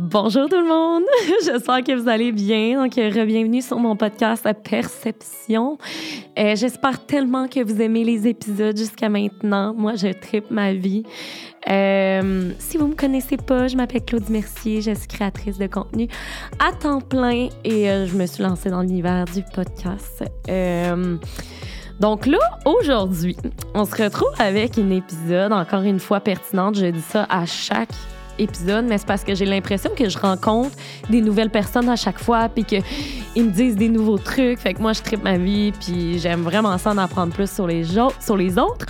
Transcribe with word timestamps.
Bonjour 0.00 0.48
tout 0.48 0.60
le 0.60 0.68
monde, 0.68 1.02
j'espère 1.44 1.82
que 1.82 1.92
vous 1.92 2.08
allez 2.08 2.30
bien. 2.30 2.80
Donc, 2.80 2.94
bienvenue 2.94 3.60
sur 3.60 3.80
mon 3.80 3.96
podcast 3.96 4.46
Perception. 4.62 5.76
Euh, 6.38 6.54
j'espère 6.54 7.04
tellement 7.04 7.48
que 7.48 7.64
vous 7.64 7.82
aimez 7.82 8.04
les 8.04 8.28
épisodes 8.28 8.76
jusqu'à 8.76 9.08
maintenant. 9.08 9.74
Moi, 9.74 9.96
je 9.96 10.12
tripe 10.12 10.52
ma 10.52 10.72
vie. 10.72 11.02
Euh, 11.68 12.52
si 12.60 12.78
vous 12.78 12.86
me 12.86 12.94
connaissez 12.94 13.38
pas, 13.38 13.66
je 13.66 13.76
m'appelle 13.76 14.04
Claude 14.04 14.30
Mercier, 14.30 14.82
je 14.82 14.94
suis 14.94 15.08
créatrice 15.08 15.58
de 15.58 15.66
contenu 15.66 16.06
à 16.60 16.70
temps 16.70 17.00
plein 17.00 17.48
et 17.64 17.90
euh, 17.90 18.06
je 18.06 18.14
me 18.14 18.26
suis 18.26 18.44
lancée 18.44 18.70
dans 18.70 18.82
l'univers 18.82 19.24
du 19.24 19.42
podcast. 19.52 20.22
donc 21.98 22.26
là, 22.26 22.38
aujourd'hui, 22.64 23.36
on 23.74 23.84
se 23.84 24.00
retrouve 24.00 24.30
avec 24.38 24.78
un 24.78 24.90
épisode 24.90 25.50
encore 25.52 25.82
une 25.82 25.98
fois 25.98 26.20
pertinente. 26.20 26.76
Je 26.76 26.86
dis 26.86 27.00
ça 27.00 27.26
à 27.28 27.46
chaque 27.46 27.90
épisode, 28.38 28.86
mais 28.86 28.98
c'est 28.98 29.06
parce 29.06 29.24
que 29.24 29.34
j'ai 29.34 29.46
l'impression 29.46 29.90
que 29.96 30.08
je 30.08 30.18
rencontre 30.18 30.70
des 31.10 31.20
nouvelles 31.20 31.50
personnes 31.50 31.88
à 31.88 31.96
chaque 31.96 32.18
fois, 32.18 32.48
puis 32.48 32.64
qu'ils 32.64 32.82
me 33.44 33.50
disent 33.50 33.76
des 33.76 33.88
nouveaux 33.88 34.18
trucs. 34.18 34.58
Fait 34.58 34.74
que 34.74 34.82
moi, 34.82 34.92
je 34.92 35.02
tripe 35.02 35.22
ma 35.22 35.38
vie, 35.38 35.72
puis 35.72 36.18
j'aime 36.18 36.42
vraiment 36.42 36.76
ça 36.78 36.90
en 36.90 36.98
apprendre 36.98 37.32
plus 37.32 37.50
sur 37.50 37.66
les, 37.66 37.84
sur 37.84 38.36
les 38.36 38.58
autres. 38.58 38.86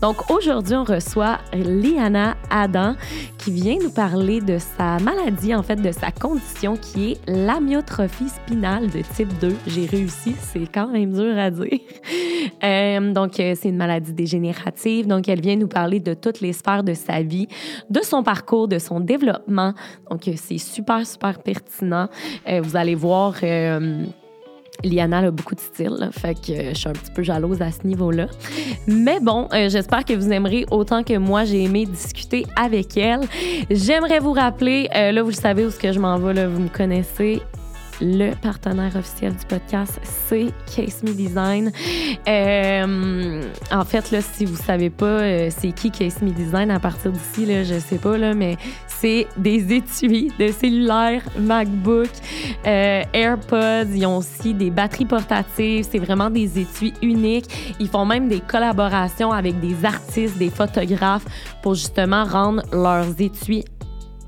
Donc 0.00 0.30
aujourd'hui, 0.30 0.74
on 0.74 0.84
reçoit 0.84 1.38
Liana 1.52 2.36
Adam 2.50 2.94
qui 3.38 3.50
vient 3.50 3.76
nous 3.82 3.90
parler 3.90 4.40
de 4.40 4.58
sa 4.58 4.98
maladie, 4.98 5.54
en 5.54 5.62
fait, 5.62 5.76
de 5.76 5.92
sa 5.92 6.10
condition 6.10 6.76
qui 6.76 7.12
est 7.12 7.18
l'amyotrophie 7.26 8.28
spinale 8.28 8.90
de 8.90 9.00
type 9.14 9.32
2. 9.40 9.56
J'ai 9.66 9.86
réussi, 9.86 10.34
c'est 10.38 10.66
quand 10.72 10.88
même 10.88 11.12
dur 11.12 11.38
à 11.38 11.50
dire. 11.50 11.68
Euh, 12.64 13.12
donc, 13.12 13.38
euh, 13.38 13.54
c'est 13.58 13.68
une 13.68 13.76
maladie 13.76 14.12
dégénérative. 14.12 15.06
Donc, 15.06 15.28
elle 15.28 15.40
vient 15.40 15.56
nous 15.56 15.68
parler 15.68 16.00
de 16.00 16.14
toutes 16.14 16.40
les 16.40 16.52
sphères 16.52 16.82
de 16.82 16.94
sa 16.94 17.22
vie, 17.22 17.48
de 17.88 18.00
son 18.02 18.22
parcours, 18.22 18.68
de 18.68 18.78
son 18.78 18.89
son 18.90 19.00
développement. 19.00 19.72
Donc, 20.10 20.26
euh, 20.26 20.32
c'est 20.36 20.58
super, 20.58 21.06
super 21.06 21.38
pertinent. 21.38 22.08
Euh, 22.48 22.60
vous 22.62 22.76
allez 22.76 22.94
voir. 22.94 23.34
Euh, 23.42 24.04
Liana 24.82 25.18
a 25.18 25.30
beaucoup 25.30 25.54
de 25.54 25.60
style, 25.60 26.08
fait 26.10 26.34
que 26.34 26.70
je 26.70 26.74
suis 26.74 26.88
un 26.88 26.94
petit 26.94 27.10
peu 27.10 27.22
jalouse 27.22 27.60
à 27.60 27.70
ce 27.70 27.86
niveau-là. 27.86 28.28
Mais 28.86 29.20
bon, 29.20 29.46
j'espère 29.52 30.06
que 30.06 30.14
vous 30.14 30.32
aimerez 30.32 30.64
autant 30.70 31.02
que 31.02 31.18
moi 31.18 31.44
j'ai 31.44 31.64
aimé 31.64 31.84
discuter 31.84 32.46
avec 32.56 32.96
elle. 32.96 33.20
J'aimerais 33.70 34.20
vous 34.20 34.32
rappeler, 34.32 34.88
là 34.94 35.22
vous 35.22 35.28
le 35.28 35.34
savez 35.34 35.66
où 35.66 35.70
ce 35.70 35.78
que 35.78 35.92
je 35.92 36.00
m'en 36.00 36.16
vais, 36.18 36.32
là, 36.32 36.48
vous 36.48 36.60
me 36.60 36.70
connaissez, 36.70 37.42
le 38.00 38.34
partenaire 38.34 38.96
officiel 38.96 39.34
du 39.34 39.44
podcast, 39.46 40.00
c'est 40.04 40.48
Case 40.74 41.02
Me 41.02 41.12
Design. 41.12 41.72
Euh, 42.28 43.42
en 43.70 43.84
fait, 43.84 44.10
là, 44.10 44.20
si 44.22 44.44
vous 44.44 44.56
savez 44.56 44.90
pas 44.90 45.06
euh, 45.06 45.50
c'est 45.56 45.72
qui 45.72 45.90
Case 45.90 46.22
Me 46.22 46.30
Design 46.30 46.70
à 46.70 46.80
partir 46.80 47.12
d'ici, 47.12 47.46
là, 47.46 47.64
je 47.64 47.78
sais 47.78 47.98
pas, 47.98 48.16
là, 48.16 48.34
mais 48.34 48.56
c'est 48.88 49.26
des 49.36 49.74
étuis 49.74 50.32
de 50.38 50.48
cellulaire, 50.48 51.22
MacBook, 51.38 52.10
euh, 52.66 53.02
AirPods. 53.12 53.92
Ils 53.94 54.06
ont 54.06 54.18
aussi 54.18 54.54
des 54.54 54.70
batteries 54.70 55.06
portatives. 55.06 55.86
C'est 55.90 55.98
vraiment 55.98 56.30
des 56.30 56.58
étuis 56.58 56.92
uniques. 57.02 57.74
Ils 57.80 57.88
font 57.88 58.04
même 58.04 58.28
des 58.28 58.40
collaborations 58.40 59.32
avec 59.32 59.58
des 59.60 59.84
artistes, 59.84 60.38
des 60.38 60.50
photographes 60.50 61.24
pour 61.62 61.74
justement 61.74 62.24
rendre 62.24 62.62
leurs 62.72 63.20
étuis 63.20 63.64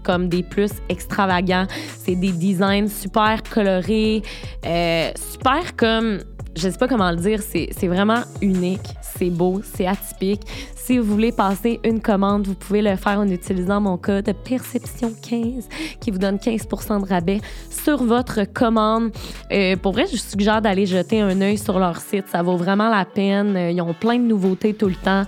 comme 0.03 0.29
des 0.29 0.43
plus 0.43 0.71
extravagants. 0.89 1.67
C'est 1.99 2.17
des 2.17 2.33
designs 2.33 2.89
super 2.89 3.43
colorés, 3.43 4.23
euh, 4.67 5.11
super 5.17 5.77
comme 5.77 6.21
je 6.55 6.69
sais 6.69 6.79
pas 6.79 6.89
comment 6.89 7.11
le 7.11 7.17
dire, 7.17 7.41
c'est 7.43 7.89
vraiment 7.89 8.23
unique, 8.41 8.95
c'est 9.17 9.31
beau, 9.31 9.61
c'est 9.63 9.87
atypique. 9.87 10.43
Si 10.75 10.99
vous 10.99 11.05
voulez 11.05 11.31
passer 11.31 11.79
une 11.85 12.01
commande, 12.01 12.47
vous 12.47 12.55
pouvez 12.55 12.83
le 12.83 12.97
faire 12.97 13.21
en 13.21 13.29
utilisant 13.29 13.81
mon 13.81 13.97
code 13.97 14.29
Perception15 14.45 15.65
qui 16.01 16.11
vous 16.11 16.19
donne 16.19 16.37
15% 16.37 17.03
de 17.03 17.09
rabais 17.09 17.41
sur 17.71 18.03
votre 18.03 18.45
commande. 18.53 19.13
Euh, 19.53 19.77
pour 19.77 19.93
vrai, 19.93 20.07
je 20.11 20.17
suggère 20.17 20.61
d'aller 20.61 20.87
jeter 20.87 21.21
un 21.21 21.41
œil 21.41 21.57
sur 21.57 21.79
leur 21.79 21.99
site. 21.99 22.25
Ça 22.29 22.43
vaut 22.43 22.57
vraiment 22.57 22.91
la 22.91 23.05
peine. 23.05 23.57
Ils 23.57 23.81
ont 23.81 23.95
plein 23.95 24.19
de 24.19 24.25
nouveautés 24.25 24.75
tout 24.75 24.89
le 24.89 24.97
temps. 24.97 25.23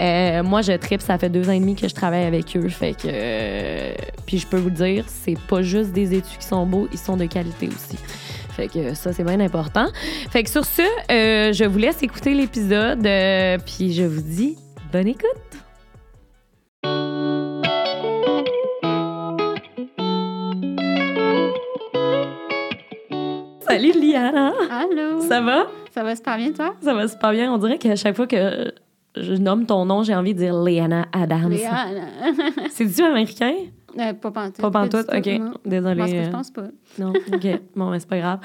Euh, 0.00 0.42
moi, 0.42 0.62
je 0.62 0.72
tripe. 0.72 1.00
Ça 1.00 1.18
fait 1.18 1.30
deux 1.30 1.48
ans 1.48 1.52
et 1.52 1.60
demi 1.60 1.76
que 1.76 1.88
je 1.88 1.94
travaille 1.94 2.24
avec 2.24 2.56
eux. 2.56 2.68
Fait 2.68 2.92
que, 2.92 3.06
euh, 3.06 3.94
puis 4.26 4.38
je 4.38 4.46
peux 4.46 4.58
vous 4.58 4.70
dire, 4.70 5.04
c'est 5.06 5.38
pas 5.48 5.62
juste 5.62 5.92
des 5.92 6.14
études 6.14 6.38
qui 6.38 6.46
sont 6.46 6.66
beaux, 6.66 6.88
ils 6.92 6.98
sont 6.98 7.16
de 7.16 7.26
qualité 7.26 7.68
aussi. 7.68 7.96
Fait 8.56 8.68
que 8.68 8.94
ça, 8.94 9.12
c'est 9.12 9.22
bien 9.22 9.38
important. 9.40 9.88
Fait 10.30 10.42
que 10.42 10.48
sur 10.48 10.64
ce, 10.64 10.80
je 11.10 11.64
vous 11.66 11.76
laisse 11.76 12.02
écouter 12.02 12.32
l'épisode. 12.32 13.02
puis 13.66 13.92
je 13.92 14.02
vous 14.02 14.22
dis 14.22 14.56
Bonne 14.90 15.08
écoute! 15.08 15.26
Salut 23.68 23.92
Liana! 23.92 24.54
Allô! 24.70 25.20
Ça 25.28 25.42
va? 25.42 25.66
Ça 25.92 26.02
va 26.02 26.16
super 26.16 26.38
bien, 26.38 26.52
toi? 26.52 26.74
Ça 26.80 26.94
va 26.94 27.08
super 27.08 27.32
bien. 27.32 27.52
On 27.52 27.58
dirait 27.58 27.76
qu'à 27.76 27.94
chaque 27.94 28.16
fois 28.16 28.26
que 28.26 28.72
je 29.16 29.34
nomme 29.34 29.66
ton 29.66 29.84
nom, 29.84 30.02
j'ai 30.02 30.14
envie 30.14 30.32
de 30.32 30.38
dire 30.38 30.54
Liana 30.54 31.08
Adams. 31.12 31.50
Liana! 31.50 32.06
C'est-tu 32.70 33.02
américain? 33.02 33.52
Euh, 33.98 34.12
pas 34.12 34.30
pantoute. 34.30 34.60
Pas 34.60 34.70
pantoute, 34.70 35.06
OK. 35.14 35.40
Désolée. 35.64 35.96
Parce 35.96 36.12
que 36.12 36.24
je 36.24 36.30
pense 36.30 36.50
pas. 36.50 36.66
Non, 36.98 37.12
OK. 37.32 37.46
bon, 37.76 37.90
mais 37.90 38.00
c'est 38.00 38.08
pas 38.08 38.18
grave. 38.18 38.40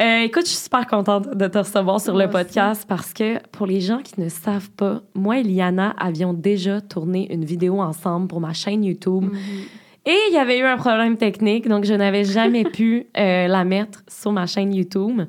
Euh, 0.00 0.20
écoute, 0.20 0.44
je 0.44 0.50
suis 0.50 0.64
super 0.64 0.86
contente 0.86 1.36
de 1.36 1.46
te 1.48 1.58
recevoir 1.58 2.00
sur 2.00 2.16
le 2.16 2.28
podcast 2.28 2.84
parce 2.88 3.12
que 3.12 3.38
pour 3.48 3.66
les 3.66 3.80
gens 3.80 3.98
qui 3.98 4.20
ne 4.20 4.28
savent 4.28 4.70
pas, 4.70 5.02
moi 5.14 5.38
et 5.38 5.42
Liana 5.42 5.94
avions 5.98 6.32
déjà 6.32 6.80
tourné 6.80 7.32
une 7.32 7.44
vidéo 7.44 7.80
ensemble 7.80 8.28
pour 8.28 8.40
ma 8.40 8.52
chaîne 8.52 8.84
YouTube. 8.84 9.24
Mm-hmm. 9.24 9.80
Et 10.06 10.16
il 10.30 10.34
y 10.34 10.38
avait 10.38 10.58
eu 10.58 10.64
un 10.64 10.78
problème 10.78 11.16
technique, 11.16 11.68
donc 11.68 11.84
je 11.84 11.94
n'avais 11.94 12.24
jamais 12.24 12.64
pu 12.72 13.06
euh, 13.18 13.46
la 13.46 13.64
mettre 13.64 14.02
sur 14.08 14.32
ma 14.32 14.46
chaîne 14.46 14.72
YouTube. 14.72 15.22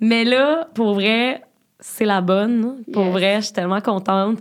Mais 0.00 0.24
là, 0.24 0.68
pour 0.74 0.94
vrai, 0.94 1.42
c'est 1.86 2.04
la 2.04 2.20
bonne. 2.20 2.82
Pour 2.92 3.04
vrai, 3.04 3.36
je 3.36 3.46
suis 3.46 3.52
tellement 3.54 3.80
contente. 3.80 4.38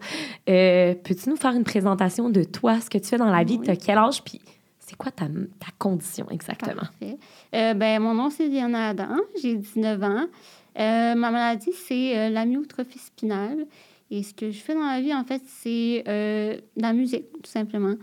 Euh, 0.50 0.96
peux-tu 0.96 1.30
nous 1.30 1.36
faire 1.36 1.54
une 1.54 1.64
présentation 1.64 2.30
de 2.30 2.44
toi, 2.44 2.82
ce 2.82 2.90
que 2.90 2.98
tu 2.98 3.08
fais 3.08 3.18
dans 3.18 3.30
la 3.30 3.44
vie? 3.44 3.60
Tu 3.62 3.70
as 3.70 3.76
quel 3.76 3.98
âge? 3.98 4.24
Puis 4.24 4.42
c'est 4.80 4.98
quoi 4.98 5.12
ta, 5.12 5.26
ta, 5.26 5.68
condition 5.78 6.26
exactement? 6.32 6.88
Euh, 7.54 7.74
ben, 7.76 8.02
mon 8.02 8.16
nom, 8.16 8.30
c'est 8.32 8.50
Diana 8.50 8.90
Adam. 8.90 9.18
J'ai 9.42 9.56
19 9.56 10.04
ans. 10.04 10.26
Euh, 10.78 11.16
ma 11.16 11.32
maladie, 11.32 11.72
c'est 11.72 12.30
l'amyotrophie 12.30 13.00
spinale. 13.00 13.68
Et 14.10 14.24
ce 14.24 14.34
que 14.34 14.50
je 14.50 14.58
fais 14.58 14.74
dans 14.74 14.88
la 14.88 15.00
vie, 15.00 15.14
en 15.14 15.24
fait, 15.24 15.42
c'est 15.46 16.04
la 16.76 16.94
musique, 16.94 17.32
tout 17.44 17.52
simplement. 17.52 17.94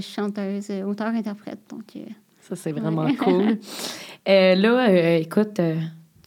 chanteuse, 0.00 0.70
auteur-interprète. 0.84 1.60
Donc, 1.70 1.96
Ça, 2.40 2.56
c'est 2.56 2.72
vraiment 2.72 3.06
cool. 3.14 3.56
là, 4.26 5.16
écoute, 5.16 5.60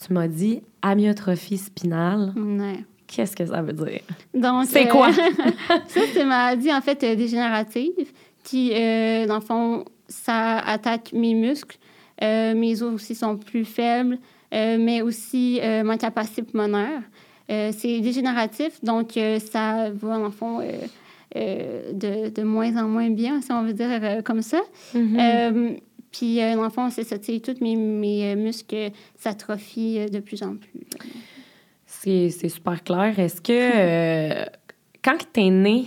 tu 0.06 0.14
m'as 0.14 0.28
dit 0.28 0.62
amyotrophie 0.82 1.58
spinale. 1.58 2.34
Qu'est-ce 3.08 3.36
que 3.36 3.46
ça 3.46 3.62
veut 3.62 3.74
dire? 3.74 4.02
Donc, 4.34 4.66
c'est 4.68 4.88
quoi? 4.88 5.12
ça, 5.68 5.78
c'est 5.88 6.22
une 6.22 6.28
maladie, 6.28 6.74
en 6.74 6.82
fait, 6.82 7.00
dégénérative 7.00 8.12
qui, 8.44 8.72
euh, 8.74 9.26
dans 9.28 9.36
le 9.36 9.42
fond, 9.42 9.86
ça 10.08 10.60
attaque 10.60 11.14
mes 11.14 11.34
muscles. 11.34 11.78
Euh, 12.22 12.56
mes 12.56 12.82
os 12.82 12.94
aussi 12.94 13.16
sont 13.16 13.38
plus 13.38 13.66
faibles, 13.66 14.18
euh, 14.54 14.78
mais 14.80 15.02
aussi 15.02 15.60
ma 15.84 15.98
capacité 15.98 16.44
pulmonaire. 16.44 17.02
c'est 17.48 18.00
dégénératif, 18.00 18.84
donc 18.84 19.12
ça 19.14 19.90
va, 19.92 20.18
dans 20.18 20.26
le 20.26 20.32
fond, 20.32 20.60
de, 21.36 22.30
de, 22.30 22.44
moins 22.44 22.76
en 22.78 22.88
moins 22.88 23.10
bien, 23.10 23.42
si 23.42 23.52
on 23.52 23.64
veut 23.64 23.74
dire 23.74 24.24
comme 24.24 24.42
ça. 24.42 24.62
Mm-hmm. 24.96 25.80
Puis, 26.14 26.38
dans 26.38 26.64
le 26.64 26.70
fond, 26.70 26.90
c'est 26.90 27.04
ça, 27.04 27.18
tu 27.18 27.34
sais, 27.34 27.40
tous 27.40 27.62
mes, 27.62 27.76
mes 27.76 28.36
muscles 28.36 28.92
s'atrophient 29.18 30.06
de 30.10 30.20
plus 30.20 30.42
en 30.44 30.56
plus. 30.56 30.80
C'est 31.86 32.50
super 32.50 32.84
clair. 32.84 33.18
Est-ce 33.18 33.42
que 33.42 34.46
quand 35.04 35.18
tu 35.34 35.42
es 35.42 35.50
né, 35.50 35.86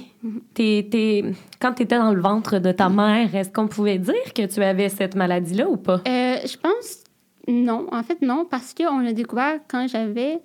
quand 1.61 1.73
tu 1.75 1.83
étais 1.83 1.99
dans 1.99 2.13
le 2.13 2.21
ventre 2.21 2.59
de 2.59 2.73
ta 2.73 2.89
mère, 2.89 3.35
est-ce 3.35 3.51
qu'on 3.51 3.69
pouvait 3.69 3.99
dire 3.99 4.35
que 4.35 4.47
tu 4.47 4.63
avais 4.63 4.89
cette 4.89 5.15
maladie-là 5.15 5.69
ou 5.69 5.77
pas? 5.77 6.03
Euh, 6.07 6.37
je 6.45 6.57
pense 6.57 7.05
non. 7.49 7.87
En 7.93 8.03
fait, 8.03 8.22
non, 8.22 8.45
parce 8.45 8.75
qu'on 8.75 8.99
l'a 8.99 9.13
découvert 9.13 9.61
quand 9.69 9.87
j'avais 9.87 10.41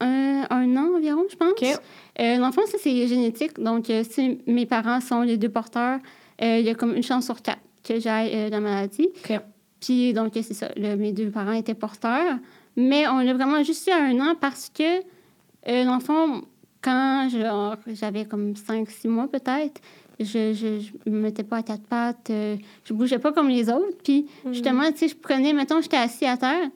un, 0.00 0.44
an 0.50 0.96
environ, 0.96 1.24
je 1.30 1.36
pense. 1.36 1.78
Euh, 2.20 2.36
L'enfant, 2.36 2.62
ça, 2.66 2.78
c'est 2.80 3.06
génétique. 3.06 3.60
Donc, 3.60 3.90
euh, 3.90 4.02
si 4.08 4.40
mes 4.46 4.66
parents 4.66 5.00
sont 5.00 5.22
les 5.22 5.36
deux 5.36 5.48
porteurs, 5.48 5.98
euh, 6.42 6.58
il 6.58 6.64
y 6.64 6.70
a 6.70 6.74
comme 6.74 6.94
une 6.94 7.02
chance 7.02 7.26
sur 7.26 7.40
quatre 7.42 7.60
que 7.84 8.00
j'aille 8.00 8.50
la 8.50 8.60
maladie. 8.60 9.08
Puis, 9.80 10.12
donc, 10.14 10.32
c'est 10.34 10.54
ça. 10.54 10.70
mes 10.76 11.12
deux 11.12 11.30
parents 11.30 11.52
étaient 11.52 11.74
porteurs. 11.74 12.38
Mais 12.76 13.06
on 13.06 13.18
l'a 13.18 13.34
vraiment 13.34 13.62
juste 13.62 13.86
eu 13.86 13.90
à 13.90 14.02
un 14.02 14.18
an 14.20 14.34
parce 14.40 14.68
que 14.68 15.02
l'enfant 15.84 16.40
quand 16.84 17.28
j'avais 17.86 18.26
comme 18.26 18.52
5-6 18.52 19.08
mois 19.08 19.26
peut-être, 19.26 19.80
je 20.20 20.80
ne 21.06 21.16
me 21.16 21.22
mettais 21.22 21.42
pas 21.42 21.56
à 21.56 21.62
quatre 21.62 21.82
pattes, 21.84 22.30
euh, 22.30 22.56
je 22.84 22.92
bougeais 22.92 23.18
pas 23.18 23.32
comme 23.32 23.48
les 23.48 23.68
autres. 23.70 23.96
Puis 24.04 24.26
mhm. 24.44 24.52
justement, 24.52 24.92
tu 24.92 24.98
sais, 24.98 25.08
je 25.08 25.16
prenais, 25.16 25.52
mettons, 25.52 25.80
j'étais 25.80 25.96
assis 25.96 26.26
à 26.26 26.36
terre, 26.36 26.68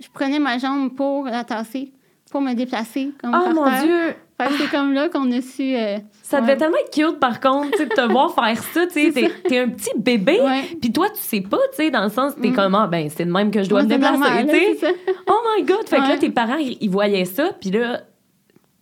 je 0.00 0.08
prenais 0.12 0.38
ma 0.38 0.58
jambe 0.58 0.94
pour 0.94 1.24
la 1.24 1.44
tasser, 1.44 1.92
pour 2.30 2.40
me 2.40 2.54
déplacer. 2.54 3.10
Comme 3.20 3.34
oh 3.34 3.54
mon 3.54 3.80
Dieu! 3.82 4.14
Fait 4.38 4.48
que 4.48 4.54
c'est 4.58 4.70
comme 4.70 4.92
là 4.92 5.08
qu'on 5.08 5.30
a 5.32 5.40
su. 5.40 5.74
euh, 5.74 5.96
Ça 6.22 6.40
devait 6.42 6.56
tellement 6.58 6.76
être 6.76 6.92
cute, 6.92 7.18
par 7.18 7.40
contre, 7.40 7.70
de 7.78 7.84
te 7.86 8.12
voir 8.12 8.34
faire 8.34 8.58
ça. 8.62 8.86
Tu 8.86 9.10
sais, 9.12 9.30
t'es, 9.48 9.58
un 9.60 9.68
petit 9.70 9.90
bébé, 9.96 10.40
puis 10.80 10.92
toi, 10.92 11.08
tu 11.08 11.20
sais 11.20 11.40
pas, 11.40 11.56
tu 11.70 11.76
sais, 11.76 11.90
dans 11.90 12.02
le 12.04 12.10
sens, 12.10 12.34
t'es 12.40 12.48
Mm. 12.48 12.54
comme, 12.54 12.74
ah, 12.74 12.86
ben, 12.86 13.08
c'est 13.08 13.24
de 13.24 13.32
même 13.32 13.50
que 13.50 13.62
je 13.62 13.68
dois 13.68 13.82
me 13.82 13.88
déplacer, 13.88 14.46
tu 14.46 14.78
sais. 14.78 14.94
Oh 15.28 15.38
my 15.56 15.62
God! 15.64 15.88
Fait 15.88 15.96
que 15.96 16.02
là, 16.02 16.18
tes 16.18 16.28
parents, 16.30 16.58
ils 16.58 16.90
voyaient 16.90 17.24
ça, 17.24 17.50
puis 17.60 17.70
là, 17.70 18.00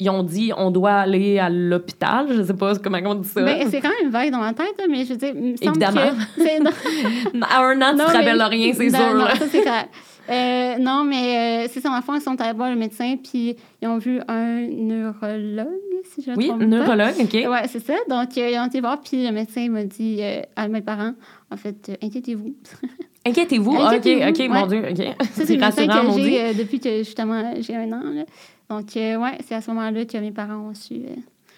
ils 0.00 0.10
ont 0.10 0.24
dit, 0.24 0.50
on 0.56 0.72
doit 0.72 0.90
aller 0.92 1.38
à 1.38 1.48
l'hôpital. 1.48 2.26
Je 2.28 2.42
sais 2.42 2.54
pas 2.54 2.74
comment 2.76 2.98
on 3.04 3.14
dit 3.14 3.28
ça. 3.28 3.40
Ben, 3.42 3.68
c'est 3.70 3.80
quand 3.80 3.92
même 4.02 4.10
vague 4.10 4.32
dans 4.32 4.40
ma 4.40 4.52
tête, 4.52 4.74
mais 4.90 5.04
je 5.04 5.10
veux 5.10 5.16
dire, 5.18 5.32
il 5.36 5.52
me 5.52 5.56
semble 5.56 5.70
Évidemment. 5.82 6.10
que... 6.36 6.42
c'est- 6.42 6.58
non, 7.34 7.46
à 7.48 7.60
un 7.62 7.80
an, 7.80 7.90
tu 7.92 7.98
non, 7.98 8.06
te 8.06 8.10
mais- 8.10 8.18
rappelles 8.18 8.42
rien, 8.42 8.72
c'est 8.76 8.90
sûr. 8.90 8.98
Non, 8.98 9.24
là. 9.24 9.36
ça, 9.36 9.44
c'est 9.48 9.62
clair. 9.62 9.84
Euh, 10.30 10.78
non, 10.78 11.04
mais 11.04 11.64
euh, 11.66 11.68
c'est 11.70 11.80
ça, 11.80 11.90
en 11.90 12.00
fond, 12.00 12.14
ils 12.14 12.20
sont 12.20 12.40
allés 12.40 12.56
voir 12.56 12.70
le 12.70 12.76
médecin, 12.76 13.16
puis 13.22 13.56
ils 13.82 13.88
ont 13.88 13.98
vu 13.98 14.20
un 14.26 14.60
neurologue, 14.68 15.68
si 16.04 16.22
je 16.22 16.30
ne 16.30 16.36
me 16.36 16.38
Oui, 16.40 16.48
trompe 16.48 16.60
pas. 16.60 16.66
neurologue, 16.66 17.14
OK. 17.20 17.32
Ouais, 17.34 17.68
c'est 17.68 17.84
ça. 17.84 17.94
Donc, 18.08 18.36
euh, 18.38 18.50
ils 18.50 18.58
ont 18.58 18.66
été 18.66 18.80
voir, 18.80 19.00
puis 19.00 19.24
le 19.24 19.32
médecin 19.32 19.68
m'a 19.68 19.84
dit 19.84 20.20
à 20.56 20.68
mes 20.68 20.80
parents, 20.80 21.12
en 21.50 21.56
fait, 21.56 21.98
inquiétez-vous. 22.02 22.54
Inquiétez-vous? 23.26 23.74
Ah, 23.78 23.94
OK, 23.96 24.06
OK, 24.28 24.48
mon. 24.50 24.66
Dieu, 24.66 24.82
OK. 24.90 24.96
Ça, 25.32 25.44
C'est 25.46 25.54
le 25.54 25.60
médecin 25.60 25.86
que 25.86 26.20
j'ai 26.20 26.52
depuis 26.54 26.78
que, 26.78 26.98
justement, 26.98 27.54
j'ai 27.58 27.74
un 27.74 27.90
an. 27.92 28.02
là. 28.14 28.24
Donc, 28.68 28.88
ouais, 28.96 29.38
c'est 29.46 29.54
à 29.54 29.62
ce 29.62 29.70
moment-là 29.70 30.04
que 30.04 30.18
mes 30.18 30.30
parents 30.30 30.68
ont 30.70 30.74
su 30.74 31.00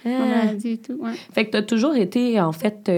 Ah. 0.04 0.08
maladie 0.08 0.70
et 0.72 0.78
tout. 0.78 0.92
Ouais. 1.00 1.10
Fait 1.32 1.44
que 1.46 1.50
t'as 1.50 1.62
toujours 1.62 1.96
été, 1.96 2.40
en 2.40 2.52
fait... 2.52 2.88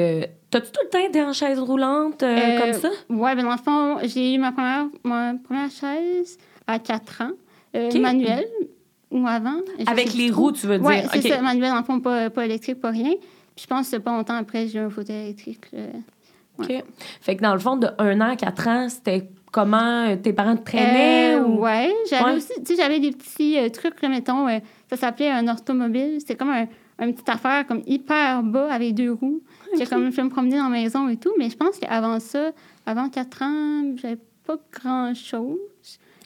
T'as-tu 0.50 0.71
tout 0.73 0.81
le 0.85 0.89
temps 0.89 0.99
été 1.06 1.23
en 1.23 1.33
chaise 1.33 1.59
roulante 1.59 2.23
euh, 2.23 2.37
Euh, 2.39 2.59
comme 2.59 2.73
ça? 2.73 2.89
Ouais, 3.11 3.35
ben 3.37 3.43
dans 3.45 3.53
le 3.53 3.59
fond, 3.59 3.99
j'ai 4.05 4.35
eu 4.35 4.39
ma 4.39 4.53
première, 4.53 4.87
ma 5.05 5.35
première 5.45 5.71
chaise 5.71 6.39
à 6.67 6.79
4 6.79 7.23
ans, 7.23 7.31
euh, 7.77 7.91
manuelle, 8.00 8.47
ou 9.11 9.27
avant. 9.27 9.61
Avec 9.87 10.15
les 10.15 10.31
roues, 10.31 10.53
tu 10.53 10.67
veux 10.67 10.79
dire? 10.79 10.87
Ouais, 10.87 11.05
c'est 11.12 11.19
OK. 11.19 11.29
ça, 11.29 11.43
manuel, 11.43 11.71
dans 11.71 11.79
le 11.79 11.85
fond, 11.85 12.00
pas, 12.00 12.31
pas 12.31 12.45
électrique, 12.47 12.81
pas 12.81 12.91
rien. 12.91 13.12
Puis 13.55 13.65
je 13.65 13.67
pense 13.67 13.91
que 13.91 13.97
pas 13.97 14.11
longtemps 14.11 14.37
après, 14.37 14.69
j'ai 14.69 14.79
eu 14.79 14.83
un 14.83 14.91
fauteuil 14.91 15.17
électrique. 15.25 15.65
euh. 15.75 15.89
OK. 16.61 16.73
Fait 17.21 17.37
que 17.37 17.43
dans 17.43 17.53
le 17.53 17.59
fond, 17.61 17.77
de 17.77 17.89
1 17.99 18.21
an 18.21 18.31
à 18.31 18.37
4 18.37 18.69
ans, 18.69 18.89
c'était 18.89 19.29
comment 19.53 20.17
tes 20.17 20.33
parents 20.33 20.56
te 20.56 20.65
traînaient? 20.65 21.35
Euh, 21.37 21.44
ou... 21.44 21.61
Ouais, 21.61 21.93
j'avais 22.11 22.25
Ouais. 22.25 22.37
aussi, 22.37 22.53
tu 22.65 22.75
sais, 22.75 22.83
j'avais 22.83 23.01
des 23.01 23.11
petits 23.12 23.59
euh, 23.59 23.69
trucs, 23.69 24.01
là, 24.03 24.09
mettons, 24.09 24.49
euh, 24.49 24.59
ça 24.91 24.97
s'appelait 24.97 25.31
un 25.31 25.47
orthomobile. 25.47 26.17
C'était 26.21 26.37
comme 26.37 26.51
un, 26.51 26.67
une 27.01 27.12
petite 27.12 27.29
affaire 27.29 27.67
comme 27.67 27.83
hyper 27.87 28.43
bas 28.43 28.73
avec 28.73 28.94
deux 28.94 29.12
roues. 29.12 29.41
J'ai 29.76 29.87
comme 29.87 30.11
je 30.12 30.20
me 30.20 30.29
promener 30.29 30.56
dans 30.59 30.65
la 30.65 30.70
maison 30.70 31.09
et 31.09 31.17
tout, 31.17 31.32
mais 31.38 31.50
je 31.50 31.56
pense 31.56 31.79
qu'avant 31.79 32.20
ça, 32.20 32.53
avant 32.87 33.09
4 33.09 33.43
ans, 33.43 33.97
j'avais 33.97 34.19
pas 34.47 34.56
grand-chose, 34.73 35.59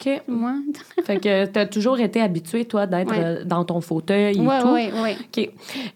OK. 0.00 0.22
moi. 0.28 0.54
Fait 1.04 1.18
que 1.18 1.46
t'as 1.46 1.66
toujours 1.66 1.98
été 1.98 2.20
habituée, 2.20 2.64
toi, 2.64 2.86
d'être 2.86 3.10
Ouais. 3.10 3.24
euh, 3.24 3.44
dans 3.44 3.64
ton 3.64 3.80
fauteuil 3.80 4.36
et 4.36 4.40
ouais, 4.40 4.60
tout? 4.60 4.68
ouais, 4.68 4.92
ouais. 4.92 5.16
OK. 5.20 5.50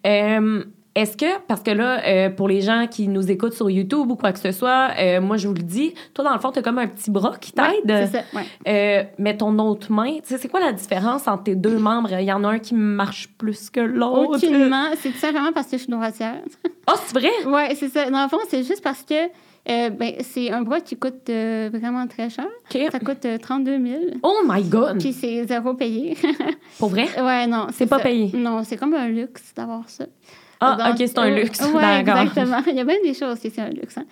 Euh, 0.07 0.65
est-ce 0.97 1.17
que, 1.17 1.39
parce 1.47 1.61
que 1.63 1.71
là, 1.71 2.01
euh, 2.07 2.31
pour 2.31 2.49
les 2.49 2.63
gens 2.63 2.87
qui 2.91 3.07
nous 3.07 3.31
écoutent 3.31 3.53
sur 3.53 3.69
YouTube 3.71 4.11
ou 4.11 4.17
quoi 4.17 4.33
que 4.33 4.39
ce 4.39 4.51
soit, 4.51 4.89
euh, 4.99 5.21
moi, 5.21 5.37
je 5.37 5.47
vous 5.47 5.53
le 5.55 5.63
dis, 5.63 5.93
toi, 6.15 6.25
dans 6.25 6.33
le 6.33 6.41
fond, 6.41 6.51
t'as 6.51 6.63
comme 6.63 6.79
un 6.79 6.87
petit 6.87 7.11
bras 7.11 7.37
qui 7.39 7.53
Ouais, 7.59 7.83
t'aide. 7.85 8.09
c'est 8.11 8.19
ça, 8.19 8.25
ouais. 8.35 8.45
Euh, 8.67 9.05
mais 9.19 9.37
ton 9.37 9.59
autre 9.59 9.93
main, 9.93 10.15
tu 10.15 10.21
sais, 10.25 10.39
c'est 10.39 10.49
quoi 10.49 10.59
la 10.59 10.73
différence 10.73 11.29
entre 11.29 11.45
tes 11.45 11.55
deux 11.55 11.79
membres? 11.79 12.09
Il 12.19 12.25
y 12.25 12.33
en 12.33 12.43
a 12.45 12.49
un 12.49 12.59
qui 12.59 12.75
marche 12.75 13.29
plus 13.37 13.69
que 13.69 13.81
l'autre. 13.81 14.37
Aucunement. 14.43 14.87
C'est 14.99 15.11
tout 15.11 15.19
simplement 15.19 15.53
parce 15.53 15.67
que 15.67 15.77
je 15.77 15.83
suis 15.83 15.93
droitière. 15.93 16.37
Ah, 16.87 16.95
c'est 17.05 17.19
vrai? 17.19 17.31
ouais, 17.47 17.75
c'est 17.75 17.89
ça. 17.89 18.11
Dans 18.11 18.23
le 18.23 18.29
fond, 18.31 18.39
c'est 18.49 18.63
juste 18.65 18.83
parce 18.83 19.03
que 19.03 19.15
euh, 19.69 19.91
ben, 19.91 20.15
c'est 20.21 20.51
un 20.51 20.63
bras 20.63 20.81
qui 20.81 20.97
coûte 20.97 21.29
euh, 21.29 21.69
vraiment 21.73 22.07
très 22.07 22.31
cher. 22.31 22.47
Ça 22.71 23.01
coûte 23.01 23.25
euh, 23.27 23.37
32 23.37 23.85
000. 23.85 24.01
Oh 24.23 24.43
my 24.49 24.63
God! 24.63 24.99
Puis 25.01 25.13
c'est 25.13 25.45
zéro 25.47 25.75
payé. 25.75 26.17
Pour 26.79 26.89
vrai? 26.89 27.07
ouais, 27.21 27.47
non. 27.47 27.67
C'est 27.73 27.87
pas 27.87 27.99
ça. 27.99 28.05
payé. 28.05 28.31
Non, 28.35 28.63
c'est 28.65 28.77
comme 28.77 28.95
un 28.95 29.09
luxe 29.09 29.53
d'avoir 29.55 29.89
ça. 29.89 30.07
Ah, 30.61 30.77
Donc, 30.77 31.01
OK, 31.01 31.07
c'est 31.07 31.19
un 31.19 31.31
euh, 31.31 31.35
luxe. 31.43 31.59
D'accord. 31.59 31.83
exactement. 32.19 32.63
Il 32.67 32.75
y 32.77 32.81
a 32.81 32.85
bien 32.85 32.97
des 33.03 33.15
choses 33.15 33.39
qui 33.41 33.51
c'est 33.51 33.61
un 33.61 33.71
luxe. 33.71 33.99
hein. 33.99 34.05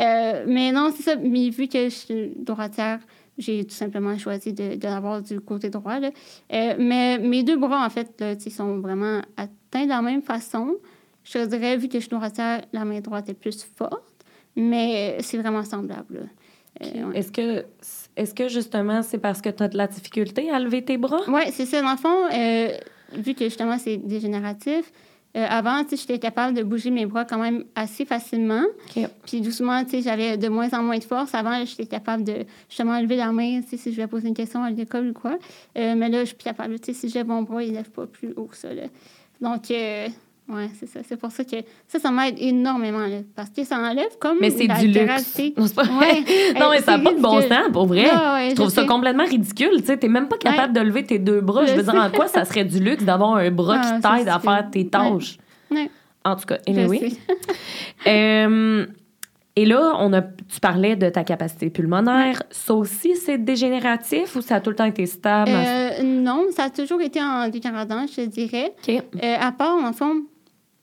Euh, 0.00 0.44
mais 0.46 0.70
non, 0.72 0.92
c'est 0.96 1.02
ça. 1.02 1.16
Mais 1.16 1.50
vu 1.50 1.66
que 1.68 1.84
je 1.84 1.94
suis 1.94 2.32
droitière, 2.36 3.00
j'ai 3.36 3.64
tout 3.64 3.74
simplement 3.74 4.16
choisi 4.18 4.52
de, 4.52 4.76
de 4.76 4.84
l'avoir 4.84 5.22
du 5.22 5.40
côté 5.40 5.70
droit. 5.70 5.98
là. 5.98 6.10
Euh, 6.52 6.74
mais 6.78 7.18
mes 7.18 7.42
deux 7.42 7.56
bras, 7.56 7.84
en 7.84 7.90
fait, 7.90 8.12
là, 8.20 8.34
sont 8.50 8.78
vraiment 8.78 9.20
atteints 9.36 9.84
de 9.84 9.88
la 9.88 10.02
même 10.02 10.22
façon. 10.22 10.76
Je 11.24 11.44
dirais, 11.46 11.76
vu 11.76 11.88
que 11.88 11.94
je 11.94 12.00
suis 12.06 12.10
droitière, 12.10 12.62
la 12.72 12.84
main 12.84 13.00
droite 13.00 13.28
est 13.28 13.34
plus 13.34 13.66
forte. 13.76 14.02
Mais 14.56 15.18
c'est 15.20 15.38
vraiment 15.38 15.62
semblable. 15.64 16.28
Euh, 16.82 17.04
ouais. 17.04 17.18
Est-ce 17.18 17.30
que, 17.32 17.64
est-ce 18.16 18.34
que 18.34 18.48
justement, 18.48 19.02
c'est 19.02 19.18
parce 19.18 19.40
que 19.40 19.48
tu 19.50 19.62
as 19.62 19.68
de 19.68 19.76
la 19.76 19.86
difficulté 19.86 20.50
à 20.50 20.58
lever 20.58 20.84
tes 20.84 20.96
bras? 20.96 21.20
Oui, 21.28 21.42
c'est 21.52 21.66
ça. 21.66 21.82
Dans 21.82 21.92
le 21.92 21.96
fond, 21.96 22.16
euh, 22.32 22.68
vu 23.12 23.34
que 23.34 23.44
justement 23.44 23.78
c'est 23.78 23.96
dégénératif, 23.98 24.90
euh, 25.36 25.46
avant, 25.48 25.84
tu 25.84 25.90
sais, 25.90 25.96
j'étais 25.96 26.18
capable 26.18 26.56
de 26.56 26.62
bouger 26.62 26.90
mes 26.90 27.04
bras 27.04 27.24
quand 27.24 27.38
même 27.38 27.64
assez 27.74 28.04
facilement. 28.06 28.64
Puis 29.26 29.40
doucement, 29.40 29.84
tu 29.84 29.90
sais, 29.90 30.02
j'avais 30.02 30.38
de 30.38 30.48
moins 30.48 30.70
en 30.72 30.82
moins 30.82 30.98
de 30.98 31.04
force. 31.04 31.34
Avant, 31.34 31.64
j'étais 31.64 31.86
capable 31.86 32.24
de 32.24 32.46
justement 32.68 32.98
lever 32.98 33.16
la 33.16 33.30
main, 33.30 33.60
tu 33.60 33.68
sais, 33.68 33.76
si 33.76 33.92
je 33.92 33.96
vais 33.96 34.06
poser 34.06 34.28
une 34.28 34.34
question 34.34 34.62
à 34.62 34.70
l'école 34.70 35.08
ou 35.08 35.12
quoi. 35.12 35.38
Euh, 35.76 35.94
mais 35.96 36.08
là, 36.08 36.20
je 36.20 36.26
suis 36.26 36.36
plus 36.36 36.44
capable. 36.44 36.80
Tu 36.80 36.94
sais, 36.94 37.00
si 37.00 37.08
j'ai 37.10 37.24
mon 37.24 37.42
bras, 37.42 37.62
il 37.62 37.70
ne 37.70 37.76
lève 37.76 37.90
pas 37.90 38.06
plus 38.06 38.32
haut 38.36 38.46
que 38.46 38.56
ça. 38.56 38.72
Là. 38.72 38.84
Donc, 39.40 39.70
euh, 39.70 40.08
ouais, 40.48 40.70
c'est 40.78 40.86
ça. 40.86 41.00
C'est 41.06 41.16
pour 41.16 41.30
ça 41.30 41.44
que 41.44 41.56
ça, 41.86 41.98
ça 41.98 42.10
m'aide 42.10 42.36
énormément. 42.38 43.06
Là, 43.06 43.18
parce 43.34 43.50
que 43.50 43.64
ça 43.64 43.78
enlève 43.78 44.16
comme 44.18 44.38
Mais 44.40 44.50
c'est 44.50 44.66
du 44.66 44.88
luxe. 44.88 45.38
Non, 45.56 45.68
pas. 45.68 45.82
Ouais. 45.84 46.24
non, 46.60 46.70
mais 46.70 46.80
ça 46.80 46.96
n'a 46.96 47.04
pas 47.04 47.12
de 47.12 47.20
bon 47.20 47.40
sens, 47.42 47.68
pour 47.72 47.86
vrai. 47.86 48.06
Ah, 48.10 48.34
ouais, 48.34 48.50
je 48.50 48.54
trouve 48.54 48.70
ça 48.70 48.84
complètement 48.84 49.24
ridicule. 49.24 49.80
Tu 49.80 49.86
sais, 49.86 49.96
t'es 49.96 50.08
même 50.08 50.28
pas 50.28 50.38
capable 50.38 50.72
de 50.72 50.80
lever 50.80 51.04
tes 51.04 51.18
deux 51.18 51.40
bras. 51.40 51.66
Je 51.66 51.72
Je 51.72 51.76
veux 51.76 51.82
dire, 51.82 51.94
en 51.94 52.10
quoi 52.10 52.28
ça 52.28 52.44
serait 52.44 52.64
du 52.64 52.80
luxe 52.80 53.04
d'avoir 53.04 53.36
un 53.36 53.50
bras 53.50 53.80
Ah, 53.82 53.96
qui 53.96 54.00
t'aide 54.00 54.28
à 54.28 54.38
faire 54.38 54.68
tes 54.70 54.88
tâches? 54.88 55.38
En 56.24 56.36
tout 56.36 56.46
cas, 56.46 56.58
anyway. 56.66 57.12
Euh, 58.06 58.86
et 59.56 59.66
là, 59.66 59.94
on 59.98 60.12
a, 60.12 60.22
tu 60.22 60.60
parlais 60.62 60.94
de 60.94 61.08
ta 61.08 61.24
capacité 61.24 61.68
pulmonaire. 61.68 62.44
Ça 62.48 62.74
aussi, 62.74 63.16
c'est 63.16 63.38
dégénératif 63.38 64.36
ou 64.36 64.40
ça 64.40 64.54
a 64.54 64.60
tout 64.60 64.70
le 64.70 64.76
temps 64.76 64.84
été 64.84 65.04
stable? 65.04 65.50
Euh, 65.52 66.02
non, 66.04 66.46
ça 66.54 66.66
a 66.66 66.70
toujours 66.70 67.00
été 67.00 67.20
en 67.20 67.48
dégradant, 67.48 68.06
je 68.06 68.20
dirais. 68.26 68.72
OK. 68.86 69.02
Euh, 69.20 69.36
à 69.40 69.50
part, 69.50 69.74
en 69.74 69.92
fond, 69.92 70.22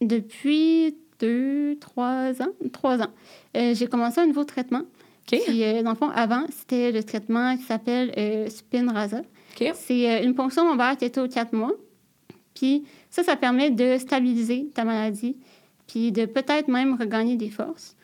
depuis 0.01 0.95
deux, 1.19 1.77
trois 1.79 2.41
ans, 2.41 2.51
trois 2.73 3.01
ans, 3.01 3.11
euh, 3.55 3.73
j'ai 3.73 3.87
commencé 3.87 4.19
un 4.21 4.27
nouveau 4.27 4.43
traitement. 4.43 4.81
OK. 5.31 5.39
Puis, 5.45 5.63
euh, 5.63 5.81
dans 5.81 5.91
le 5.91 5.95
fond, 5.95 6.09
avant, 6.09 6.45
c'était 6.49 6.91
le 6.91 7.03
traitement 7.03 7.55
qui 7.57 7.63
s'appelle 7.63 8.13
euh, 8.17 8.47
Spinraza. 8.49 9.21
OK. 9.59 9.71
C'est 9.73 10.09
euh, 10.09 10.23
une 10.23 10.35
ponction 10.35 10.67
lombaire 10.67 10.97
qui 10.97 11.05
est 11.05 11.17
aux 11.17 11.27
quatre 11.27 11.53
mois. 11.53 11.71
Puis 12.53 12.83
ça, 13.09 13.23
ça 13.23 13.35
permet 13.35 13.71
de 13.71 13.97
stabiliser 13.97 14.69
ta 14.73 14.83
maladie, 14.85 15.35
puis 15.87 16.11
de 16.11 16.25
peut-être 16.25 16.67
même 16.67 16.95
regagner 16.99 17.35
des 17.37 17.49
forces. 17.49 17.95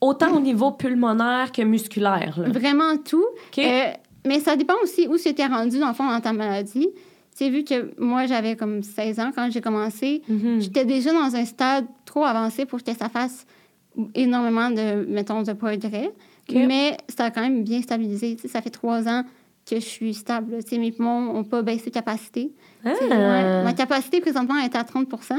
Autant 0.00 0.36
au 0.36 0.40
niveau 0.40 0.72
pulmonaire 0.72 1.52
que 1.52 1.62
musculaire. 1.62 2.38
là. 2.38 2.48
Vraiment 2.50 2.96
tout. 2.98 3.24
OK. 3.48 3.58
Euh, 3.58 3.92
mais 4.26 4.40
ça 4.40 4.56
dépend 4.56 4.74
aussi 4.82 5.06
où 5.06 5.16
c'était 5.16 5.46
rendu, 5.46 5.78
dans 5.78 5.88
le 5.88 5.94
fond, 5.94 6.08
dans 6.08 6.20
ta 6.20 6.32
maladie. 6.32 6.88
Tu 7.36 7.44
sais, 7.44 7.50
vu 7.50 7.64
que 7.64 7.92
moi, 8.00 8.26
j'avais 8.26 8.54
comme 8.56 8.82
16 8.82 9.18
ans 9.18 9.30
quand 9.34 9.50
j'ai 9.50 9.60
commencé, 9.60 10.22
Mhm. 10.28 10.60
j'étais 10.60 10.84
déjà 10.84 11.12
dans 11.12 11.34
un 11.34 11.44
stade 11.44 11.84
trop 12.04 12.24
avancé 12.24 12.64
pour 12.64 12.82
que 12.82 12.92
ça 12.94 13.08
fasse 13.08 13.44
énormément 14.14 14.70
de, 14.70 15.04
mettons, 15.08 15.42
de 15.42 15.52
progrès. 15.52 16.10
Mais 16.52 16.96
ça 17.08 17.24
a 17.26 17.30
quand 17.30 17.40
même 17.40 17.64
bien 17.64 17.80
stabilisé. 17.82 18.36
Tu 18.36 18.42
sais, 18.42 18.48
ça 18.48 18.60
fait 18.62 18.70
trois 18.70 19.08
ans 19.08 19.22
que 19.68 19.76
je 19.76 19.80
suis 19.84 20.14
stable. 20.14 20.62
Tu 20.62 20.70
sais, 20.70 20.78
mes 20.78 20.92
poumons 20.92 21.32
n'ont 21.32 21.44
pas 21.44 21.62
baissé 21.62 21.90
de 21.90 21.94
capacité. 21.94 22.52
Tu 22.84 22.90
sais, 22.90 22.96
Ah. 23.10 23.14
ouais. 23.16 23.64
Ma 23.64 23.72
capacité, 23.72 24.20
présentement, 24.20 24.56
est 24.58 24.76
à 24.76 24.84
30% 24.84 25.38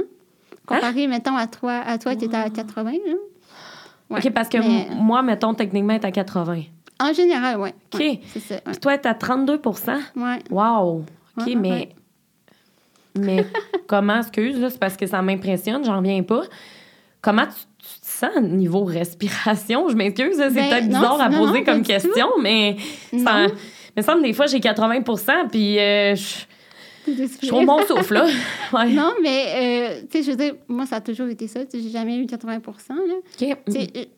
comparé, 0.65 1.07
mettons, 1.07 1.35
à 1.35 1.45
toi, 1.47 1.73
à 1.85 1.97
toi 1.99 2.15
qui 2.15 2.25
es 2.25 2.35
à 2.35 2.49
80 2.49 2.91
là. 3.05 3.13
Ouais. 4.09 4.19
OK, 4.19 4.33
parce 4.33 4.49
que 4.49 4.57
Mais- 4.57 4.87
m- 4.89 4.97
moi, 4.99 5.21
mettons, 5.21 5.53
techniquement, 5.53 5.97
t'es 5.99 6.07
à 6.07 6.11
80. 6.11 6.63
En 6.99 7.13
général, 7.13 7.59
oui. 7.59 7.69
OK. 7.93 8.19
c'est 8.33 8.39
ça. 8.39 8.55
Ouais. 8.55 8.61
Puis 8.65 8.77
toi, 8.77 8.97
t'es 8.97 9.09
à 9.09 9.13
32 9.13 9.59
Ouais. 10.15 10.39
Wow! 10.49 11.03
OK, 11.37 11.45
Ouais, 11.47 11.55
mais. 11.55 11.69
ouais. 11.71 11.89
Mais 13.17 13.45
comment, 13.87 14.17
excuse, 14.19 14.59
là, 14.59 14.69
c'est 14.69 14.79
parce 14.79 14.97
que 14.97 15.05
ça 15.07 15.21
m'impressionne, 15.21 15.83
j'en 15.85 15.97
reviens 15.97 16.21
pas. 16.23 16.41
Comment 17.21 17.45
tu, 17.45 17.53
tu 17.79 17.99
te 18.01 18.05
sens 18.05 18.41
niveau 18.41 18.83
respiration? 18.83 19.87
Je 19.89 19.95
m'excuse, 19.95 20.35
c'est 20.37 20.49
Ben, 20.51 20.69
peut-être 20.69 20.83
non, 20.83 20.99
bizarre 20.99 21.21
à 21.21 21.29
poser 21.29 21.59
non, 21.59 21.63
comme 21.65 21.77
tout. 21.81 21.87
question, 21.87 22.27
mais 22.41 22.75
ça 23.23 23.47
me 23.95 24.01
semble 24.01 24.21
des 24.23 24.33
fois 24.33 24.47
j'ai 24.47 24.59
80% 24.59 25.49
puis 25.49 25.79
euh, 25.79 26.15
je 26.15 26.45
je 27.43 27.51
au 27.51 27.63
bon 27.65 27.81
souffle, 27.85 28.15
là. 28.15 28.25
Ouais. 28.73 28.89
Non, 28.89 29.13
mais, 29.21 29.45
euh, 29.55 30.01
tu 30.11 30.17
sais, 30.17 30.23
je 30.23 30.31
veux 30.31 30.37
dire, 30.37 30.55
moi, 30.67 30.87
ça 30.87 30.95
a 30.95 31.01
toujours 31.01 31.27
été 31.27 31.47
ça. 31.47 31.59
J'ai 31.71 31.89
jamais 31.91 32.17
eu 32.17 32.25
80 32.25 32.59
là. 32.89 33.13
Sais, 33.37 33.55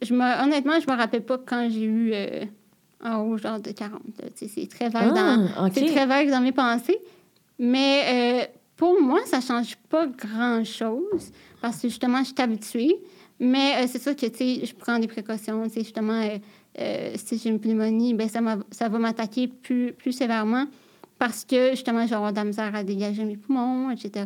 je 0.02 0.14
me, 0.14 0.44
honnêtement, 0.44 0.80
je 0.80 0.90
me 0.90 0.98
rappelle 0.98 1.24
pas 1.24 1.38
quand 1.38 1.68
j'ai 1.70 1.82
eu 1.84 2.12
euh, 2.14 2.46
en 3.04 3.18
haut, 3.22 3.38
genre 3.38 3.60
de 3.60 3.72
40. 3.72 4.02
là. 4.20 4.30
Tu 4.36 4.48
sais, 4.48 4.52
c'est 4.54 4.68
très 4.68 4.90
vague 4.90 5.14
dans... 5.14 5.48
Ah, 5.56 5.66
OK. 5.66 5.72
C'est 5.74 5.86
très 5.86 6.06
vague 6.06 6.30
dans 6.30 6.42
mes 6.42 6.52
pensées. 6.52 7.00
Mais 7.60 8.04
euh, 8.08 8.46
pour 8.76 9.02
moi, 9.02 9.20
ça 9.26 9.42
change 9.42 9.76
pas 9.90 10.08
grand-chose 10.08 11.32
parce 11.62 11.82
que 11.82 11.88
justement, 11.88 12.20
je 12.20 12.26
suis 12.26 12.36
habituée. 12.40 12.96
Mais 13.40 13.76
euh, 13.76 13.88
c'est 13.88 14.02
sûr 14.02 14.16
que, 14.16 14.26
je 14.26 14.74
prends 14.74 15.00
des 15.00 15.08
précautions. 15.08 15.64
Justement, 15.70 16.28
euh, 16.80 17.12
si 17.16 17.38
j'ai 17.38 17.50
une 17.50 17.60
pneumonie, 17.60 18.14
ben, 18.14 18.28
ça, 18.28 18.40
ça 18.72 18.90
va 18.90 19.00
m'attaquer 19.00 19.48
plus, 19.48 19.94
plus 19.94 20.12
sévèrement 20.12 20.66
parce 21.20 21.46
que, 21.46 21.72
justement, 21.72 22.04
je 22.04 22.10
vais 22.10 22.16
avoir 22.16 22.32
de 22.32 22.38
la 22.38 22.44
misère 22.44 22.76
à 22.76 22.84
dégager 22.84 23.24
mes 23.24 23.38
poumons, 23.38 23.92
etc. 23.92 24.26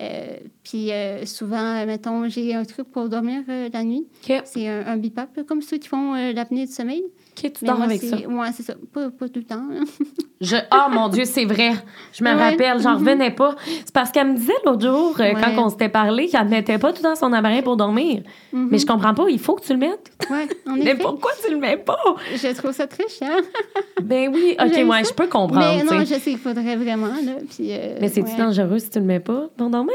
Euh, 0.00 0.36
puis 0.62 0.90
euh, 0.92 1.24
souvent, 1.24 1.86
mettons, 1.86 2.28
j'ai 2.28 2.54
un 2.54 2.64
truc 2.64 2.90
pour 2.90 3.08
dormir 3.08 3.42
euh, 3.48 3.68
la 3.72 3.84
nuit. 3.84 4.06
C'est 4.44 4.68
un, 4.68 4.86
un 4.86 4.96
BIPAP, 4.96 5.46
comme 5.46 5.62
ceux 5.62 5.78
qui 5.78 5.88
font 5.88 6.14
l'apnée 6.14 6.66
du 6.66 6.72
sommeil. 6.72 7.04
OK, 7.36 7.52
tu 7.52 7.64
dors 7.64 7.82
avec 7.82 8.00
ça? 8.00 8.16
Oui, 8.28 8.46
c'est 8.54 8.62
ça. 8.62 8.74
Pas, 8.92 9.10
pas, 9.10 9.28
tout 9.28 9.40
le 9.40 9.44
temps. 9.44 9.62
je... 10.40 10.56
Oh 10.72 10.90
mon 10.90 11.08
Dieu, 11.08 11.24
c'est 11.24 11.44
vrai. 11.44 11.72
Je 12.12 12.22
me 12.22 12.30
rappelle, 12.30 12.80
j'en 12.80 12.94
mm-hmm. 12.94 12.98
revenais 12.98 13.30
pas. 13.30 13.56
C'est 13.66 13.92
parce 13.92 14.10
qu'elle 14.12 14.28
me 14.28 14.36
disait 14.36 14.52
l'autre 14.64 14.86
jour, 14.86 15.16
quand 15.16 15.64
on 15.64 15.68
s'était 15.68 15.88
parlé, 15.88 16.28
qu'elle 16.28 16.44
ne 16.44 16.50
mettait 16.50 16.78
pas 16.78 16.92
tout 16.92 17.02
dans 17.02 17.16
son 17.16 17.32
appareil 17.32 17.62
pour 17.62 17.76
dormir. 17.76 18.22
Mm-hmm. 18.52 18.68
Mais 18.70 18.78
je 18.78 18.86
comprends 18.86 19.14
pas, 19.14 19.28
il 19.28 19.38
faut 19.38 19.54
que 19.54 19.64
tu 19.64 19.72
le 19.72 19.78
mettes. 19.78 20.12
Oui, 20.30 20.36
en 20.66 20.74
effet. 20.76 20.84
Mais 20.84 20.94
pourquoi 20.94 21.32
tu 21.44 21.50
le 21.50 21.58
mets 21.58 21.76
pas? 21.76 21.98
Je 22.34 22.54
trouve 22.54 22.72
ça 22.72 22.86
très 22.86 23.08
cher. 23.08 23.36
ben 24.02 24.30
oui, 24.32 24.56
OK, 24.60 24.84
moi, 24.84 25.02
je 25.02 25.12
peux 25.12 25.26
comprendre. 25.26 25.76
Mais 25.76 25.82
non, 25.82 26.00
je 26.00 26.14
sais 26.14 26.20
qu'il 26.20 26.38
faudrait 26.38 26.76
vraiment. 26.76 27.08
Là, 27.08 27.32
puis, 27.50 27.72
Mais 28.00 28.08
c'est-tu 28.08 28.36
dangereux 28.36 28.78
si 28.78 28.90
tu 28.90 29.00
le 29.00 29.06
mets 29.06 29.20
pas 29.20 29.48
pour 29.56 29.70
dormir? 29.70 29.94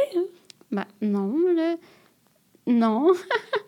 Ben 0.72 0.86
non, 1.02 1.34
là. 1.56 1.76
Non. 2.68 3.14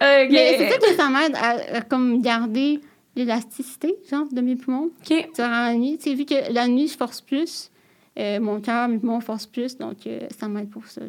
Mais 0.01 0.55
c'est 0.57 0.69
ça 0.69 0.77
que 0.77 0.93
ça 0.95 1.09
m'aide 1.09 1.35
à, 1.35 1.81
comme 1.81 2.21
garder 2.21 2.79
l'élasticité, 3.15 3.95
genre, 4.09 4.27
de 4.31 4.41
mes 4.41 4.55
poumons. 4.55 4.89
OK. 5.01 5.29
Durant 5.35 5.49
la 5.49 5.75
nuit. 5.75 5.97
Tu 5.97 6.09
sais, 6.09 6.15
vu 6.15 6.25
que 6.25 6.53
la 6.53 6.67
nuit, 6.67 6.87
je 6.87 6.97
force 6.97 7.21
plus, 7.21 7.71
euh, 8.19 8.39
mon 8.39 8.59
cœur, 8.59 8.87
mes 8.89 8.97
poumons 8.97 9.21
forcent 9.21 9.47
plus, 9.47 9.77
donc 9.77 10.05
euh, 10.05 10.19
ça 10.37 10.47
m'aide 10.47 10.69
pour 10.69 10.85
ça. 10.85 11.01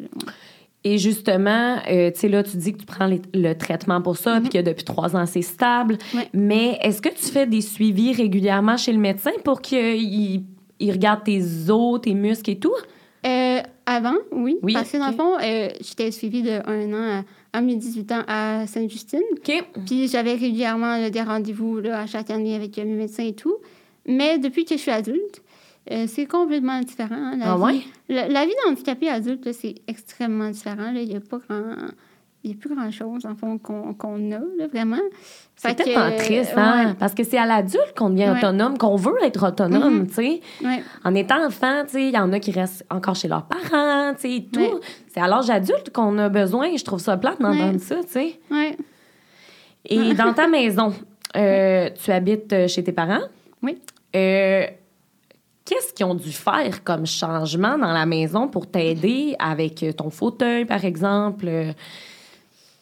Et 0.85 0.97
justement, 0.97 1.77
euh, 1.89 2.11
tu 2.11 2.19
sais, 2.19 2.29
là, 2.29 2.43
tu 2.43 2.57
dis 2.57 2.73
que 2.73 2.79
tu 2.79 2.85
prends 2.85 3.09
le 3.33 3.53
traitement 3.53 4.01
pour 4.01 4.17
ça, 4.17 4.39
puis 4.39 4.49
mm-hmm. 4.49 4.63
que 4.63 4.69
depuis 4.69 4.83
trois 4.83 5.15
ans, 5.15 5.25
c'est 5.25 5.41
stable. 5.41 5.97
Mais 6.33 6.77
est-ce 6.81 7.01
que 7.01 7.09
tu 7.09 7.25
fais 7.25 7.45
des 7.45 7.61
suivis 7.61 8.13
régulièrement 8.13 8.77
chez 8.77 8.93
le 8.93 8.99
médecin 8.99 9.31
pour 9.43 9.61
qu'il 9.61 10.43
il 10.79 10.91
regarde 10.91 11.23
tes 11.23 11.41
os, 11.69 12.01
tes 12.01 12.13
muscles 12.13 12.51
et 12.51 12.59
tout? 12.59 12.75
Avant, 13.85 14.15
oui. 14.31 14.57
parce 14.73 14.91
que 14.91 14.97
dans 14.97 15.09
le 15.09 15.13
fond, 15.13 15.37
j'étais 15.81 16.11
suivie 16.11 16.41
de 16.41 16.61
un 16.65 16.93
an 16.93 17.19
à, 17.19 17.23
mes 17.61 17.75
18 17.75 18.11
ans 18.11 18.23
à 18.27 18.65
Sainte-Justine. 18.67 19.21
Puis 19.85 20.07
j'avais 20.07 20.33
régulièrement 20.33 21.09
des 21.09 21.21
rendez-vous 21.21 21.81
à 21.91 22.05
chaque 22.07 22.29
année 22.29 22.55
avec 22.55 22.77
mes 22.77 22.85
médecins 22.85 23.23
et 23.23 23.33
tout. 23.33 23.57
Mais 24.07 24.37
depuis 24.37 24.65
que 24.65 24.75
je 24.75 24.81
suis 24.81 24.91
adulte, 24.91 25.41
euh, 25.91 26.05
c'est 26.07 26.25
complètement 26.25 26.79
différent. 26.81 27.15
Hein, 27.15 27.37
la 27.37 27.53
ah 27.53 27.71
vie, 27.71 27.85
la, 28.09 28.27
la, 28.27 28.45
vie 28.45 28.53
d'handicapé 28.65 29.09
adulte, 29.09 29.51
c'est 29.51 29.75
extrêmement 29.87 30.49
différent. 30.49 30.93
Il 30.95 31.07
n'y 31.07 31.15
a 31.15 31.19
pas 31.19 31.39
grand 31.39 31.75
il 32.43 32.49
n'y 32.49 32.55
a 32.57 32.59
plus 32.59 32.75
grand-chose, 32.75 33.25
en 33.25 33.35
fond, 33.35 33.57
qu'on 33.57 34.31
a, 34.31 34.39
là, 34.57 34.67
vraiment. 34.71 34.99
C'est 35.55 35.75
tellement 35.75 36.11
triste, 36.17 36.53
hein? 36.57 36.93
Parce 36.99 37.13
que 37.13 37.23
c'est 37.23 37.37
à 37.37 37.45
l'adulte 37.45 37.93
qu'on 37.95 38.09
devient 38.09 38.33
autonome, 38.35 38.77
qu'on 38.77 38.97
veut 38.97 39.15
être 39.23 39.47
autonome, 39.47 40.03
mm-hmm. 40.03 40.07
tu 40.07 40.13
sais. 40.13 40.41
En 41.05 41.15
étant 41.15 41.45
enfant, 41.45 41.83
tu 41.85 41.93
sais, 41.93 42.07
il 42.07 42.13
y 42.13 42.17
en 42.17 42.33
a 42.33 42.39
qui 42.39 42.51
restent 42.51 42.85
encore 42.89 43.15
chez 43.15 43.29
leurs 43.29 43.45
parents, 43.45 44.13
tu 44.15 44.21
sais, 44.21 44.45
tout. 44.51 44.79
C'est 45.07 45.21
à 45.21 45.27
l'âge 45.27 45.49
adulte 45.49 45.91
qu'on 45.93 46.17
a 46.17 46.27
besoin. 46.27 46.75
Je 46.75 46.83
trouve 46.83 46.99
ça 46.99 47.15
plate 47.15 47.39
d'entendre 47.39 47.79
ça, 47.79 48.03
tu 48.03 48.09
sais. 48.09 48.39
Oui. 48.51 48.75
Et 49.85 50.13
dans 50.13 50.33
ta 50.33 50.47
maison, 50.49 50.93
euh, 51.37 51.89
tu 52.03 52.11
habites 52.11 52.51
euh, 52.51 52.67
chez 52.67 52.83
tes 52.83 52.91
parents? 52.91 53.23
Oui. 53.61 53.77
Euh, 54.15 54.65
qu'est-ce 55.63 55.93
qu'ils 55.93 56.05
ont 56.05 56.15
dû 56.15 56.31
faire 56.31 56.83
comme 56.83 57.05
changement 57.05 57.77
dans 57.77 57.93
la 57.93 58.05
maison 58.05 58.49
pour 58.49 58.69
t'aider 58.69 59.35
avec 59.39 59.85
ton 59.95 60.09
fauteuil, 60.09 60.65
par 60.65 60.83
exemple? 60.83 61.73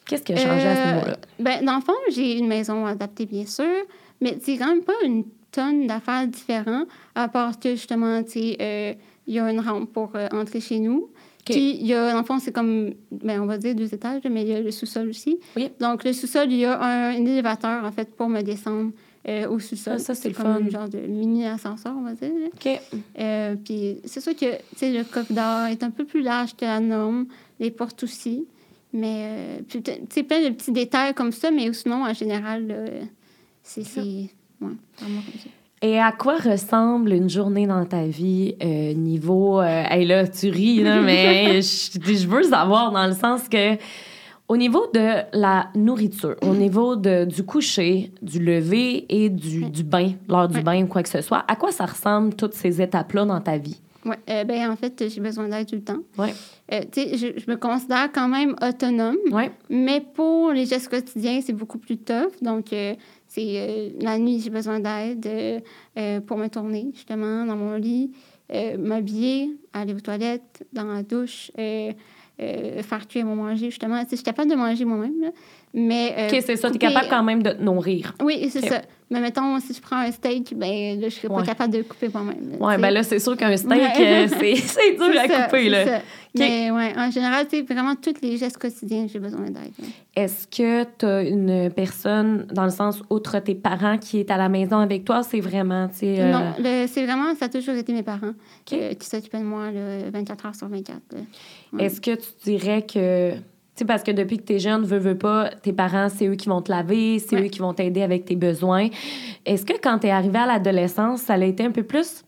Qu'est-ce 0.06 0.22
qui 0.22 0.32
a 0.32 0.36
changé 0.36 0.66
à 0.66 0.76
ce 0.76 0.80
euh, 0.80 0.94
niveau-là? 0.94 1.16
Ben, 1.38 1.64
dans 1.64 1.76
le 1.76 1.80
fond, 1.80 1.92
j'ai 2.10 2.38
une 2.38 2.48
maison 2.48 2.86
adaptée, 2.86 3.26
bien 3.26 3.46
sûr, 3.46 3.64
mais 4.20 4.38
c'est 4.40 4.56
quand 4.56 4.68
même 4.68 4.82
pas 4.82 4.92
une 5.04 5.24
tonne 5.50 5.86
d'affaires 5.86 6.26
différentes, 6.26 6.88
à 7.14 7.28
part 7.28 7.58
que, 7.58 7.70
justement, 7.70 8.22
euh, 8.36 8.94
il 9.26 9.34
y 9.34 9.38
a 9.38 9.50
une 9.50 9.60
rampe 9.60 9.92
pour 9.92 10.12
euh, 10.14 10.28
entrer 10.32 10.60
chez 10.60 10.78
nous. 10.78 11.10
Puis, 11.44 11.76
il 11.80 11.86
y 11.86 11.94
a, 11.94 12.12
dans 12.12 12.20
le 12.20 12.24
fond, 12.24 12.38
c'est 12.38 12.52
comme, 12.52 12.94
ben, 13.10 13.40
on 13.40 13.46
va 13.46 13.58
dire 13.58 13.74
deux 13.74 13.92
étages, 13.92 14.22
mais 14.30 14.42
il 14.42 14.48
y 14.48 14.54
a 14.54 14.60
le 14.60 14.70
sous-sol 14.70 15.08
aussi. 15.08 15.40
Oui. 15.56 15.70
Donc, 15.80 16.04
le 16.04 16.12
sous-sol, 16.12 16.46
il 16.50 16.58
y 16.58 16.64
a 16.64 16.80
un, 16.80 17.12
élévateur, 17.12 17.84
en 17.84 17.90
fait, 17.90 18.14
pour 18.14 18.28
me 18.28 18.42
descendre 18.42 18.92
au 19.48 19.58
sous-sol. 19.58 19.98
Ça, 20.00 20.14
c'est 20.14 20.32
comme 20.32 20.46
un 20.46 20.68
genre 20.68 20.88
de 20.88 20.98
mini-ascenseur, 20.98 21.94
on 21.96 22.02
va 22.02 22.14
dire. 22.14 22.30
OK. 22.54 23.60
puis, 23.64 23.98
c'est 24.04 24.20
sûr 24.20 24.36
que, 24.36 24.56
tu 24.56 24.76
sais, 24.76 24.92
le 24.92 25.02
coffre 25.04 25.32
d'or 25.32 25.66
est 25.66 25.82
un 25.82 25.90
peu 25.90 26.04
plus 26.04 26.22
large 26.22 26.54
que 26.54 26.64
la 26.64 26.80
norme, 26.80 27.26
les 27.58 27.72
portes 27.72 28.04
aussi. 28.04 28.46
Mais, 28.92 29.26
euh, 29.28 29.58
tu 29.68 30.24
plein 30.24 30.42
de 30.42 30.54
petits 30.54 30.72
détails 30.72 31.14
comme 31.14 31.32
ça, 31.32 31.50
mais 31.50 31.72
sinon, 31.72 32.04
en 32.04 32.12
général, 32.12 33.08
c'est 33.62 33.82
ouais, 33.96 34.28
vraiment 34.60 34.76
comme 34.98 35.40
ça. 35.42 35.48
Et 35.84 35.98
à 35.98 36.12
quoi 36.12 36.36
ressemble 36.36 37.12
une 37.12 37.28
journée 37.28 37.66
dans 37.66 37.84
ta 37.84 38.04
vie 38.04 38.54
euh, 38.62 38.94
niveau... 38.94 39.60
Euh, 39.60 39.84
hey 39.90 40.06
là, 40.06 40.28
tu 40.28 40.48
ris, 40.48 40.80
là, 40.80 41.00
mais 41.02 41.60
je, 41.60 41.98
je, 42.00 42.28
veux 42.28 42.44
savoir 42.44 42.92
dans 42.92 43.04
le 43.04 43.14
sens 43.14 43.48
que 43.48 43.76
au 44.46 44.56
niveau 44.56 44.86
de 44.94 45.22
la 45.32 45.70
nourriture, 45.74 46.36
au 46.42 46.54
niveau 46.54 46.94
de, 46.94 47.24
du 47.24 47.42
coucher, 47.42 48.12
du 48.22 48.38
lever 48.38 49.06
et 49.08 49.28
du, 49.28 49.64
du 49.70 49.82
bain, 49.82 50.12
l'heure 50.28 50.48
du 50.48 50.62
bain 50.62 50.84
ou 50.84 50.86
quoi 50.86 51.02
que 51.02 51.08
ce 51.08 51.20
soit, 51.20 51.44
à 51.48 51.56
quoi 51.56 51.72
ça 51.72 51.86
ressemble 51.86 52.34
toutes 52.34 52.54
ces 52.54 52.80
étapes-là 52.80 53.24
dans 53.24 53.40
ta 53.40 53.56
vie? 53.56 53.80
Oui, 54.04 54.16
euh, 54.28 54.44
ben, 54.44 54.70
en 54.70 54.76
fait, 54.76 55.08
j'ai 55.08 55.20
besoin 55.20 55.48
d'aide 55.48 55.68
tout 55.68 55.76
le 55.76 55.82
temps. 55.82 56.00
Ouais. 56.18 56.34
Euh, 56.72 56.80
je, 56.94 57.32
je, 57.36 57.50
me 57.50 57.56
considère 57.56 58.10
quand 58.12 58.28
même 58.28 58.56
autonome. 58.60 59.16
Ouais. 59.30 59.50
Mais 59.70 60.00
pour 60.00 60.50
les 60.52 60.66
gestes 60.66 60.88
quotidiens, 60.88 61.40
c'est 61.40 61.52
beaucoup 61.52 61.78
plus 61.78 61.98
tough. 61.98 62.32
Donc, 62.40 62.72
euh, 62.72 62.94
c'est 63.28 63.92
la 64.00 64.18
nuit, 64.18 64.40
j'ai 64.40 64.50
besoin 64.50 64.80
d'aide 64.80 65.62
pour 66.26 66.36
me 66.36 66.48
tourner, 66.48 66.90
justement, 66.94 67.46
dans 67.46 67.56
mon 67.56 67.76
lit, 67.76 68.12
m'habiller, 68.78 69.56
aller 69.72 69.94
aux 69.94 70.00
toilettes, 70.00 70.66
dans 70.72 70.84
la 70.84 71.02
douche, 71.02 71.50
faire 71.56 73.08
cuire 73.08 73.24
mon 73.24 73.36
manger, 73.36 73.70
justement. 73.70 74.02
Je 74.02 74.16
suis 74.16 74.24
capable 74.24 74.50
de 74.50 74.56
manger 74.56 74.84
moi-même, 74.84 75.32
mais... 75.74 76.28
OK, 76.30 76.42
c'est 76.44 76.56
ça. 76.56 76.70
Tu 76.70 76.76
es 76.76 76.78
capable 76.78 77.08
quand 77.08 77.22
même 77.22 77.42
de 77.42 77.50
te 77.50 77.62
nourrir. 77.62 78.14
Oui, 78.22 78.48
c'est 78.50 78.66
ça. 78.66 78.82
Mais 79.10 79.20
mettons, 79.20 79.60
si 79.60 79.74
je 79.74 79.80
prends 79.80 79.98
un 79.98 80.10
steak, 80.10 80.56
ben 80.56 80.98
là, 80.98 81.10
je 81.10 81.14
serais 81.14 81.28
pas 81.28 81.42
capable 81.42 81.74
de 81.74 81.82
couper 81.82 82.08
moi-même. 82.08 82.56
Oui, 82.58 82.74
ben 82.78 82.90
là, 82.90 83.02
c'est 83.02 83.18
sûr 83.18 83.36
qu'un 83.36 83.54
steak, 83.54 84.00
euh, 84.00 84.26
c'est 84.28 84.92
dur 84.96 85.20
à 85.20 85.28
couper. 85.28 85.68
Là. 85.68 85.84
Ça. 85.84 86.00
Mais 86.34 86.70
ouais, 86.70 86.94
en 86.96 87.10
général, 87.10 87.46
sais, 87.50 87.60
vraiment, 87.60 87.94
tous 87.94 88.14
les 88.22 88.38
gestes 88.38 88.56
quotidiens, 88.56 89.06
j'ai 89.12 89.18
besoin 89.18 89.50
d'aide. 89.50 89.72
Est-ce 90.16 90.46
que 90.46 90.84
tu 90.98 91.04
as 91.04 91.22
une 91.24 91.70
personne, 91.70 92.46
dans 92.50 92.64
le 92.64 92.70
sens, 92.70 93.02
outre 93.10 93.38
tes 93.40 93.54
parents, 93.54 93.98
qui 93.98 94.20
est 94.20 94.30
à 94.30 94.38
la 94.38 94.48
maison 94.48 94.78
avec 94.78 95.04
toi? 95.04 95.22
C'est 95.22 95.40
vraiment, 95.40 95.88
tu. 95.88 96.06
Euh, 96.06 96.32
non, 96.32 96.54
c'est 96.86 97.04
vraiment, 97.04 97.34
ça 97.34 97.46
a 97.46 97.48
toujours 97.50 97.74
été 97.74 97.92
mes 97.92 98.02
parents 98.02 98.32
qui 98.64 98.96
s'occupaient 99.00 99.40
de 99.40 99.44
moi 99.44 99.70
là, 99.70 100.10
24 100.10 100.46
heures 100.46 100.54
sur 100.54 100.68
24. 100.68 100.98
Est-ce 101.78 102.00
que 102.00 102.14
tu 102.14 102.28
dirais 102.44 102.86
que 102.86 103.34
sais, 103.74 103.84
parce 103.84 104.02
que 104.02 104.10
depuis 104.10 104.38
que 104.38 104.44
tu 104.44 104.54
es 104.54 104.58
jeune, 104.58 104.84
veux, 104.84 104.98
veux 104.98 105.16
pas, 105.16 105.50
tes 105.62 105.72
parents, 105.72 106.08
c'est 106.08 106.26
eux 106.26 106.34
qui 106.34 106.48
vont 106.48 106.60
te 106.60 106.70
laver, 106.70 107.18
c'est 107.18 107.36
eux 107.36 107.48
qui 107.48 107.60
vont 107.60 107.72
t'aider 107.72 108.02
avec 108.02 108.24
tes 108.24 108.36
besoins. 108.36 108.88
Est-ce 109.46 109.64
que 109.64 109.74
quand 109.80 110.00
tu 110.00 110.08
es 110.08 110.10
arrivé 110.10 110.38
à 110.38 110.46
l'adolescence, 110.46 111.22
ça 111.22 111.34
a 111.34 111.44
été 111.44 111.64
un 111.64 111.70
peu 111.70 111.82
plus 111.82 112.24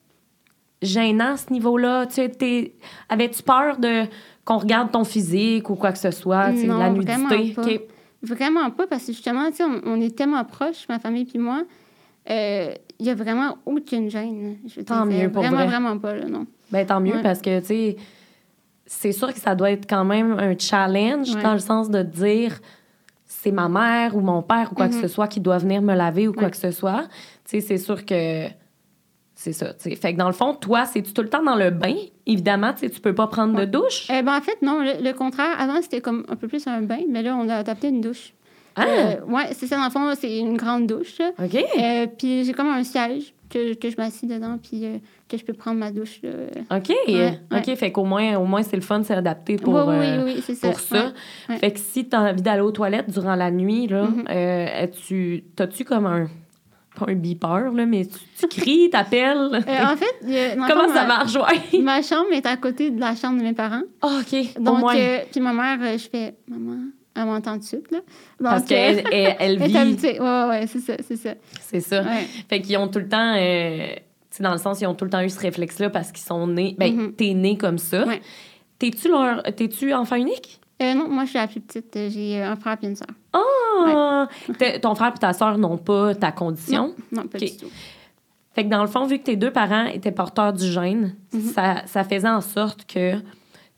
gênant 0.80 1.34
à 1.34 1.36
ce 1.36 1.52
niveau-là? 1.52 2.06
Tu 2.06 2.14
sais, 2.14 2.72
avais-tu 3.08 3.42
peur 3.42 3.78
de 3.78 4.04
qu'on 4.44 4.58
regarde 4.58 4.90
ton 4.90 5.04
physique 5.04 5.70
ou 5.70 5.74
quoi 5.74 5.92
que 5.92 5.98
ce 5.98 6.10
soit, 6.10 6.50
non, 6.52 6.78
la 6.78 6.90
nudité? 6.90 7.12
Vraiment 7.12 7.54
pas. 7.54 7.62
Vraiment 8.22 8.70
pas, 8.70 8.86
parce 8.86 9.06
que 9.06 9.12
justement, 9.12 9.50
tu 9.50 9.56
sais, 9.56 9.64
on, 9.64 10.00
est 10.00 10.16
tellement 10.16 10.42
proches, 10.44 10.88
ma 10.88 10.98
famille 10.98 11.26
puis 11.26 11.38
moi. 11.38 11.64
Il 12.26 12.32
euh, 12.32 12.74
y 12.98 13.10
a 13.10 13.14
vraiment 13.14 13.58
aucune 13.66 14.08
gêne. 14.08 14.56
Je 14.66 14.80
tant 14.80 15.04
mieux, 15.04 15.30
pour 15.30 15.42
Vraiment, 15.42 15.58
vrai. 15.58 15.66
vraiment 15.66 15.98
pas, 15.98 16.14
là, 16.14 16.24
non. 16.24 16.46
Ben, 16.72 16.86
tant 16.86 17.00
mieux, 17.00 17.20
parce 17.22 17.42
que, 17.42 17.60
tu 17.60 17.66
sais 17.66 17.96
c'est 18.86 19.12
sûr 19.12 19.32
que 19.32 19.40
ça 19.40 19.54
doit 19.54 19.70
être 19.70 19.88
quand 19.88 20.04
même 20.04 20.38
un 20.38 20.56
challenge 20.58 21.30
dans 21.42 21.54
le 21.54 21.58
sens 21.58 21.90
de 21.90 22.02
dire 22.02 22.60
c'est 23.26 23.50
ma 23.50 23.68
mère 23.68 24.16
ou 24.16 24.20
mon 24.20 24.42
père 24.42 24.70
ou 24.72 24.74
quoi 24.74 24.88
que 24.88 24.94
mm-hmm. 24.94 25.02
ce 25.02 25.08
soit 25.08 25.28
qui 25.28 25.40
doit 25.40 25.58
venir 25.58 25.82
me 25.82 25.94
laver 25.94 26.28
ou 26.28 26.32
quoi 26.32 26.50
que 26.50 26.56
ce 26.56 26.70
soit. 26.70 27.04
Tu 27.44 27.60
sais, 27.60 27.60
c'est 27.60 27.78
sûr 27.78 28.04
que 28.04 28.46
c'est 29.34 29.52
ça. 29.52 29.74
T'sais. 29.74 29.94
Fait 29.96 30.12
que 30.14 30.18
dans 30.18 30.28
le 30.28 30.32
fond, 30.32 30.54
toi, 30.54 30.86
c'est-tu 30.86 31.12
tout 31.12 31.22
le 31.22 31.28
temps 31.28 31.42
dans 31.42 31.56
le 31.56 31.70
bain? 31.70 31.94
Évidemment, 32.24 32.72
tu 32.72 32.88
tu 32.88 33.00
peux 33.00 33.14
pas 33.14 33.26
prendre 33.26 33.54
de 33.58 33.64
douche. 33.64 34.06
Eh 34.10 34.22
ben, 34.22 34.36
en 34.36 34.40
fait, 34.40 34.62
non. 34.62 34.80
Le, 34.80 35.12
contraire, 35.12 35.60
avant, 35.60 35.82
c'était 35.82 36.00
comme 36.00 36.24
un 36.28 36.36
peu 36.36 36.48
plus 36.48 36.66
un 36.66 36.80
bain, 36.82 37.00
mais 37.10 37.22
là, 37.22 37.36
on 37.36 37.48
a 37.48 37.56
adapté 37.56 37.88
une 37.88 38.00
douche. 38.00 38.32
Ah! 38.76 38.84
Euh, 38.86 39.20
ouais, 39.26 39.48
c'est 39.52 39.66
ça, 39.66 39.76
dans 39.76 39.84
le 39.84 39.90
fond, 39.90 40.14
c'est 40.18 40.38
une 40.38 40.56
grande 40.56 40.86
douche. 40.86 41.18
OK. 41.20 41.54
Euh, 41.54 42.06
puis 42.06 42.44
j'ai 42.44 42.52
comme 42.52 42.68
un 42.68 42.84
siège 42.84 43.33
que, 43.50 43.74
que 43.74 43.90
je 43.90 43.96
m'assieds 43.96 44.28
dedans, 44.28 44.58
puis 44.62 44.84
euh, 44.84 44.98
que 45.28 45.36
je 45.36 45.44
peux 45.44 45.52
prendre 45.52 45.78
ma 45.78 45.90
douche. 45.90 46.20
OK. 46.70 46.92
OK. 47.52 47.76
Fait 47.76 47.92
qu'au 47.92 48.04
moins, 48.04 48.36
au 48.36 48.44
moins 48.44 48.62
c'est 48.62 48.76
le 48.76 48.82
fun, 48.82 49.02
c'est 49.02 49.14
adapté 49.14 49.56
pour, 49.56 49.74
oui, 49.74 49.94
oui, 49.98 50.34
oui, 50.36 50.42
c'est 50.44 50.60
pour 50.60 50.80
ça. 50.80 51.12
Fait 51.58 51.72
que 51.72 51.78
si 51.78 52.08
tu 52.08 52.16
as 52.16 52.20
envie 52.20 52.42
d'aller 52.42 52.62
aux 52.62 52.72
toilettes 52.72 53.10
durant 53.10 53.34
la 53.34 53.50
nuit, 53.50 53.86
là, 53.86 54.06
mm-hmm. 54.06 54.90
tu 54.90 55.44
t'as-tu 55.56 55.84
comme 55.84 56.06
un 56.06 56.28
pas 56.94 57.06
un 57.08 57.14
beeper, 57.14 57.72
là, 57.72 57.86
mais 57.86 58.06
tu, 58.38 58.46
cries, 58.48 58.90
t'appelles? 58.90 59.62
Euh, 59.74 59.84
en 59.84 59.96
fait, 59.96 60.56
comment 60.68 60.88
ça 60.92 61.06
marche, 61.06 61.34
ouais? 61.34 61.78
Ma 61.82 62.02
chambre 62.02 62.32
est 62.32 62.46
à 62.46 62.56
côté 62.56 62.90
de 62.90 63.00
la 63.00 63.14
chambre 63.16 63.38
de 63.38 63.42
mes 63.42 63.52
parents. 63.52 63.82
Oh, 64.02 64.20
OK. 64.20 64.60
Donc, 64.60 64.84
euh, 64.94 65.20
puis 65.30 65.40
ma 65.40 65.52
mère, 65.52 65.98
je 65.98 66.08
fais, 66.08 66.36
maman, 66.48 66.78
elle 67.16 67.26
m'entend 67.26 67.54
tout 67.54 67.60
de 67.60 67.64
suite, 67.64 67.90
là. 67.90 67.98
Parce 68.42 68.64
qu'elle 68.64 69.04
elle, 69.12 69.36
elle 69.38 69.58
vit. 69.62 69.76
Elle 69.76 70.20
Ouais, 70.20 70.48
ouais, 70.48 70.66
c'est 70.66 70.80
ça, 70.80 70.94
c'est 71.06 71.16
ça. 71.16 71.34
C'est 71.60 71.80
ça. 71.80 72.02
Fait 72.48 72.60
qu'ils 72.60 72.76
ont 72.76 72.88
tout 72.88 72.98
le 72.98 73.08
temps. 73.08 73.34
Euh, 73.36 73.86
dans 74.40 74.52
le 74.52 74.58
sens, 74.58 74.80
ils 74.80 74.86
ont 74.86 74.94
tout 74.94 75.04
le 75.04 75.10
temps 75.10 75.20
eu 75.22 75.30
ce 75.30 75.38
réflexe-là 75.38 75.90
parce 75.90 76.10
qu'ils 76.10 76.24
sont 76.24 76.46
nés. 76.48 76.74
Ben, 76.78 76.92
mm-hmm. 76.92 77.12
t'es 77.14 77.34
né 77.34 77.56
comme 77.56 77.78
ça. 77.78 78.04
T'es-tu, 78.80 79.08
leur... 79.08 79.42
T'es-tu 79.42 79.94
enfant 79.94 80.16
unique? 80.16 80.60
Euh, 80.82 80.92
non, 80.94 81.08
moi, 81.08 81.24
je 81.24 81.30
suis 81.30 81.38
la 81.38 81.46
plus 81.46 81.60
petite. 81.60 81.96
J'ai 82.10 82.42
un 82.42 82.56
frère 82.56 82.76
et 82.82 82.86
une 82.86 82.96
sœur. 82.96 83.06
Ah! 83.32 84.28
Ton 84.82 84.94
frère 84.96 85.12
et 85.14 85.18
ta 85.20 85.32
sœur 85.32 85.56
n'ont 85.56 85.78
pas 85.78 86.16
ta 86.16 86.32
condition? 86.32 86.94
Non, 87.12 87.22
non 87.22 87.28
pas 87.28 87.38
du 87.38 87.56
tout. 87.56 87.70
Fait 88.54 88.64
que 88.64 88.68
dans 88.70 88.82
le 88.82 88.88
fond, 88.88 89.04
vu 89.06 89.18
que 89.18 89.24
tes 89.24 89.36
deux 89.36 89.50
parents 89.50 89.86
étaient 89.86 90.12
porteurs 90.12 90.52
du 90.52 90.66
gène, 90.70 91.14
Mhm. 91.32 91.40
ça, 91.40 91.82
ça 91.86 92.04
faisait 92.04 92.28
en 92.28 92.40
sorte 92.40 92.86
que 92.86 93.14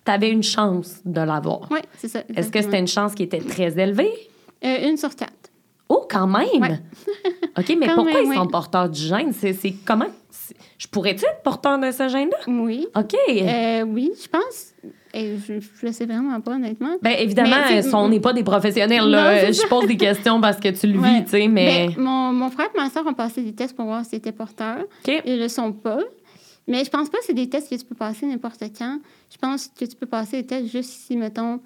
tu 0.06 0.10
avais 0.12 0.30
une 0.30 0.42
chance 0.42 1.00
de 1.04 1.20
l'avoir. 1.20 1.68
Oui, 1.70 1.80
c'est 1.98 2.08
ça. 2.08 2.20
Est-ce 2.34 2.50
que 2.50 2.62
c'était 2.62 2.78
une 2.78 2.86
chance 2.88 3.14
qui 3.14 3.24
était 3.24 3.40
très 3.40 3.78
élevée? 3.78 4.12
Euh, 4.64 4.88
une 4.88 4.96
sur 4.96 5.14
quatre. 5.14 5.32
Oh, 5.88 6.04
quand 6.10 6.26
même! 6.26 6.60
Ouais. 6.60 6.80
OK, 7.58 7.76
mais 7.78 7.86
Quand 7.86 7.94
pourquoi 7.96 8.14
même, 8.14 8.24
ils 8.24 8.28
oui. 8.30 8.36
sont 8.36 8.46
porteurs 8.48 8.88
du 8.88 9.00
gène? 9.00 9.32
C'est, 9.32 9.54
comment? 9.84 10.06
Je 10.78 10.86
pourrais-tu 10.88 11.24
être 11.24 11.42
porteur 11.44 11.78
de 11.78 11.90
ce 11.90 12.08
gène-là? 12.08 12.38
Oui. 12.48 12.86
OK. 12.96 13.14
Euh, 13.28 13.82
oui, 13.82 14.10
je 14.20 14.28
pense. 14.28 14.72
Et 15.14 15.36
je 15.38 15.86
ne 15.86 15.92
sais 15.92 16.04
vraiment 16.04 16.40
pas, 16.40 16.52
honnêtement. 16.56 16.96
ben 17.00 17.14
évidemment, 17.18 17.56
mais, 17.70 17.86
euh, 17.86 17.90
on 17.94 18.08
n'est 18.08 18.20
pas 18.20 18.32
des 18.32 18.42
professionnels. 18.44 19.04
Non, 19.04 19.52
je 19.52 19.66
pose 19.68 19.86
des 19.86 19.96
questions 19.96 20.40
parce 20.40 20.58
que 20.58 20.68
tu 20.68 20.88
le 20.88 21.00
vis, 21.00 21.24
tu 21.24 21.30
sais, 21.30 21.48
mais... 21.48 21.88
Ben, 21.88 22.02
mon, 22.02 22.32
mon 22.32 22.50
frère 22.50 22.68
et 22.74 22.78
ma 22.78 22.90
soeur 22.90 23.06
ont 23.06 23.14
passé 23.14 23.42
des 23.42 23.54
tests 23.54 23.74
pour 23.74 23.86
voir 23.86 24.04
s'ils 24.04 24.18
étaient 24.18 24.32
porteurs. 24.32 24.80
OK. 25.06 25.22
Ils 25.24 25.36
ne 25.36 25.42
le 25.42 25.48
sont 25.48 25.72
pas. 25.72 26.00
Mais 26.68 26.84
je 26.84 26.90
pense 26.90 27.08
pas 27.08 27.18
que 27.18 27.24
c'est 27.24 27.34
des 27.34 27.48
tests 27.48 27.70
que 27.70 27.76
tu 27.76 27.84
peux 27.84 27.94
passer 27.94 28.26
n'importe 28.26 28.62
quand. 28.76 28.98
Je 29.30 29.36
pense 29.38 29.68
que 29.68 29.84
tu 29.84 29.94
peux 29.96 30.06
passer 30.06 30.42
des 30.42 30.46
tests 30.46 30.70
juste 30.72 30.90
si, 30.90 31.16
mettons, 31.16 31.60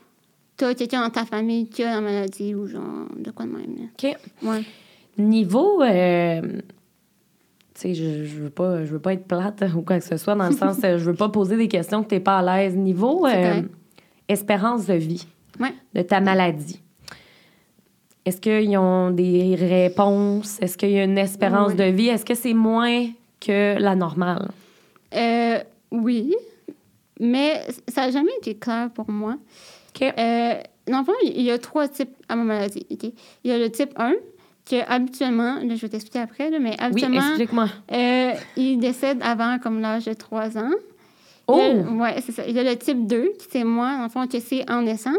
tu 0.59 0.65
as 0.65 0.75
quelqu'un 0.75 1.01
dans 1.03 1.11
ta 1.11 1.25
famille 1.25 1.69
qui 1.69 1.83
a 1.83 1.95
la 1.95 2.01
maladie 2.03 2.55
ou 2.55 2.67
genre 2.67 3.07
de 3.17 3.31
quoi 3.31 3.47
de 3.47 3.51
même. 3.53 3.77
là. 3.77 3.85
OK. 4.11 4.17
Ouais. 4.43 4.63
Niveau... 5.19 5.83
euh, 5.83 6.41
tu 7.75 7.81
sais, 7.81 7.95
je, 7.95 8.25
je 8.25 8.37
veux 8.43 8.51
pas 8.51 8.85
je 8.85 8.91
veux 8.93 8.99
pas 8.99 9.15
être 9.15 9.27
plate 9.27 9.65
ou 9.77 9.81
quoi 9.83 9.99
que 9.99 10.05
ce 10.05 10.17
soit, 10.19 10.35
dans 10.35 10.49
le 10.51 10.55
sens, 10.57 10.79
euh, 10.85 10.99
je 10.99 11.05
veux 11.11 11.15
pas 11.17 11.31
poser 11.31 11.57
des 11.57 11.69
questions 11.69 12.03
que 12.03 12.09
tu 12.11 12.15
n'es 12.17 12.21
pas 12.21 12.39
à 12.41 12.43
l'aise. 12.63 12.77
Niveau 12.77 13.27
euh, 13.27 13.63
espérance 14.29 14.87
de 14.87 14.95
vie 14.95 15.27
Ouais. 15.59 15.73
de 15.95 16.03
ta 16.03 16.21
maladie, 16.21 16.81
est-ce 18.25 18.41
qu'ils 18.41 18.77
ont 18.79 19.11
des 19.11 19.55
réponses? 19.55 20.59
Est-ce 20.61 20.77
qu'il 20.79 20.91
y 20.91 20.99
a 20.99 21.05
une 21.05 21.19
espérance 21.19 21.75
de 21.75 21.85
vie? 21.85 22.09
Est-ce 22.09 22.25
que 22.25 22.35
c'est 22.35 22.55
moins 22.55 23.07
que 23.41 23.79
la 23.79 23.95
normale? 23.95 24.51
Euh, 25.15 25.59
oui, 25.91 26.35
mais 27.19 27.67
ça 27.89 28.07
n'a 28.07 28.11
jamais 28.13 28.33
été 28.39 28.55
clair 28.57 28.91
pour 28.95 29.11
moi. 29.11 29.37
OK. 29.95 30.03
Euh, 30.03 30.55
dans 30.87 30.99
le 31.01 31.05
fond, 31.05 31.13
il 31.23 31.43
y 31.43 31.51
a 31.51 31.59
trois 31.59 31.89
types 31.89 32.15
à 32.29 32.37
ma 32.37 32.45
maladie. 32.45 32.87
ok? 32.91 33.05
Il 33.45 33.51
y 33.51 33.53
a 33.53 33.59
le 33.59 33.71
type 33.71 33.93
1, 33.97 34.13
que 34.69 34.77
habituellement, 34.89 35.57
là, 35.63 35.75
je 35.75 35.81
vais 35.81 35.89
t'expliquer 35.89 36.21
après, 36.21 36.51
là, 36.51 36.59
mais 36.59 36.71
Oui, 36.71 36.77
habituellement, 36.79 37.21
explique-moi. 37.29 37.69
euh, 37.93 38.33
il 38.57 38.79
décède 38.79 39.19
avant 39.23 39.59
comme 39.59 39.81
l'âge 39.81 40.05
de 40.07 40.13
3 40.13 40.57
ans. 40.59 40.71
Oh! 41.49 41.57
Ouais, 41.57 42.21
c'est 42.25 42.33
ça. 42.33 42.47
Il 42.47 42.55
y 42.55 42.59
a 42.61 42.63
le 42.63 42.77
type 42.77 43.07
2, 43.07 43.33
qui 43.39 43.47
c'est 43.51 43.65
moi, 43.65 43.97
dans 43.97 44.05
le 44.05 44.09
fond, 44.09 44.27
que 44.29 44.39
c'est 44.39 44.69
en 44.71 44.83
naissant. 44.83 45.15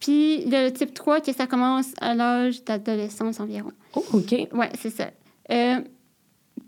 Puis 0.00 0.40
il 0.42 0.48
y 0.48 0.56
a 0.56 0.64
le 0.64 0.72
type 0.72 0.94
3, 0.94 1.20
que 1.20 1.32
ça 1.32 1.46
commence 1.46 1.88
à 2.00 2.14
l'âge 2.14 2.64
d'adolescence 2.64 3.38
environ. 3.40 3.72
Oh, 3.94 4.04
OK. 4.14 4.32
Ouais, 4.52 4.70
c'est 4.80 4.90
ça. 4.90 5.10
Euh, 5.50 5.80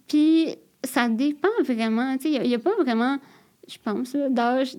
puis 0.06 0.56
ça 0.84 1.08
dépend 1.08 1.48
vraiment. 1.64 2.16
Tu 2.16 2.32
sais, 2.32 2.40
il 2.42 2.48
n'y 2.48 2.54
a, 2.54 2.58
pas 2.58 2.74
vraiment, 2.80 3.18
je 3.68 3.76
pense, 3.82 4.16
d'âge, 4.30 4.74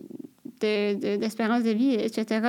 de- 0.61 0.93
de- 0.95 1.15
d'espérance 1.17 1.63
de, 1.63 1.71
vie, 1.71 1.93
etc. 1.95 2.41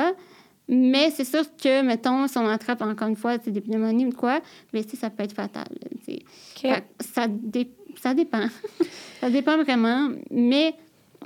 Mais 0.68 1.10
c'est 1.10 1.24
sûr 1.24 1.42
que, 1.62 1.82
mettons, 1.82 2.26
si 2.26 2.38
on 2.38 2.48
attrape 2.48 2.80
encore 2.82 3.08
une 3.08 3.16
fois 3.16 3.36
des 3.38 3.60
pneumonies 3.60 4.06
ou 4.06 4.10
de 4.10 4.14
quoi, 4.14 4.40
mais 4.72 4.82
ça 4.82 5.10
peut 5.10 5.22
être 5.22 5.34
fatal. 5.34 5.66
là, 5.70 5.88
tu 6.04 6.12
sais. 6.12 6.18
OK. 6.22 6.60
Fait 6.74 6.80
que 6.80 7.04
ça, 7.04 7.26
dé- 7.28 7.70
ça 8.00 8.14
dépend. 8.14 8.46
ça 9.20 9.30
dépend 9.30 9.62
vraiment. 9.62 10.10
Mais 10.30 10.74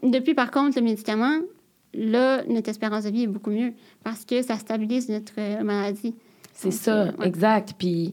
depuis, 0.02 0.34
par 0.34 0.50
contre, 0.50 0.78
le 0.78 0.84
médicament, 0.84 1.38
là, 1.94 2.42
notre 2.48 2.68
espérance 2.68 3.04
de 3.04 3.10
vie 3.10 3.22
est 3.24 3.28
beaucoup 3.28 3.50
mieux 3.50 3.72
parce 4.02 4.24
que 4.24 4.42
ça 4.42 4.58
stabilise 4.58 5.08
notre 5.08 5.32
euh, 5.38 5.62
maladie. 5.62 6.14
C'est 6.52 6.72
ça, 6.72 7.02
euh, 7.02 7.12
ouais. 7.18 7.28
exact. 7.28 7.74
Puis 7.78 8.12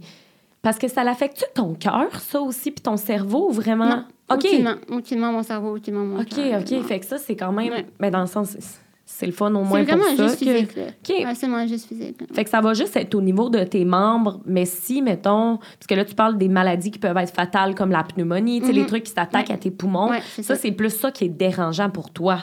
parce 0.65 0.77
que 0.79 0.87
ça 0.87 1.03
l'affecte 1.03 1.49
ton 1.53 1.75
cœur, 1.75 2.19
ça 2.19 2.41
aussi, 2.41 2.71
puis 2.71 2.81
ton 2.81 2.97
cerveau, 2.97 3.49
vraiment? 3.51 3.85
Non, 3.87 4.03
OK. 4.31 4.45
aucunement. 4.45 4.73
Aucunement 4.89 5.31
mon 5.31 5.43
cerveau, 5.43 5.75
aucunement 5.77 6.03
mon 6.03 6.19
OK, 6.21 6.29
cœur, 6.29 6.59
OK. 6.61 6.83
Fait 6.87 6.99
que 6.99 7.05
ça, 7.05 7.17
c'est 7.19 7.35
quand 7.35 7.51
même... 7.51 7.71
Ouais. 7.71 7.85
Ben, 7.99 8.09
dans 8.11 8.21
le 8.21 8.25
sens, 8.27 8.49
c'est- 8.49 8.81
c'est 9.05 9.27
le 9.27 9.31
fun 9.31 9.53
au 9.53 9.61
C'est 9.63 9.69
moins 9.69 9.85
pour 9.85 9.95
vraiment 9.97 10.17
ça. 10.17 10.23
juste 10.27 10.39
que- 10.43 10.51
physique, 10.51 10.75
là. 10.75 10.83
OK. 10.87 11.09
Ouais, 11.25 11.35
c'est 11.35 11.67
juste 11.67 11.87
physique. 11.87 12.19
là. 12.21 12.27
Fait 12.33 12.43
que 12.43 12.49
ça 12.49 12.59
va 12.61 12.73
juste 12.73 12.97
être 12.97 13.13
au 13.13 13.21
niveau 13.21 13.49
de 13.51 13.63
tes 13.63 13.85
membres, 13.85 14.39
mais 14.47 14.65
si, 14.65 15.03
mettons, 15.03 15.57
parce 15.57 15.85
que 15.87 15.93
là, 15.93 16.03
tu 16.03 16.15
parles 16.15 16.37
des 16.39 16.49
maladies 16.49 16.89
qui 16.89 16.97
peuvent 16.97 17.15
être 17.17 17.31
fatales 17.33 17.75
comme 17.75 17.91
la 17.91 18.03
pneumonie, 18.03 18.59
tu 18.61 18.65
sais, 18.65 18.73
les 18.73 18.81
Mhm. 18.81 18.87
trucs 18.87 19.03
qui 19.03 19.11
s'attaquent 19.11 19.51
à 19.51 19.57
tes 19.57 19.69
poumons, 19.69 20.09
c'est 20.35 20.41
ça, 20.41 20.55
ça. 20.55 20.61
c'est 20.61 20.71
plus 20.71 20.89
ça 20.89 21.11
qui 21.11 21.25
est 21.25 21.29
dérangeant 21.29 21.91
pour 21.91 22.09
toi. 22.09 22.39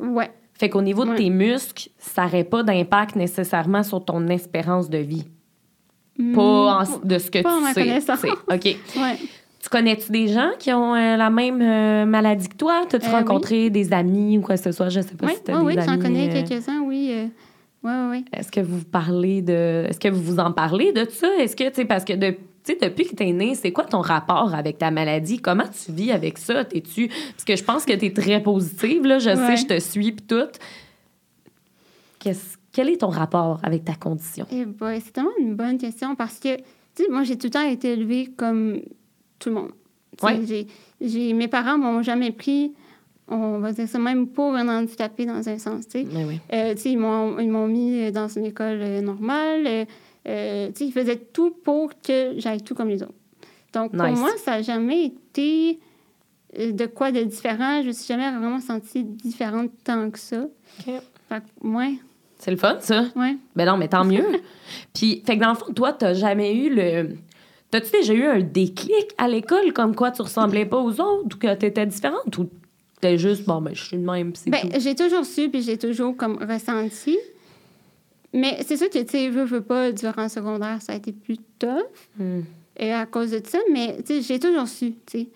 Ouais. 0.00 0.30
Fait 0.54 0.68
qu'au 0.68 0.82
niveau 0.82 1.04
de 1.04 1.14
tes 1.14 1.30
muscles, 1.30 1.88
ça 1.98 2.24
n'aurait 2.24 2.44
pas 2.44 2.64
d'impact 2.64 3.14
nécessairement 3.14 3.84
sur 3.84 4.04
ton 4.04 4.26
espérance 4.26 4.90
de 4.90 4.98
vie. 4.98 5.24
Pas 6.34 6.42
en- 6.84 6.98
de 7.06 7.18
ce 7.18 7.30
que 7.30 7.42
pas 7.42 7.52
en 7.54 7.58
tu 7.58 7.62
ma 7.64 7.74
sais. 7.74 7.82
connaissance. 7.84 8.20
tu. 8.22 8.28
OK. 8.30 8.76
Ouais. 8.96 9.16
Tu 9.62 9.68
connais-tu 9.68 10.10
des 10.10 10.28
gens 10.28 10.52
qui 10.58 10.72
ont 10.72 10.94
euh, 10.94 11.18
la 11.18 11.28
même 11.28 11.60
euh, 11.60 12.06
maladie 12.06 12.48
que 12.48 12.56
toi? 12.56 12.84
T'as-tu 12.88 13.08
Euh, 13.08 13.12
rencontré 13.12 13.68
des 13.68 13.92
amis 13.92 14.38
ou 14.38 14.40
quoi 14.40 14.56
que 14.56 14.62
ce 14.62 14.72
soit? 14.72 14.88
Je 14.88 15.02
sais 15.02 15.14
pas 15.14 15.28
si 15.28 15.42
t'as 15.44 15.52
ouais, 15.52 15.58
des 15.58 15.64
oui, 15.66 15.78
amis. 15.78 15.86
j'en 15.86 15.98
connais 16.02 16.28
quelques-uns, 16.30 16.80
oui. 16.80 17.28
ouais, 17.84 17.90
ouais. 18.10 18.24
Est-ce 18.32 18.50
que 18.50 18.60
vous 18.60 18.82
parlez 18.84 19.42
de. 19.42 19.84
Est-ce 19.88 20.00
que 20.00 20.08
vous 20.08 20.22
vous 20.22 20.38
en 20.38 20.52
parlez 20.52 20.92
de 20.92 21.06
ça? 21.10 21.28
Est-ce 21.38 21.54
que, 21.56 21.68
tu 21.68 21.74
sais, 21.74 21.84
parce 21.84 22.06
que 22.06 22.14
de, 22.14 22.30
tu 22.30 22.38
sais, 22.64 22.78
depuis 22.80 23.04
que 23.06 23.14
t'es 23.14 23.32
né, 23.32 23.54
c'est 23.54 23.70
quoi 23.70 23.84
ton 23.84 24.00
rapport 24.00 24.54
avec 24.54 24.78
ta 24.78 24.90
maladie? 24.90 25.40
Comment 25.40 25.64
tu 25.84 25.92
vis 25.92 26.10
avec 26.12 26.38
ça? 26.38 26.64
T'es-tu. 26.64 27.08
Parce 27.08 27.44
que 27.46 27.54
je 27.54 27.62
pense 27.62 27.84
que 27.84 27.92
t'es 27.92 28.14
très 28.14 28.42
positive, 28.42 29.04
là. 29.04 29.18
Je 29.18 29.34
sais, 29.34 29.56
je 29.58 29.66
te 29.66 29.78
suis, 29.78 30.12
puis 30.12 30.24
tout. 30.26 30.48
Qu'est-ce- 32.18 32.56
Quel 32.72 32.88
est 32.88 32.98
ton 32.98 33.08
rapport 33.08 33.58
avec 33.62 33.84
ta 33.84 33.94
condition? 33.94 34.46
Eh 34.52 34.64
c'est 35.00 35.12
tellement 35.12 35.30
une 35.38 35.54
bonne 35.56 35.78
question 35.78 36.14
parce 36.14 36.38
que, 36.38 36.56
tu 36.56 36.62
sais, 37.04 37.08
moi, 37.10 37.24
j'ai 37.24 37.36
tout 37.36 37.46
le 37.48 37.50
temps 37.50 37.66
été 37.66 37.92
élevée 37.92 38.32
comme 38.36 38.80
tout 39.38 39.48
le 39.48 39.54
monde. 39.56 39.72
Mes 41.00 41.48
parents 41.48 41.78
m'ont 41.78 42.02
jamais 42.02 42.30
pris, 42.30 42.72
on 43.28 43.58
va 43.58 43.72
dire 43.72 43.88
ça 43.88 43.98
même, 43.98 44.26
pour 44.28 44.54
un 44.54 44.68
handicapé 44.68 45.26
dans 45.26 45.48
un 45.48 45.58
sens, 45.58 45.88
tu 45.88 46.02
sais. 46.02 46.06
Oui, 46.12 46.24
oui. 46.28 46.40
Euh, 46.52 46.74
ils 46.84 46.98
m'ont 46.98 47.66
mis 47.66 48.12
dans 48.12 48.28
une 48.28 48.46
école 48.46 48.80
euh, 48.80 49.00
normale. 49.00 49.66
euh, 49.66 49.84
euh, 50.28 50.68
tu 50.68 50.74
sais, 50.74 50.86
ils 50.86 50.92
faisaient 50.92 51.16
tout 51.16 51.50
pour 51.64 51.90
que 52.00 52.34
j'aille 52.36 52.62
tout 52.62 52.74
comme 52.74 52.88
les 52.88 53.02
autres. 53.02 53.14
Donc, 53.72 53.92
pour 53.96 54.06
moi, 54.06 54.30
ça 54.44 54.52
n'a 54.52 54.62
jamais 54.62 55.06
été 55.06 55.78
euh, 56.58 56.72
de 56.72 56.86
quoi 56.86 57.10
de 57.12 57.22
différent. 57.22 57.80
Je 57.82 57.86
me 57.86 57.92
suis 57.92 58.06
jamais 58.06 58.30
vraiment 58.30 58.60
sentie 58.60 59.04
différente 59.04 59.70
tant 59.82 60.10
que 60.10 60.18
ça. 60.18 60.46
Fait 60.84 61.00
que, 61.30 61.66
ouais, 61.66 61.94
C'est 62.42 62.50
le 62.50 62.56
fun, 62.56 62.78
ça? 62.80 63.04
ouais. 63.16 63.36
Ben 63.54 63.66
non, 63.66 63.76
mais 63.76 63.88
tant 63.88 64.04
mieux. 64.04 64.24
Puis, 64.94 65.22
fait 65.26 65.36
que 65.36 65.42
dans 65.42 65.50
le 65.50 65.54
fond, 65.56 65.72
toi, 65.74 65.92
t'as 65.92 66.14
jamais 66.14 66.54
eu 66.54 66.74
le. 66.74 67.16
T'as-tu 67.70 67.90
déjà 67.92 68.14
eu 68.14 68.24
un 68.24 68.40
déclic 68.40 69.12
à 69.18 69.28
l'école 69.28 69.72
comme 69.72 69.94
quoi 69.94 70.10
tu 70.10 70.22
ressemblais 70.22 70.64
pas 70.66 70.78
aux 70.78 70.90
autres 71.00 71.36
ou 71.36 71.38
que 71.38 71.54
t'étais 71.54 71.86
différente 71.86 72.36
ou 72.38 72.48
t'es 73.00 73.16
juste, 73.18 73.44
bon, 73.44 73.60
ben, 73.60 73.74
je 73.74 73.84
suis 73.84 73.96
de 73.96 74.04
même, 74.04 74.34
c'est 74.34 74.50
Ben, 74.50 74.68
j'ai 74.80 74.94
toujours 74.96 75.24
su, 75.24 75.48
puis 75.50 75.62
j'ai 75.62 75.78
toujours 75.78 76.16
comme 76.16 76.36
ressenti. 76.42 77.16
Mais 78.32 78.58
c'est 78.66 78.76
sûr 78.76 78.88
que, 78.90 78.98
tu 78.98 79.08
sais, 79.08 79.28
veux, 79.28 79.44
veux 79.44 79.60
pas, 79.60 79.92
durant 79.92 80.22
le 80.24 80.28
secondaire, 80.28 80.80
ça 80.82 80.92
a 80.94 80.96
été 80.96 81.12
plus 81.12 81.36
tough 81.58 81.68
Hmm. 82.18 82.40
euh, 82.82 82.94
à 83.02 83.06
cause 83.06 83.30
de 83.32 83.40
ça, 83.44 83.58
mais, 83.72 83.96
tu 84.04 84.14
sais, 84.14 84.22
j'ai 84.22 84.38
toujours 84.38 84.66
su, 84.68 84.92
tu 85.06 85.18
sais. 85.20 85.28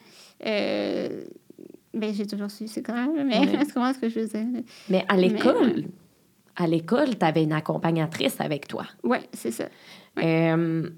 Euh, 0.47 1.25
ben, 1.93 2.13
j'ai 2.15 2.27
toujours 2.27 2.51
su, 2.51 2.67
c'est 2.69 2.87
là, 2.89 3.07
mais 3.25 3.41
tu 3.41 3.73
comprends 3.75 3.93
ce 3.93 3.99
que 3.99 4.09
je 4.09 4.21
veux 4.21 4.27
dire? 4.27 4.47
là? 4.53 4.61
Mais 4.89 5.05
à 5.09 5.17
l'école, 5.17 5.57
ouais. 5.79 5.85
À 6.57 6.67
l'école, 6.67 7.17
t'avais 7.17 7.43
une 7.43 7.53
accompagnatrice 7.53 8.41
avec 8.41 8.69
toi. 8.69 8.85
Ouais, 9.03 9.21
c'est 9.33 9.51
ça. 9.51 9.65
Euh, 10.23 10.89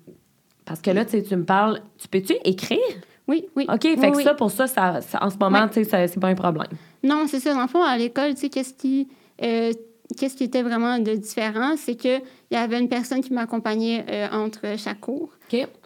parce 0.65 0.81
que 0.81 0.91
là, 0.91 1.05
tu 1.05 1.23
tu 1.23 1.37
me 1.37 1.45
parles. 1.45 1.81
Tu 1.99 2.09
peux-tu 2.09 2.35
écrire? 2.45 2.79
Oui, 3.29 3.47
oui. 3.57 3.65
OK, 3.69 3.81
Oui, 3.85 3.97
fait 3.99 4.11
que 4.13 4.17
oui. 4.17 4.25
ça, 4.25 4.35
pour 4.35 4.51
ça, 4.51 4.67
ça, 4.67 5.01
ça- 5.01 5.19
en 5.23 5.31
ce 5.31 5.37
moment, 5.39 5.65
Ouais. 5.65 5.71
tu 5.71 5.85
ça- 5.85 6.07
c'est 6.07 6.21
pas 6.21 6.29
un 6.29 6.35
problème. 6.35 6.69
Non, 7.03 7.25
c'est 7.27 7.41
ça. 7.41 7.55
Dans 7.55 7.63
le 7.63 7.69
fond, 7.69 7.83
à 7.83 7.97
l'école, 7.97 8.35
tu 8.35 8.43
sais, 8.43 8.49
qu'est-ce 8.51 8.75
qui, 8.75 9.09
euh, 9.43 9.73
qu'est-ce 10.17 10.37
qui 10.37 10.45
était 10.45 10.63
vraiment 10.63 10.99
de 10.99 11.13
différent, 11.15 11.75
c'est 11.77 11.97
qu'il 12.49 12.57
y 12.59 12.61
avait 12.61 12.79
une 12.79 12.89
personne 12.89 13.21
qui 13.23 13.33
m'accompagnait 13.33 14.05
euh, 14.11 14.29
entre 14.33 14.79
chaque 14.79 15.01
cours 15.01 15.31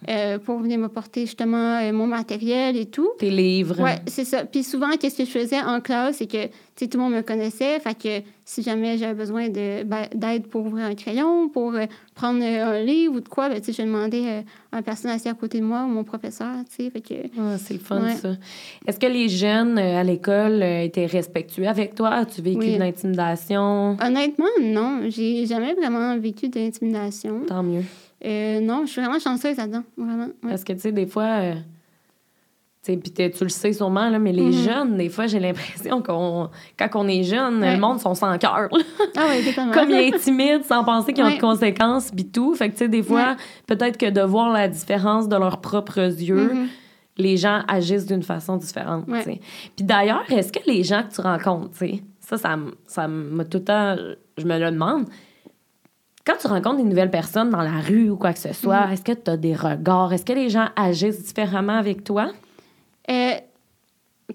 euh, 0.09 0.39
pour 0.39 0.59
venir 0.59 0.79
me 0.79 0.87
porter 0.87 1.21
justement 1.21 1.77
euh, 1.79 1.91
mon 1.91 2.07
matériel 2.07 2.75
et 2.77 2.87
tout. 2.87 3.09
Tes 3.19 3.29
livres. 3.29 3.79
Ouais, 3.81 3.97
c'est 4.07 4.25
ça. 4.25 4.43
Puis 4.45 4.63
souvent, 4.63 4.89
qu'est-ce 4.99 5.17
que 5.17 5.25
je 5.25 5.29
faisais 5.29 5.61
en 5.61 5.81
classe, 5.81 6.17
c'est 6.17 6.27
que, 6.27 6.47
tout 6.47 6.97
le 6.97 7.03
monde 7.03 7.13
me 7.13 7.21
connaissait. 7.21 7.79
Fait 7.79 7.93
que 7.93 8.25
si 8.43 8.63
jamais 8.63 8.97
j'avais 8.97 9.13
besoin 9.13 9.49
de, 9.49 9.83
ben, 9.83 10.07
d'aide 10.15 10.47
pour 10.47 10.65
ouvrir 10.65 10.85
un 10.85 10.95
crayon, 10.95 11.47
pour 11.47 11.73
prendre 12.15 12.43
un 12.43 12.81
livre 12.81 13.17
ou 13.17 13.19
de 13.19 13.29
quoi, 13.29 13.49
ben, 13.49 13.61
je 13.63 13.81
demandais 13.83 14.43
à 14.71 14.77
une 14.77 14.83
personne 14.83 15.11
assise 15.11 15.27
à 15.27 15.35
côté 15.35 15.59
de 15.59 15.63
moi 15.63 15.83
ou 15.83 15.89
mon 15.89 16.03
professeur, 16.03 16.55
tu 16.67 16.83
sais. 16.83 16.89
Fait 16.89 17.01
que, 17.01 17.13
Ah, 17.39 17.57
c'est 17.59 17.75
le 17.75 17.79
fun, 17.79 18.01
Ouais. 18.01 18.15
ça. 18.15 18.29
Est-ce 18.87 18.99
que 18.99 19.05
les 19.05 19.29
jeunes 19.29 19.77
à 19.77 20.03
l'école 20.03 20.63
étaient 20.63 21.05
respectueux 21.05 21.67
avec 21.67 21.93
toi? 21.93 22.09
As-tu 22.15 22.41
vécu 22.41 22.57
Oui. 22.61 22.73
de 22.73 22.79
l'intimidation? 22.79 23.95
honnêtement, 24.03 24.45
non. 24.59 25.01
J'ai 25.09 25.45
jamais 25.45 25.75
vraiment 25.75 26.17
vécu 26.17 26.49
d'intimidation. 26.51 27.41
Tant 27.47 27.63
mieux. 27.63 27.83
Euh, 28.25 28.59
non, 28.59 28.85
je 28.85 28.91
suis 28.91 29.01
vraiment 29.01 29.19
chanceuse 29.19 29.57
là-dedans, 29.57 29.83
vraiment. 29.97 30.25
ouais. 30.25 30.49
Parce 30.49 30.63
que, 30.63 30.73
tu 30.73 30.79
sais, 30.79 30.91
des 30.91 31.07
fois, 31.07 31.23
euh, 31.41 31.53
tu 32.83 32.95
le 33.43 33.49
sais 33.49 33.73
sûrement, 33.73 34.09
là, 34.09 34.17
mais 34.17 34.31
les 34.31 34.43
Mhm. 34.47 34.51
jeunes, 34.53 34.97
des 34.97 35.09
fois, 35.09 35.27
j'ai 35.27 35.39
l'impression 35.39 36.01
qu'on 36.01 36.49
quand 36.77 36.89
on 36.95 37.07
est 37.07 37.23
jeune, 37.23 37.61
Ouais. 37.61 37.75
le 37.75 37.79
monde 37.79 37.99
sont 37.99 38.15
sans 38.15 38.37
cœur. 38.39 38.69
Ah 39.15 39.27
oui. 39.29 39.53
Comme 39.73 39.89
ils 39.91 40.11
sont 40.13 40.19
timides, 40.19 40.63
sans 40.65 40.83
penser 40.83 41.13
qu'ils 41.13 41.23
ont 41.23 41.27
Ouais. 41.27 41.35
de 41.35 41.41
conséquences, 41.41 42.09
puis 42.11 42.25
tout. 42.25 42.55
Fait 42.55 42.67
que, 42.69 42.73
tu 42.73 42.79
sais, 42.79 42.89
des 42.89 43.03
fois, 43.03 43.35
peut-être 43.67 43.97
que 43.97 44.09
de 44.09 44.21
voir 44.21 44.51
la 44.51 44.67
différence 44.67 45.27
de 45.29 45.35
leurs 45.35 45.61
propres 45.61 45.99
yeux, 45.99 46.53
Mhm. 46.53 46.67
les 47.17 47.37
gens 47.37 47.61
agissent 47.67 48.07
d'une 48.07 48.23
façon 48.23 48.57
différente, 48.57 49.07
Ouais. 49.07 49.19
tu 49.23 49.31
sais. 49.31 49.39
Puis 49.75 49.85
d'ailleurs, 49.85 50.23
est-ce 50.31 50.51
que 50.51 50.59
les 50.65 50.83
gens 50.83 51.03
que 51.03 51.13
tu 51.13 51.21
rencontres, 51.21 51.69
tu 51.71 51.77
sais, 51.87 52.03
ça, 52.19 52.37
ça, 52.37 52.57
ça 52.87 53.07
m'a 53.07 53.45
tout 53.45 53.59
le 53.59 53.63
temps... 53.63 53.95
Je 54.37 54.45
me 54.45 54.57
le 54.57 54.71
demande. 54.71 55.05
Quand 56.25 56.35
tu 56.39 56.47
rencontres 56.47 56.77
des 56.77 56.83
nouvelles 56.83 57.09
personnes 57.11 57.49
dans 57.49 57.61
la 57.61 57.79
rue 57.79 58.09
ou 58.11 58.15
quoi 58.15 58.33
que 58.33 58.39
ce 58.39 58.53
soit, 58.53 58.85
Mhm. 58.87 58.93
est-ce 58.93 59.01
que 59.03 59.11
tu 59.13 59.31
as 59.31 59.37
des 59.37 59.55
regards? 59.55 60.13
Est-ce 60.13 60.25
que 60.25 60.33
les 60.33 60.49
gens 60.49 60.67
agissent 60.75 61.23
différemment 61.23 61.77
avec 61.77 62.03
toi? 62.03 62.31
Euh, 63.09 63.31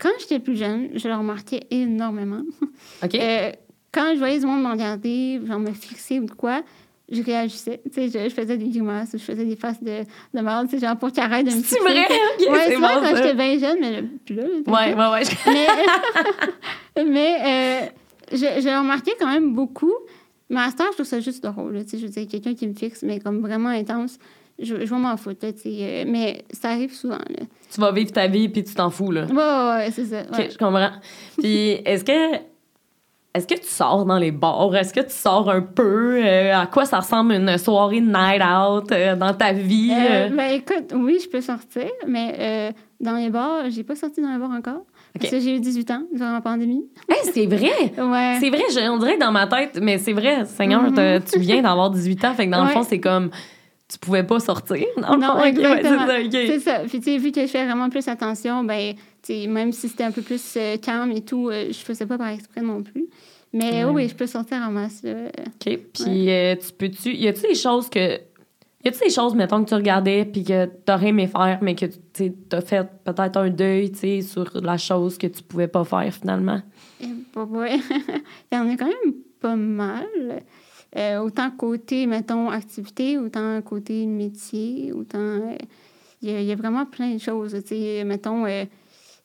quand 0.00 0.10
j'étais 0.18 0.40
plus 0.40 0.56
jeune, 0.56 0.88
je 0.94 1.08
le 1.08 1.14
remarquais 1.14 1.62
énormément. 1.70 2.42
OK? 3.04 3.14
Euh, 3.14 3.52
quand 3.92 4.10
je 4.14 4.18
voyais 4.18 4.38
du 4.40 4.46
monde 4.46 4.62
me 4.64 4.70
regarder, 4.70 5.40
genre 5.46 5.58
me 5.60 5.70
fixer 5.72 6.18
ou 6.20 6.26
quoi, 6.26 6.62
je 7.10 7.22
réagissais. 7.22 7.80
Tu 7.84 7.92
sais, 7.92 8.08
je, 8.24 8.28
je 8.28 8.34
faisais 8.34 8.58
des 8.58 8.68
grimaces 8.68 9.14
ou 9.14 9.18
je 9.18 9.22
faisais 9.22 9.44
des 9.44 9.54
faces 9.56 9.80
de, 9.82 10.00
de 10.34 10.40
merde, 10.40 10.68
genre 10.78 10.96
pour 10.96 11.12
qu'il 11.12 11.22
arrête 11.22 11.46
de 11.46 11.52
me 11.54 11.62
C'est 11.62 11.78
vrai? 11.78 11.94
Ouais, 12.50 12.64
c'est 12.66 12.74
bon, 12.74 12.80
vrai 12.80 12.94
quand 13.00 13.16
j'étais 13.16 13.34
bien 13.34 13.58
jeune, 13.58 13.78
mais 13.80 13.92
là, 14.02 14.08
plus 14.26 14.34
là. 14.34 14.42
là, 14.42 14.48
Ouais, 14.66 14.94
ouais, 14.94 15.10
ouais. 15.12 17.04
mais 17.06 17.36
euh, 17.44 17.86
je, 18.32 18.60
je 18.60 18.68
le 18.68 18.78
remarquais 18.78 19.12
quand 19.18 19.28
même 19.28 19.54
beaucoup. 19.54 19.94
Mais 20.48 20.60
à 20.60 20.70
ce 20.70 20.76
temps, 20.76 20.84
je 20.90 20.94
trouve 20.94 21.06
ça 21.06 21.20
juste 21.20 21.42
drôle. 21.44 21.74
là, 21.74 21.80
je 21.90 21.98
veux 21.98 22.08
dire, 22.08 22.26
quelqu'un 22.28 22.54
qui 22.54 22.68
me 22.68 22.74
fixe, 22.74 23.02
mais 23.02 23.18
comme 23.18 23.40
vraiment 23.40 23.70
intense, 23.70 24.18
je, 24.58 24.76
je 24.86 24.94
vais 24.94 25.00
m'en 25.00 25.16
foutre. 25.16 25.44
là, 25.44 25.52
euh, 25.66 26.04
mais 26.06 26.44
ça 26.50 26.70
arrive 26.70 26.94
souvent. 26.94 27.16
Là. 27.16 27.44
Tu 27.70 27.80
vas 27.80 27.92
vivre 27.92 28.12
ta 28.12 28.26
vie 28.26 28.48
puis 28.48 28.64
tu 28.64 28.74
t'en 28.74 28.90
fous, 28.90 29.10
là. 29.10 29.24
Ouais, 29.26 29.34
ouais, 29.34 29.76
ouais, 29.86 29.90
c'est 29.90 30.06
ça. 30.06 30.22
OK, 30.22 30.38
ouais. 30.38 30.48
je 30.50 30.56
comprends. 30.58 30.90
Puis 31.38 31.72
est-ce 31.84 32.04
que 32.04 32.36
est-ce 33.34 33.46
que 33.46 33.54
tu 33.54 33.66
sors 33.66 34.06
dans 34.06 34.16
les 34.16 34.30
bars? 34.30 34.74
Est-ce 34.74 34.94
que 34.94 35.00
tu 35.00 35.12
sors 35.12 35.50
un 35.50 35.60
peu? 35.60 36.24
Euh, 36.24 36.56
à 36.56 36.66
quoi 36.66 36.86
ça 36.86 37.00
ressemble 37.00 37.34
une 37.34 37.58
soirée 37.58 38.00
night 38.00 38.40
out 38.42 38.90
euh, 38.92 39.14
dans 39.14 39.34
ta 39.34 39.52
vie? 39.52 39.90
Ben 39.90 40.52
écoute, 40.54 40.94
oui, 40.94 41.18
je 41.22 41.28
peux 41.28 41.42
sortir, 41.42 41.90
mais 42.06 42.72
dans 42.98 43.16
les 43.16 43.28
bars, 43.28 43.68
j'ai 43.68 43.84
pas 43.84 43.94
sorti 43.94 44.22
dans 44.22 44.32
les 44.32 44.38
bars 44.38 44.52
encore. 44.52 44.86
Parce 45.18 45.30
que 45.30 45.40
j'ai 45.40 45.56
eu 45.56 45.60
18 45.60 45.90
ans 45.90 46.02
durant 46.12 46.32
la 46.32 46.40
pandémie? 46.40 46.84
Hey, 47.08 47.30
c'est 47.32 47.46
vrai! 47.46 47.92
Ouais. 47.98 48.36
C'est 48.40 48.50
vrai, 48.50 48.62
je- 48.70 48.88
on 48.90 48.98
dirait 48.98 49.14
que 49.16 49.20
dans 49.20 49.32
ma 49.32 49.46
tête, 49.46 49.78
mais 49.82 49.98
c'est 49.98 50.12
vrai, 50.12 50.44
Seigneur, 50.44 50.82
Mhm. 50.82 50.94
t'as- 50.94 51.20
tu 51.20 51.38
viens 51.38 51.62
d'avoir 51.62 51.90
18 51.90 52.24
ans, 52.24 52.34
fait 52.34 52.46
que 52.46 52.50
dans 52.52 52.64
le 52.64 52.70
fond, 52.70 52.82
c'est 52.82 53.00
comme 53.00 53.30
tu 53.88 53.98
pouvais 53.98 54.24
pas 54.24 54.40
sortir. 54.40 54.84
Dans 55.00 55.14
le 55.14 55.20
Non, 55.20 55.36
fond, 55.38 55.44
exactement. 55.44 56.06
c'est 56.30 56.58
ça. 56.60 56.80
Puis, 56.88 56.98
tu 57.00 57.04
sais, 57.04 57.18
vu 57.18 57.30
que 57.32 57.40
je 57.42 57.46
fais 57.46 57.64
vraiment 57.64 57.88
plus 57.88 58.06
attention, 58.08 58.64
ben, 58.64 58.94
même 59.48 59.72
si 59.72 59.88
c'était 59.88 60.04
un 60.04 60.10
peu 60.12 60.22
plus 60.22 60.54
euh, 60.56 60.76
calme 60.76 61.12
et 61.12 61.20
tout, 61.22 61.48
euh, 61.50 61.66
je 61.68 61.78
faisais 61.78 62.06
pas 62.06 62.18
par 62.18 62.28
exprès 62.28 62.62
non 62.62 62.82
plus. 62.82 63.06
Mais 63.52 63.84
oui, 63.84 64.08
je 64.08 64.14
peux 64.14 64.26
sortir 64.26 64.58
en 64.58 64.70
masse. 64.72 65.02
là. 65.02 65.12
OK. 65.38 65.78
Puis, 65.94 66.30
euh, 66.30 66.56
tu 66.56 66.72
peux-tu. 66.76 67.14
Y 67.14 67.28
a-tu 67.28 67.42
des 67.42 67.54
choses 67.54 67.88
que. 67.88 68.18
Y 68.86 68.88
a-tu 68.88 69.00
des 69.00 69.10
choses, 69.10 69.34
mettons, 69.34 69.64
que 69.64 69.68
tu 69.68 69.74
regardais 69.74 70.24
puis 70.24 70.44
que 70.44 70.66
t'aurais 70.66 71.08
aimé 71.08 71.26
faire, 71.26 71.58
mais 71.60 71.74
que 71.74 71.86
tu 72.12 72.32
as 72.52 72.60
fait 72.60 72.86
peut-être 73.04 73.36
un 73.36 73.50
deuil, 73.50 73.90
tu 73.90 74.22
sur 74.22 74.48
la 74.62 74.78
chose 74.78 75.18
que 75.18 75.26
tu 75.26 75.42
pouvais 75.42 75.66
pas 75.66 75.82
faire 75.84 76.14
finalement? 76.14 76.60
Ouais. 77.34 77.80
Il 78.52 78.54
y 78.54 78.56
en 78.56 78.68
a 78.70 78.76
quand 78.76 78.86
même 78.86 79.14
pas 79.40 79.56
mal. 79.56 80.04
Euh, 80.96 81.18
autant 81.18 81.50
côté, 81.50 82.06
mettons, 82.06 82.48
activité, 82.48 83.18
autant 83.18 83.60
côté 83.62 84.06
métier, 84.06 84.92
autant... 84.92 85.18
euh, 85.18 85.56
Il 86.22 86.30
y, 86.30 86.34
a- 86.36 86.40
il 86.40 86.46
y 86.46 86.52
a 86.52 86.56
vraiment 86.56 86.86
plein 86.86 87.14
de 87.14 87.18
choses. 87.18 87.56
Mettons, 88.06 88.46
euh, 88.46 88.64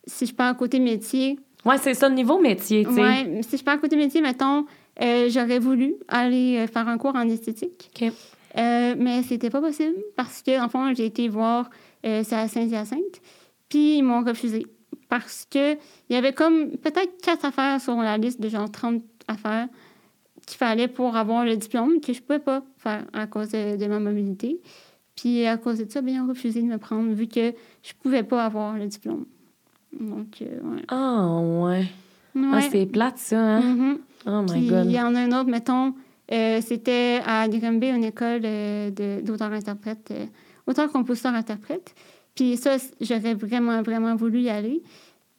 si 0.07 0.25
je 0.25 0.33
pars 0.33 0.57
côté 0.57 0.79
métier, 0.79 1.37
Ouais, 1.63 1.77
c'est 1.77 1.93
ça, 1.93 2.09
niveau 2.09 2.39
métier, 2.41 2.83
ouais, 2.87 3.41
si 3.43 3.57
je 3.57 3.63
pars 3.63 3.79
côté 3.79 3.95
métier, 3.95 4.19
mettons, 4.21 4.65
euh, 4.99 5.29
j'aurais 5.29 5.59
voulu 5.59 5.93
aller 6.07 6.57
euh, 6.57 6.65
faire 6.67 6.87
un 6.87 6.97
cours 6.97 7.15
en 7.15 7.29
esthétique. 7.29 7.91
OK. 7.95 8.11
Euh, 8.57 8.95
mais 8.97 9.23
c'était 9.23 9.49
pas 9.49 9.61
possible 9.61 9.95
parce 10.15 10.41
que, 10.41 10.59
en 10.61 10.67
fond, 10.67 10.93
j'ai 10.93 11.05
été 11.05 11.29
voir 11.29 11.69
euh, 12.05 12.21
c'est 12.25 12.35
à 12.35 12.47
Saint-Hyacinthe, 12.47 13.21
puis 13.69 13.97
ils 13.97 14.03
m'ont 14.03 14.23
refusé. 14.23 14.65
Parce 15.07 15.45
que 15.49 15.73
il 15.73 16.13
y 16.13 16.15
avait 16.15 16.33
comme 16.33 16.71
peut-être 16.77 17.21
quatre 17.21 17.45
affaires 17.45 17.79
sur 17.79 17.95
la 17.97 18.17
liste 18.17 18.41
de 18.41 18.49
genre 18.49 18.69
30 18.71 19.01
affaires 19.27 19.67
qu'il 20.45 20.57
fallait 20.57 20.87
pour 20.87 21.15
avoir 21.15 21.45
le 21.45 21.55
diplôme 21.55 22.01
que 22.01 22.13
je 22.13 22.21
pouvais 22.21 22.39
pas 22.39 22.63
faire 22.77 23.05
à 23.13 23.27
cause 23.27 23.49
de, 23.49 23.77
de 23.77 23.85
ma 23.87 23.99
mobilité. 23.99 24.59
Puis 25.15 25.45
à 25.45 25.57
cause 25.57 25.79
de 25.79 25.89
ça, 25.89 26.01
bien, 26.01 26.15
ils 26.15 26.21
ont 26.21 26.27
refusé 26.27 26.61
de 26.61 26.67
me 26.67 26.77
prendre 26.77 27.11
vu 27.13 27.27
que 27.27 27.53
je 27.83 27.93
pouvais 28.01 28.23
pas 28.23 28.45
avoir 28.45 28.77
le 28.77 28.87
diplôme. 28.87 29.25
Donc, 29.99 30.41
euh, 30.41 30.59
ouais. 30.63 30.81
Ah, 30.87 31.37
ouais. 31.39 31.85
Ah, 32.35 32.61
c'est 32.71 32.85
plate, 32.85 33.17
ça, 33.17 33.37
hein? 33.37 33.61
Mhm. 33.61 33.97
Oh 34.25 34.41
my 34.43 34.51
Puis 34.51 34.67
God. 34.67 34.85
il 34.85 34.91
y 34.93 35.01
en 35.01 35.13
a 35.15 35.19
un 35.19 35.31
autre, 35.33 35.49
mettons, 35.49 35.93
euh, 36.31 36.61
c'était 36.61 37.19
à 37.25 37.47
Granby, 37.47 37.87
une 37.87 38.03
école 38.03 38.41
euh, 38.45 39.21
d'auteur-interprète, 39.21 40.11
euh, 40.11 40.25
auteur-compositeur-interprète. 40.67 41.93
Puis 42.35 42.57
ça, 42.57 42.77
j'aurais 43.01 43.33
vraiment, 43.33 43.81
vraiment 43.81 44.15
voulu 44.15 44.41
y 44.41 44.49
aller. 44.49 44.81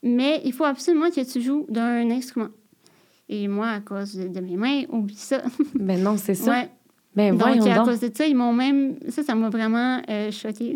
Mais 0.02 0.40
il 0.44 0.52
faut 0.52 0.64
absolument 0.64 1.11
que 1.11 1.31
tu 1.31 1.40
joues 1.40 1.66
d'un 1.68 2.11
instrument. 2.11 2.48
Et 3.28 3.48
moi, 3.48 3.68
à 3.68 3.81
cause 3.81 4.14
de, 4.14 4.28
de 4.28 4.40
mes 4.40 4.57
mains, 4.57 4.83
oublie 4.90 5.14
ça. 5.14 5.42
Ben 5.74 6.02
non, 6.02 6.16
c'est 6.18 6.35
ça. 6.35 6.50
Ouais. 6.50 6.70
Ben 7.14 7.37
Donc, 7.37 7.66
à 7.66 7.75
donc. 7.75 7.85
cause 7.88 8.01
de 8.01 8.11
ça, 8.16 8.27
ils 8.27 8.35
m'ont 8.35 8.55
même... 8.55 8.94
Ça, 9.11 9.22
ça 9.22 9.35
m'a 9.35 9.51
vraiment 9.51 10.01
euh, 10.09 10.31
choquée. 10.31 10.75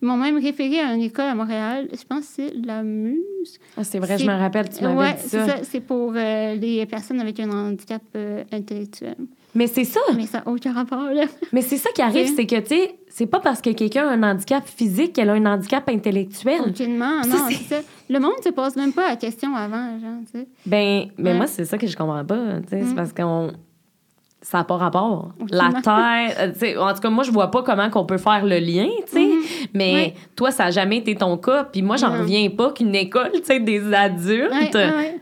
Ils 0.00 0.06
m'ont 0.06 0.16
même 0.16 0.36
référé 0.38 0.78
à 0.78 0.94
une 0.94 1.02
école 1.02 1.24
à 1.24 1.34
Montréal. 1.34 1.88
Je 1.92 2.04
pense 2.08 2.20
que 2.20 2.26
c'est 2.36 2.54
la 2.64 2.82
Muse. 2.84 3.58
Ah, 3.76 3.82
c'est 3.82 3.98
vrai, 3.98 4.16
je 4.16 4.24
me 4.26 4.32
rappelle, 4.32 4.68
tu 4.68 4.82
m'avais 4.84 4.96
Ouais, 4.96 5.12
dit 5.14 5.18
c'est 5.24 5.38
ça. 5.38 5.46
ça. 5.48 5.56
C'est 5.64 5.80
pour 5.80 6.12
euh, 6.14 6.54
les 6.54 6.86
personnes 6.86 7.20
avec 7.20 7.40
un 7.40 7.50
handicap 7.50 8.00
euh, 8.14 8.44
intellectuel. 8.52 9.16
Mais 9.56 9.66
c'est 9.66 9.84
ça. 9.84 10.00
Mais 10.16 10.26
ça 10.26 10.38
n'a 10.38 10.48
aucun 10.52 10.72
rapport, 10.72 11.10
là. 11.10 11.24
Mais 11.52 11.62
c'est 11.62 11.76
ça 11.76 11.90
qui 11.94 12.00
arrive, 12.00 12.32
c'est 12.34 12.46
que, 12.46 12.60
tu 12.60 12.66
sais, 12.68 12.94
c'est 13.08 13.26
pas 13.26 13.40
parce 13.40 13.60
que 13.60 13.70
quelqu'un 13.70 14.06
a 14.08 14.12
un 14.12 14.22
handicap 14.22 14.66
physique 14.66 15.12
qu'elle 15.14 15.28
a 15.30 15.34
un 15.34 15.44
handicap 15.46 15.86
intellectuel. 15.90 16.60
Aucunement, 16.68 17.22
Ça, 17.24 17.28
non, 17.28 17.36
c'est- 17.50 17.74
ça. 17.74 17.80
Le 18.08 18.18
monde 18.20 18.32
ne 18.38 18.42
se 18.44 18.48
pose 18.50 18.76
même 18.76 18.92
pas 18.92 19.08
la 19.08 19.16
question 19.16 19.54
avant, 19.56 19.98
genre, 19.98 20.20
tu 20.32 20.38
sais. 20.40 20.46
Ben, 20.64 21.06
mais 21.18 21.32
Ouais. 21.32 21.36
moi, 21.36 21.46
c'est 21.48 21.64
ça 21.64 21.76
que 21.76 21.86
je 21.88 21.96
comprends 21.96 22.24
pas. 22.24 22.60
tu 22.62 22.68
sais, 22.68 22.82
C'est 22.82 22.92
Mm. 22.92 22.94
parce 22.94 23.12
qu'on. 23.12 23.50
Ça 24.44 24.58
n'a 24.58 24.64
pas 24.64 24.76
rapport. 24.76 25.30
La 25.50 25.70
Terre. 25.82 26.36
euh, 26.40 26.52
tu 26.58 26.76
en 26.76 26.92
tout 26.92 27.00
cas, 27.00 27.10
moi, 27.10 27.22
je 27.22 27.30
vois 27.30 27.50
pas 27.52 27.62
comment 27.62 27.88
qu'on 27.90 28.04
peut 28.04 28.18
faire 28.18 28.44
le 28.44 28.58
lien, 28.58 28.88
tu 29.06 29.12
sais. 29.12 29.20
Mhm. 29.24 29.42
Mais 29.72 30.14
toi, 30.34 30.50
ça 30.50 30.64
n'a 30.64 30.70
jamais 30.72 30.96
été 30.98 31.14
ton 31.14 31.36
cas. 31.36 31.62
Puis 31.64 31.80
moi, 31.80 31.96
j'en 31.96 32.12
reviens 32.18 32.50
pas 32.50 32.72
qu'une 32.72 32.94
école, 32.94 33.30
tu 33.34 33.44
sais, 33.44 33.60
des 33.60 33.94
adultes 33.94 34.50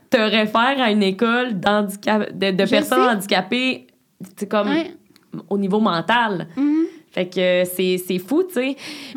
te 0.08 0.16
réfère 0.16 0.80
à 0.82 0.90
une 0.90 1.02
école 1.02 1.52
d'handicap- 1.60 2.32
de, 2.36 2.50
de 2.50 2.64
personnes 2.70 3.02
sais. 3.04 3.10
handicapées, 3.10 3.86
c'est 4.36 4.48
comme 4.48 4.68
au 5.50 5.58
niveau 5.58 5.80
mental. 5.80 6.48
Mhm. 6.56 6.84
Fait 7.12 7.26
que 7.26 7.64
c'est, 7.70 7.98
c'est 7.98 8.18
fou, 8.18 8.42
tu 8.44 8.54
sais. 8.54 8.76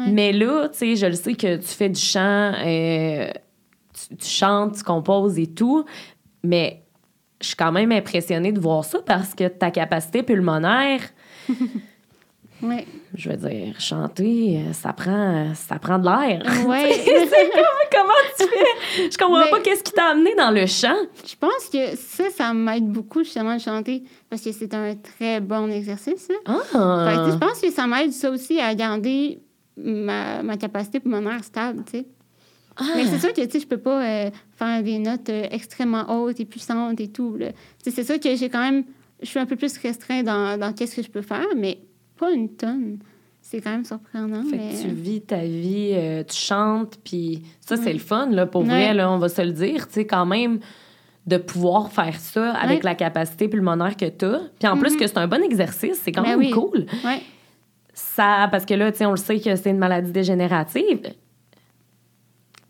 Mais 0.10 0.34
là, 0.34 0.68
tu 0.68 0.80
sais, 0.80 0.96
je 0.98 1.06
le 1.06 1.14
sais 1.14 1.34
que 1.36 1.56
tu 1.58 1.68
fais 1.68 1.90
du 1.90 2.02
chant, 2.02 2.52
euh, 2.66 3.28
tu, 4.10 4.18
tu 4.18 4.28
chantes, 4.28 4.76
tu 4.76 4.84
composes 4.84 5.40
et 5.40 5.48
tout, 5.48 5.86
mais 6.44 6.83
je 7.44 7.48
suis 7.50 7.56
quand 7.56 7.72
même 7.72 7.92
impressionnée 7.92 8.52
de 8.52 8.60
voir 8.60 8.84
ça 8.86 9.00
parce 9.06 9.36
que 9.36 9.48
ta 9.48 9.70
capacité 9.70 10.24
pulmonaire, 10.24 11.02
Ouais. 12.62 12.86
je 13.14 13.30
veux 13.30 13.36
dire, 13.36 13.76
chanter, 13.82 14.64
euh, 14.66 14.72
ça 14.72 14.94
prend, 14.94 15.54
ça 15.54 15.80
prend 15.80 16.00
de 16.00 16.06
l'air. 16.06 16.42
Ouais. 16.68 16.94
c'est 16.94 17.52
comme, 17.52 17.92
comment 17.92 18.14
tu 18.40 18.46
fais? 18.46 19.12
Je 19.12 19.18
comprends 19.18 19.40
Mais- 19.44 19.50
pas 19.50 19.60
qu'est-ce 19.60 19.84
qui 19.84 19.92
t'a 19.92 20.12
amené 20.12 20.34
dans 20.38 20.50
le 20.50 20.66
chant. 20.66 20.96
Je 21.26 21.36
pense 21.38 21.68
que 21.72 21.98
ça, 21.98 22.30
ça 22.30 22.54
m'aide 22.54 22.88
beaucoup, 22.88 23.20
justement, 23.26 23.56
de 23.56 23.60
chanter, 23.62 24.04
parce 24.30 24.42
que 24.42 24.54
c'est 24.54 24.74
un 24.74 24.96
très 24.96 25.42
bon 25.42 25.70
exercice, 25.70 26.30
là. 26.30 26.36
Fait 26.46 26.72
que, 26.72 26.78
Ah! 26.78 27.30
je 27.34 27.38
pense 27.38 27.60
que 27.60 27.70
ça 27.70 27.86
m'aide, 27.86 28.14
ça 28.14 28.30
aussi, 28.32 28.62
à 28.62 28.74
garder 28.76 29.42
ma, 29.76 30.42
ma 30.42 30.56
capacité 30.56 31.02
pulmonaire 31.02 31.44
stable, 31.44 31.84
tu 31.86 31.98
sais. 32.00 32.06
Mais 32.96 33.06
c'est 33.06 33.20
sûr 33.20 33.34
que, 33.34 33.42
tu 33.42 33.52
sais, 33.52 33.60
je 33.60 33.68
peux 33.68 33.78
pas 33.78 34.04
euh, 34.04 34.32
faire 34.58 34.82
des 34.84 34.98
notes 35.00 35.30
euh, 35.30 35.48
extrêmement 35.52 36.06
hautes 36.10 36.40
et 36.40 36.46
puissantes 36.46 37.00
et 37.00 37.08
tout, 37.10 37.38
c'est 37.86 38.04
sûr 38.04 38.20
que 38.20 38.36
j'ai 38.36 38.50
quand 38.50 38.62
même... 38.62 38.84
Je 39.22 39.28
suis 39.28 39.40
un 39.40 39.46
peu 39.46 39.56
plus 39.56 39.78
restreint 39.78 40.24
dans, 40.24 40.60
dans 40.60 40.74
qu'est-ce 40.74 40.96
que 40.98 41.02
je 41.04 41.10
peux 41.10 41.22
faire, 41.22 41.46
mais 41.56 41.78
pas 42.18 42.32
une 42.32 42.50
tonne. 42.50 43.00
C'est 43.42 43.62
quand 43.62 43.72
même 43.72 43.86
surprenant, 43.86 44.44
Fait 44.44 44.58
mais... 44.58 44.70
que 44.74 44.82
tu 44.82 44.88
vis 44.90 45.22
ta 45.22 45.38
vie, 45.44 45.92
euh, 45.94 46.24
tu 46.24 46.36
chantes, 46.36 46.98
puis 47.04 47.44
ça, 47.62 47.78
c'est 47.78 47.94
le 47.94 48.00
fun, 48.00 48.28
là, 48.32 48.46
pour 48.46 48.62
Ouais. 48.62 48.68
vrai, 48.70 48.94
là, 48.94 49.12
on 49.12 49.18
va 49.18 49.30
se 49.30 49.42
le 49.42 49.52
dire, 49.52 49.88
tu 49.88 49.94
sais, 49.96 50.06
quand 50.08 50.26
même, 50.26 50.60
de 51.28 51.38
pouvoir 51.38 51.92
faire 51.92 52.20
ça 52.20 52.52
avec 52.54 52.78
Ouais. 52.80 52.84
la 52.84 52.96
capacité 52.96 53.48
pulmonaire 53.48 53.96
que 53.96 54.06
tu 54.10 54.26
as. 54.26 54.42
Puis 54.60 54.68
en 54.68 54.78
plus 54.78 54.94
Mhm. 54.94 55.00
que 55.00 55.08
c'est 55.08 55.18
un 55.18 55.28
bon 55.28 55.42
exercice, 55.44 56.02
c'est 56.04 56.12
quand 56.12 56.24
Ben 56.24 56.30
même 56.32 56.40
oui. 56.40 56.52
cool. 56.52 56.86
Ça, 57.94 58.48
parce 58.52 58.66
que 58.66 58.74
là, 58.74 58.92
tu 58.92 58.98
sais, 59.00 59.06
on 59.06 59.12
le 59.12 59.18
sait 59.18 59.40
que 59.40 59.56
c'est 59.56 59.70
une 59.70 59.78
maladie 59.78 60.12
dégénérative. 60.12 61.14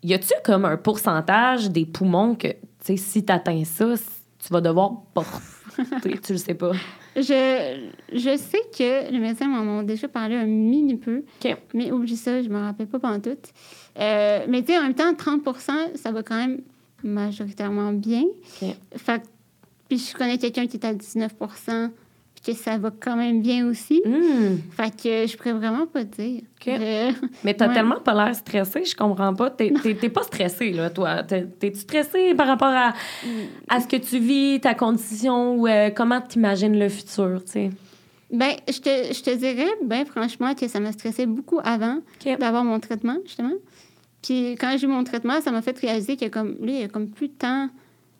Y 0.04 0.14
a-tu 0.14 0.32
comme 0.44 0.64
un 0.66 0.76
pourcentage 0.76 1.70
des 1.70 1.86
poumons 1.86 2.34
que, 2.34 2.48
tu 2.48 2.56
sais, 2.82 2.96
si 2.96 3.24
tu 3.24 3.32
atteins 3.32 3.64
ça, 3.64 3.86
tu 4.38 4.52
vas 4.52 4.60
devoir 4.60 5.00
por- 5.14 5.40
tu 6.02 6.32
le 6.32 6.38
sais 6.38 6.54
pas? 6.54 6.72
Je, 7.16 7.80
je 8.12 8.36
sais 8.36 8.60
que 8.76 9.10
les 9.10 9.18
médecins 9.18 9.48
m'en 9.48 9.78
ont 9.78 9.82
déjà 9.82 10.06
parlé 10.06 10.36
un 10.36 10.44
mini 10.46 10.96
peu. 10.96 11.24
Mais 11.72 11.90
oublie 11.90 12.16
ça, 12.16 12.42
je 12.42 12.48
me 12.48 12.58
rappelle 12.60 12.86
pas 12.86 12.98
pendant 12.98 13.20
tout. 13.20 13.30
Euh, 13.98 14.44
mais 14.48 14.62
tu 14.62 14.72
sais, 14.72 14.78
en 14.78 14.82
même 14.82 14.94
temps, 14.94 15.12
30% 15.12 15.96
ça 15.96 16.12
va 16.12 16.22
quand 16.22 16.36
même 16.36 16.60
majoritairement 17.02 17.92
bien. 17.92 18.24
Fait 18.96 19.22
puis 19.88 19.98
je 19.98 20.14
connais 20.16 20.38
quelqu'un 20.38 20.66
qui 20.66 20.76
est 20.78 20.84
à 20.86 20.94
19 20.94 21.32
que 22.44 22.52
ça 22.52 22.78
va 22.78 22.90
quand 22.90 23.16
même 23.16 23.40
bien 23.40 23.66
aussi. 23.66 24.02
Hmm. 24.04 24.58
Fait 24.76 24.90
que 24.90 25.26
je 25.26 25.36
pourrais 25.36 25.52
vraiment 25.52 25.86
pas 25.86 26.04
dire. 26.04 26.42
Mais 27.44 27.54
t'as 27.54 27.68
tellement 27.68 28.00
pas 28.00 28.14
l'air 28.14 28.34
stressée, 28.34 28.84
je 28.84 28.94
comprends 28.94 29.34
pas. 29.34 29.50
T'es 29.50 29.70
pas 30.08 30.22
stressée, 30.22 30.72
là, 30.72 30.90
toi. 30.90 31.22
T'es-tu 31.22 31.78
stressée 31.78 32.34
par 32.34 32.46
rapport 32.46 32.68
à, 32.68 32.94
à 33.68 33.80
ce 33.80 33.86
que 33.86 33.96
tu 33.96 34.18
vis, 34.18 34.60
ta 34.60 34.74
condition, 34.74 35.56
ou 35.56 35.66
euh, 35.66 35.90
comment 35.90 36.20
t'imagines 36.20 36.78
le 36.78 36.88
futur, 36.88 37.42
tu 37.44 37.52
sais? 37.52 37.70
Ben, 38.30 38.52
je 38.68 38.80
te, 38.80 39.14
je 39.14 39.22
te 39.22 39.34
dirais, 39.34 39.70
ben, 39.84 40.04
franchement, 40.04 40.54
que 40.54 40.66
ça 40.66 40.80
m'a 40.80 40.92
stressé 40.92 41.26
beaucoup 41.26 41.60
avant 41.62 41.98
d'avoir 42.38 42.64
mon 42.64 42.80
traitement, 42.80 43.16
justement. 43.24 43.54
Puis 44.22 44.52
quand 44.58 44.74
j'ai 44.76 44.86
eu 44.86 44.90
mon 44.90 45.04
traitement, 45.04 45.40
ça 45.40 45.50
m'a 45.50 45.62
fait 45.62 45.78
réaliser 45.78 46.16
qu'il 46.16 46.26
y 46.26 46.26
a 46.26 46.30
comme, 46.30 46.56
il 46.62 46.80
y 46.80 46.82
a 46.82 46.88
comme 46.88 47.08
plus 47.10 47.28
de 47.28 47.34
temps 47.34 47.68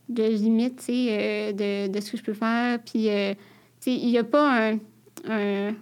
de 0.09 0.23
limite, 0.23 0.77
tu 0.81 0.85
sais, 0.85 1.07
euh, 1.09 1.53
de, 1.53 1.93
de, 1.93 2.01
ce 2.01 2.13
que 2.13 2.19
je 2.19 2.23
peux 2.23 2.35
faire. 2.35 2.79
Puis, 2.85 3.09
euh, 3.09 3.33
il 3.87 4.09
n'y 4.09 4.19
a 4.19 4.25
pas 4.25 4.71
un, 4.71 4.79
un, 5.29 5.75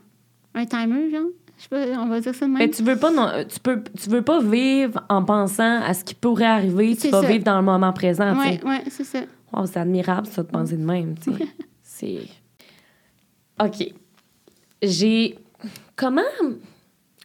un, 0.54 0.66
timer, 0.66 1.10
genre? 1.10 1.26
Je 1.56 1.62
sais 1.62 1.68
pas, 1.68 2.00
on 2.00 2.08
va 2.08 2.20
dire 2.20 2.34
ça 2.34 2.46
de 2.46 2.50
même. 2.50 2.58
Mais 2.58 2.70
tu 2.70 2.82
veux 2.82 2.96
pas, 2.96 3.10
non, 3.10 3.30
tu 3.48 3.60
peux, 3.60 3.82
tu 4.00 4.10
veux 4.10 4.22
pas 4.22 4.40
vivre 4.40 5.04
en 5.08 5.24
pensant 5.24 5.80
à 5.82 5.94
ce 5.94 6.04
qui 6.04 6.14
pourrait 6.14 6.44
arriver. 6.46 6.96
Tu 6.96 7.08
vas 7.08 7.22
vivre 7.22 7.44
dans 7.44 7.58
le 7.58 7.64
moment 7.64 7.92
présent. 7.92 8.36
Oui, 8.38 8.58
oui, 8.64 8.76
c'est 8.88 9.04
ça. 9.04 9.20
c'est 9.66 9.76
admirable, 9.78 10.26
ça, 10.26 10.42
de 10.42 10.48
penser 10.48 10.76
de 10.76 10.84
même. 10.84 11.14
c'est. 11.82 12.22
OK. 13.62 13.92
J'ai. 14.82 15.38
Comment. 15.94 16.22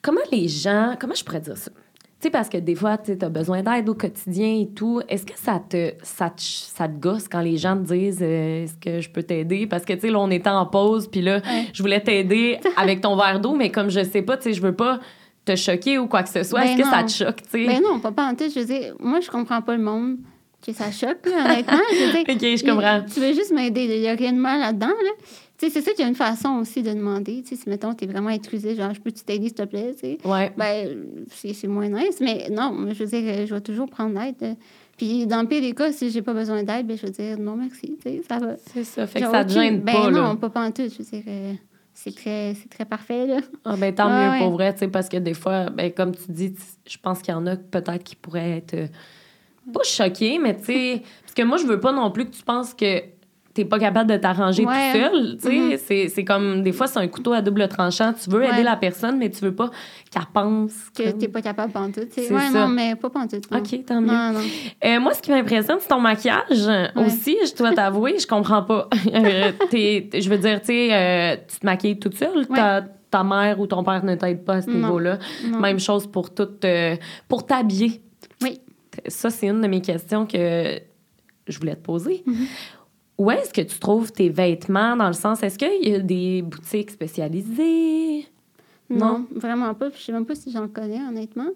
Comment 0.02 0.22
les 0.32 0.48
gens. 0.48 0.96
Comment 1.00 1.16
je 1.16 1.24
pourrais 1.24 1.42
dire 1.42 1.58
ça? 1.58 1.72
Tu 2.20 2.26
sais, 2.26 2.30
parce 2.32 2.50
que 2.50 2.58
des 2.58 2.74
fois, 2.74 2.98
tu 2.98 3.16
as 3.22 3.30
besoin 3.30 3.62
d'aide 3.62 3.88
au 3.90 3.94
quotidien 3.94 4.62
et 4.62 4.70
tout. 4.74 5.02
Est-ce 5.08 5.24
que 5.24 5.38
ça 5.38 5.60
te, 5.60 5.94
ça, 6.02 6.32
te, 6.32 6.42
ça 6.42 6.88
te 6.88 7.00
gosse 7.00 7.28
quand 7.28 7.42
les 7.42 7.58
gens 7.58 7.78
te 7.78 7.94
disent 7.94 8.24
euh, 8.24 8.64
Est-ce 8.64 8.76
que 8.78 9.02
je 9.02 9.10
peux 9.10 9.22
t'aider? 9.22 9.68
Parce 9.68 9.86
que, 9.86 9.94
tu 9.94 10.00
sais, 10.00 10.10
là, 10.10 10.20
on 10.20 10.32
était 10.32 10.50
en 10.50 10.66
pause, 10.66 11.08
puis 11.08 11.22
là, 11.22 11.42
je 11.74 11.84
voulais 11.84 12.02
t'aider 12.02 12.60
avec 12.78 13.02
ton 13.02 13.16
verre 13.16 13.40
d'eau, 13.40 13.54
mais 13.54 13.70
comme 13.70 13.90
je 13.90 14.04
sais 14.04 14.24
pas, 14.24 14.36
tu 14.36 14.44
sais, 14.44 14.54
je 14.54 14.62
veux 14.64 14.76
pas 14.76 15.00
te 15.46 15.56
choquer 15.56 16.00
ou 16.00 16.08
quoi 16.08 16.24
que 16.24 16.30
ce 16.30 16.42
soit. 16.42 16.66
Est-ce 16.66 16.78
ben 16.78 16.84
que 16.84 16.90
ça 16.90 17.04
te 17.04 17.12
choque, 17.12 17.44
tu 17.44 17.50
sais? 17.50 17.68
Ben 17.68 17.84
non, 17.84 18.00
pas, 18.00 18.12
pas 18.12 18.26
en 18.26 18.34
tout. 18.34 18.50
Je 18.50 18.60
veux 18.60 18.66
dire, 18.66 18.96
moi, 19.00 19.20
je 19.20 19.30
comprends 19.30 19.62
pas 19.62 19.78
le 19.78 19.84
monde 19.84 20.18
que 20.66 20.74
ça 20.74 20.92
choque, 20.92 21.20
honnêtement. 21.28 21.78
Je 21.92 22.22
OK, 22.34 22.58
je 22.58 22.66
comprends. 22.66 23.02
Tu 23.14 23.20
veux 23.20 23.34
juste 23.34 23.54
m'aider. 23.54 23.84
Il 23.84 24.02
n'y 24.02 24.08
a 24.10 24.14
rien 24.14 24.34
de 24.34 24.40
mal 24.40 24.60
là-dedans, 24.60 24.88
là 24.88 25.12
sais, 25.58 25.70
c'est 25.70 25.82
ça 25.82 25.92
qu'il 25.92 26.02
y 26.02 26.06
a 26.06 26.08
une 26.08 26.16
façon 26.16 26.50
aussi 26.60 26.84
de 26.84 26.94
demander. 26.94 27.42
Tu 27.42 27.50
sais, 27.50 27.64
si, 27.64 27.70
mettons, 27.70 27.94
tu 27.94 28.04
es 28.06 28.08
vraiment 28.08 28.30
intrusé, 28.30 28.76
genre, 28.76 28.94
je 28.94 29.02
peux 29.02 29.12
t'aider, 29.12 29.46
s'il 29.46 29.54
te 29.54 29.64
plaît, 29.64 29.94
tu 29.94 30.00
sais. 30.00 30.18
Ouais. 30.24 30.54
Ben, 30.58 31.06
c'est 31.32 31.68
moins 31.68 31.90
nice. 31.90 32.20
Mais 32.22 32.50
non, 32.52 32.88
je 32.92 33.04
veux 33.04 33.10
dire, 33.10 33.48
je 33.48 33.54
vais 33.54 33.62
toujours 33.62 33.90
prendre 33.90 34.20
l'aide. 34.20 34.56
Puis, 34.98 35.28
dans 35.28 35.42
le 35.42 35.48
pire 35.48 35.62
des 35.62 35.74
cas, 35.74 35.92
si 35.92 36.10
j'ai 36.12 36.22
pas 36.22 36.34
besoin 36.34 36.64
d'aide, 36.64 36.88
ben, 36.88 36.98
je 36.98 37.06
vais 37.06 37.12
dire 37.12 37.40
non, 37.40 37.56
merci, 37.56 37.98
tu 38.02 38.10
sais, 38.10 38.22
ça 38.28 38.40
va. 38.40 38.56
C'est 38.74 38.84
ça. 38.84 39.08
Fait 39.08 39.22
que 39.22 39.32
ça 39.32 39.46
te 39.46 39.52
gêne 39.52 39.82
ben, 39.82 39.94
pas, 39.94 40.12
non, 40.12 40.36
pas 40.36 40.52
en 40.62 40.72
tout. 40.72 40.84
Je 40.84 40.98
veux 40.98 41.04
dire, 41.04 41.24
euh, 41.28 41.54
c'est 41.94 42.16
très, 42.16 42.56
très 42.70 42.86
parfait, 42.86 43.26
là. 43.26 43.38
Ah, 43.66 43.76
ben, 43.78 43.94
tant 43.94 44.10
mieux 44.10 44.40
pour 44.40 44.52
vrai, 44.52 44.74
tu 44.74 44.80
sais, 44.80 44.88
parce 44.88 45.10
que 45.10 45.18
des 45.18 45.34
fois, 45.34 45.70
ben, 45.70 45.92
comme 45.92 46.16
tu 46.16 46.32
dis, 46.32 46.54
je 46.88 46.98
pense 46.98 47.22
qu'il 47.22 47.34
y 47.34 47.38
en 47.38 47.46
a 47.48 47.56
peut-être 47.56 48.04
qui 48.04 48.16
pourraient 48.16 48.58
être. 48.58 48.74
Euh, 48.74 48.88
pas 49.74 49.84
choqués, 49.84 50.40
mais 50.40 50.56
tu 50.56 50.66
sais. 50.66 51.02
parce 51.22 51.34
que 51.34 51.44
moi, 51.44 51.58
je 51.58 51.66
veux 51.66 51.80
pas 51.80 51.92
non 51.92 52.10
plus 52.10 52.26
que 52.26 52.32
tu 52.32 52.44
penses 52.44 52.74
que 52.74 53.02
t'es 53.58 53.66
pas 53.66 53.80
capable 53.80 54.12
de 54.12 54.18
t'arranger 54.18 54.64
tout 54.64 54.70
seul. 54.94 55.38
Mm-hmm. 55.38 56.10
C'est 56.10 56.24
comme, 56.24 56.62
des 56.62 56.72
fois, 56.72 56.86
c'est 56.86 57.00
un 57.00 57.08
couteau 57.08 57.34
à 57.34 57.42
double 57.42 57.68
tranchant. 57.68 58.14
Tu 58.14 58.30
veux 58.30 58.44
aider 58.44 58.62
la 58.62 58.76
personne, 58.76 59.18
mais 59.18 59.32
tu 59.32 59.44
veux 59.44 59.56
pas 59.56 59.72
qu'elle 60.12 60.22
pense. 60.32 60.74
Que 60.96 61.12
tu 61.12 61.18
t'es 61.18 61.28
pas 61.28 61.42
capable 61.42 61.74
tout. 61.74 62.02
C'est 62.12 62.32
ouais, 62.32 62.50
non, 62.52 62.68
mais 62.68 62.96
pas 62.96 63.10
tout. 63.10 63.56
OK, 63.56 63.86
tant 63.86 64.02
mieux. 64.02 64.40
Euh, 64.86 65.00
moi, 65.00 65.14
ce 65.16 65.22
qui 65.24 65.32
m'impressionne, 65.32 65.78
c'est 65.80 65.88
ton 65.88 66.00
maquillage 66.00 66.70
aussi, 66.96 67.36
je 67.44 67.56
dois 67.56 67.74
t'avouer. 67.74 68.20
Je 68.20 68.28
comprends 68.28 68.64
pas. 68.64 68.88
Euh, 69.18 69.52
je 69.72 70.30
veux 70.30 70.38
dire, 70.38 70.62
tu 70.62 70.72
euh, 70.72 71.36
tu 71.48 71.60
te 71.60 71.66
maquilles 71.66 71.98
toute 71.98 72.16
seule. 72.16 72.46
Ta, 73.10 73.24
mère 73.24 73.60
ou 73.60 73.66
ton 73.66 73.84
père 73.84 74.04
ne 74.04 74.16
t'aide 74.16 74.44
pas 74.44 74.56
à 74.56 74.62
ce 74.62 74.70
niveau-là. 74.70 75.18
Même 75.60 75.80
chose 75.80 76.06
pour 76.06 76.34
tout, 76.34 76.50
pour 77.28 77.46
t'habiller. 77.46 78.02
Oui. 78.42 78.60
Ça, 79.08 79.30
c'est 79.30 79.48
une 79.48 79.62
de 79.62 79.68
mes 79.68 79.82
questions 79.82 80.26
que 80.26 80.80
je 81.48 81.60
voulais 81.60 81.76
te 81.76 81.82
poser. 81.82 82.24
Mm-hmm. 82.28 82.48
Où 83.18 83.32
est-ce 83.32 83.52
que 83.52 83.62
tu 83.62 83.80
trouves 83.80 84.12
tes 84.12 84.30
vêtements? 84.30 84.96
Dans 84.96 85.08
le 85.08 85.14
sens, 85.14 85.42
est-ce 85.42 85.58
qu'il 85.58 85.90
y 85.90 85.96
a 85.96 86.00
des 86.00 86.42
boutiques 86.42 86.92
spécialisées? 86.92 88.28
Non, 88.90 89.26
vraiment 89.32 89.74
pas. 89.74 89.90
Je 89.94 90.02
sais 90.02 90.12
même 90.12 90.26
pas 90.26 90.36
si 90.36 90.52
j'en 90.52 90.68
connais, 90.68 91.02
honnêtement. 91.02 91.50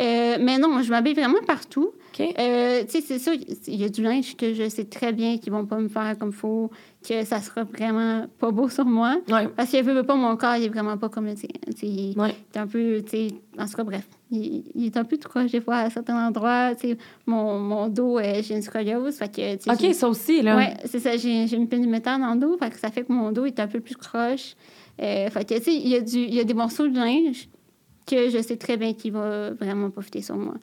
Euh, 0.00 0.38
mais 0.40 0.58
non, 0.58 0.80
je 0.82 0.90
m'habille 0.90 1.14
vraiment 1.14 1.42
partout. 1.46 1.92
Euh, 2.20 2.84
tu 2.84 2.90
sais, 2.90 3.00
c'est 3.00 3.18
ça, 3.18 3.32
il 3.34 3.76
y 3.76 3.84
a 3.84 3.88
du 3.88 4.02
linge 4.02 4.36
que 4.36 4.54
je 4.54 4.68
sais 4.68 4.84
très 4.84 5.12
bien 5.12 5.38
qu'ils 5.38 5.52
vont 5.52 5.66
pas 5.66 5.78
me 5.78 5.88
faire 5.88 6.16
comme 6.18 6.30
il 6.30 6.34
faut, 6.34 6.70
que 7.06 7.24
ça 7.24 7.40
sera 7.40 7.64
vraiment 7.64 8.26
pas 8.38 8.50
beau 8.50 8.68
sur 8.68 8.84
moi. 8.84 9.20
Parce 9.56 9.70
qu'il 9.70 9.82
veut 9.82 10.02
pas 10.02 10.14
mon 10.14 10.36
corps, 10.36 10.56
il 10.56 10.64
est 10.64 10.68
vraiment 10.68 10.96
pas 10.96 11.08
comme 11.08 11.26
le 11.26 11.34
tien. 11.34 11.48
Il 11.82 12.16
est 12.18 12.56
un 12.56 12.66
peu, 12.66 13.02
tu 13.02 13.10
sais, 13.10 13.28
en 13.58 13.66
tout 13.66 13.74
cas, 13.74 13.84
bref, 13.84 14.08
il, 14.32 14.86
est 14.86 14.96
un 14.96 15.04
peu 15.04 15.18
trop 15.18 15.30
croche 15.30 15.52
des 15.52 15.60
fois 15.60 15.76
à 15.76 15.90
certains 15.90 16.26
endroits. 16.26 16.74
Tu 16.74 16.88
sais, 16.88 16.98
mon, 17.26 17.58
mon 17.58 17.88
dos, 17.88 18.18
j'ai 18.20 18.54
une 18.54 18.62
scoliose. 18.62 19.16
Fait 19.16 19.30
que, 19.30 19.72
OK, 19.72 19.94
ça 19.94 20.08
aussi, 20.08 20.42
là. 20.42 20.56
Oui, 20.56 20.64
c'est 20.86 20.98
ça, 20.98 21.16
j'ai 21.16 21.52
une 21.54 21.68
peine 21.68 21.82
de 21.82 21.86
métal 21.86 22.20
dans 22.20 22.34
le 22.34 22.40
dos. 22.40 22.56
Fait 22.58 22.70
que 22.70 22.78
ça 22.78 22.90
fait 22.90 23.02
que 23.02 23.12
mon 23.12 23.32
dos 23.32 23.44
est 23.44 23.60
un 23.60 23.68
peu 23.68 23.80
plus 23.80 23.96
croche. 23.96 24.54
Euh, 25.00 25.28
fait 25.30 25.44
que, 25.44 25.54
tu 25.54 25.64
sais, 25.64 25.74
il 25.74 25.88
y, 25.88 25.96
a 25.96 25.98
il 25.98 26.34
y 26.34 26.40
a 26.40 26.44
des 26.44 26.54
morceaux 26.54 26.88
de 26.88 26.94
linge 26.94 27.48
que 28.06 28.30
je 28.30 28.42
sais 28.42 28.56
très 28.56 28.76
bien 28.76 28.94
qu'il 28.94 29.12
va 29.12 29.50
vraiment 29.52 29.90
profiter 29.90 30.22
sur 30.22 30.36
moi. 30.36 30.54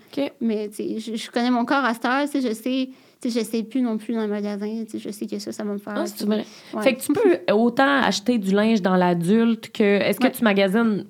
Mais 0.41 0.69
je, 0.77 1.15
je, 1.15 1.31
connais 1.31 1.51
mon 1.51 1.65
corps 1.65 1.85
à 1.85 1.93
cette 1.93 2.05
heure, 2.05 2.25
je 2.27 2.53
sais. 2.53 2.89
je 2.89 2.89
ne 3.27 3.29
sais 3.43 3.63
plus 3.63 3.81
non 3.81 3.97
plus 3.97 4.13
dans 4.13 4.21
le 4.21 4.27
magasin. 4.27 4.85
Je 4.93 5.09
sais 5.09 5.25
que 5.25 5.39
ça, 5.39 5.51
ça 5.51 5.63
va 5.63 5.73
me 5.73 5.77
faire. 5.77 5.93
Ah, 5.97 6.81
Fait 6.81 6.95
que 6.95 7.01
tu 7.01 7.11
peux 7.11 7.37
autant 7.53 8.01
acheter 8.01 8.37
du 8.37 8.51
linge 8.51 8.81
dans 8.81 8.95
l'adulte 8.95 9.71
que. 9.71 9.83
Est-ce 9.83 10.19
que 10.19 10.27
tu 10.27 10.43
magasines 10.43 11.05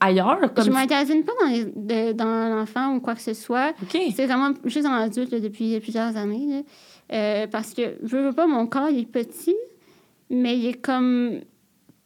ailleurs? 0.00 0.40
Comme 0.54 0.64
je 0.64 0.70
ne 0.70 0.74
magasine 0.74 1.22
pas 1.22 1.32
dans, 1.76 2.16
dans 2.16 2.56
l'enfant 2.56 2.96
ou 2.96 3.00
quoi 3.00 3.14
que 3.14 3.22
ce 3.22 3.34
soit. 3.34 3.72
C'est 3.90 4.26
vraiment 4.26 4.52
juste 4.64 4.84
dans 4.84 4.96
l'adulte 4.96 5.32
depuis 5.32 5.78
plusieurs 5.80 6.16
années. 6.16 6.64
Euh, 7.12 7.46
parce 7.46 7.74
que, 7.74 7.96
je 8.02 8.16
veux 8.16 8.32
pas, 8.32 8.46
mon 8.46 8.66
corps 8.66 8.88
il 8.88 9.00
est 9.00 9.06
petit, 9.06 9.54
mais 10.30 10.58
il 10.58 10.66
est 10.66 10.80
comme 10.80 11.40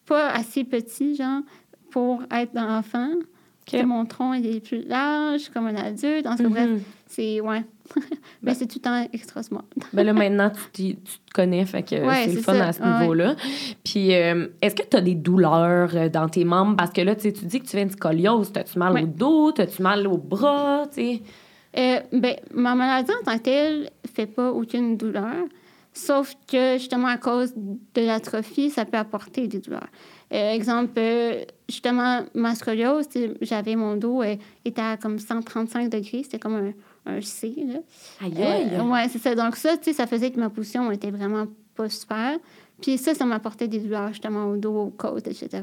pas 0.06 0.30
assez 0.30 0.64
petit, 0.64 1.14
genre, 1.14 1.42
pour 1.90 2.22
être 2.30 2.52
dans 2.52 2.66
l'enfant. 2.66 3.10
Mon 3.84 4.06
tronc 4.06 4.32
il 4.32 4.46
est 4.46 4.60
plus 4.60 4.82
large, 4.82 5.50
comme 5.50 5.66
un 5.66 5.76
adulte. 5.76 6.26
En 6.26 6.34
mm 6.34 6.48
bref, 6.48 6.70
c'est. 7.06 7.40
Ouais. 7.40 7.64
Mais 7.96 8.02
ben 8.42 8.54
c'est 8.54 8.66
tout 8.66 8.78
le 8.78 8.82
temps 8.82 9.08
extra 9.12 9.42
small. 9.42 9.62
ben 9.92 10.04
là, 10.04 10.12
maintenant, 10.12 10.50
tu, 10.72 10.94
tu, 10.94 10.96
te 10.96 11.32
connais, 11.34 11.64
fait 11.64 11.82
que 11.82 11.96
c'est 11.96 12.34
le 12.34 12.40
fun 12.40 12.58
à 12.60 12.72
ce 12.72 12.82
niveau-là. 12.82 13.36
Puis, 13.84 14.14
euh, 14.14 14.48
est-ce 14.62 14.74
que 14.74 14.82
tu 14.88 14.96
as 14.96 15.00
des 15.00 15.14
douleurs 15.14 15.90
euh, 15.94 16.08
dans 16.08 16.28
tes 16.28 16.44
membres? 16.44 16.76
Parce 16.76 16.92
que 16.92 17.00
là, 17.00 17.14
tu 17.14 17.30
dis 17.32 17.60
que 17.60 17.66
tu 17.66 17.76
viens 17.76 17.86
de 17.86 17.92
scoliose. 17.92 18.52
As-tu 18.54 18.78
mal 18.78 19.02
au 19.02 19.06
dos? 19.06 19.52
As-tu 19.58 19.82
mal 19.82 20.06
au 20.06 20.16
bras? 20.16 20.86
sais? 20.90 21.22
Euh, 21.76 22.00
ben, 22.12 22.36
ma 22.52 22.74
maladie 22.74 23.12
en 23.20 23.24
tant 23.24 23.38
que 23.38 23.42
telle 23.42 23.90
fait 24.12 24.26
pas 24.26 24.50
aucune 24.50 24.96
douleur. 24.96 25.46
Sauf 25.92 26.34
que, 26.50 26.74
justement, 26.78 27.08
à 27.08 27.16
cause 27.16 27.52
de 27.56 28.02
l'atrophie, 28.02 28.70
ça 28.70 28.84
peut 28.84 28.98
apporter 28.98 29.48
des 29.48 29.58
douleurs. 29.58 29.88
Euh, 30.32 30.52
exemple, 30.52 30.92
euh, 30.98 31.44
justement, 31.68 32.24
ma 32.34 32.54
scoliose, 32.54 33.06
j'avais 33.40 33.76
mon 33.76 33.96
dos 33.96 34.22
euh, 34.22 34.36
était 34.64 34.82
à 34.82 34.96
comme 34.96 35.18
135 35.18 35.88
degrés, 35.88 36.22
c'était 36.22 36.38
comme 36.38 36.54
un, 36.54 36.72
un 37.08 37.20
C. 37.20 37.54
Là. 37.56 37.78
Aïe, 38.20 38.42
aïe. 38.42 38.80
ouais, 38.80 39.08
c'est 39.08 39.18
ça. 39.18 39.34
Donc, 39.34 39.56
ça, 39.56 39.76
ça 39.80 40.06
faisait 40.06 40.30
que 40.30 40.38
ma 40.38 40.50
position 40.50 40.90
était 40.90 41.10
vraiment 41.10 41.46
pas 41.74 41.88
super. 41.88 42.38
Puis 42.80 42.98
ça, 42.98 43.14
ça 43.14 43.24
m'apportait 43.24 43.68
des 43.68 43.80
douleurs 43.80 44.08
justement 44.08 44.46
au 44.46 44.56
dos, 44.56 44.74
aux 44.74 44.90
côtes, 44.90 45.26
etc. 45.26 45.62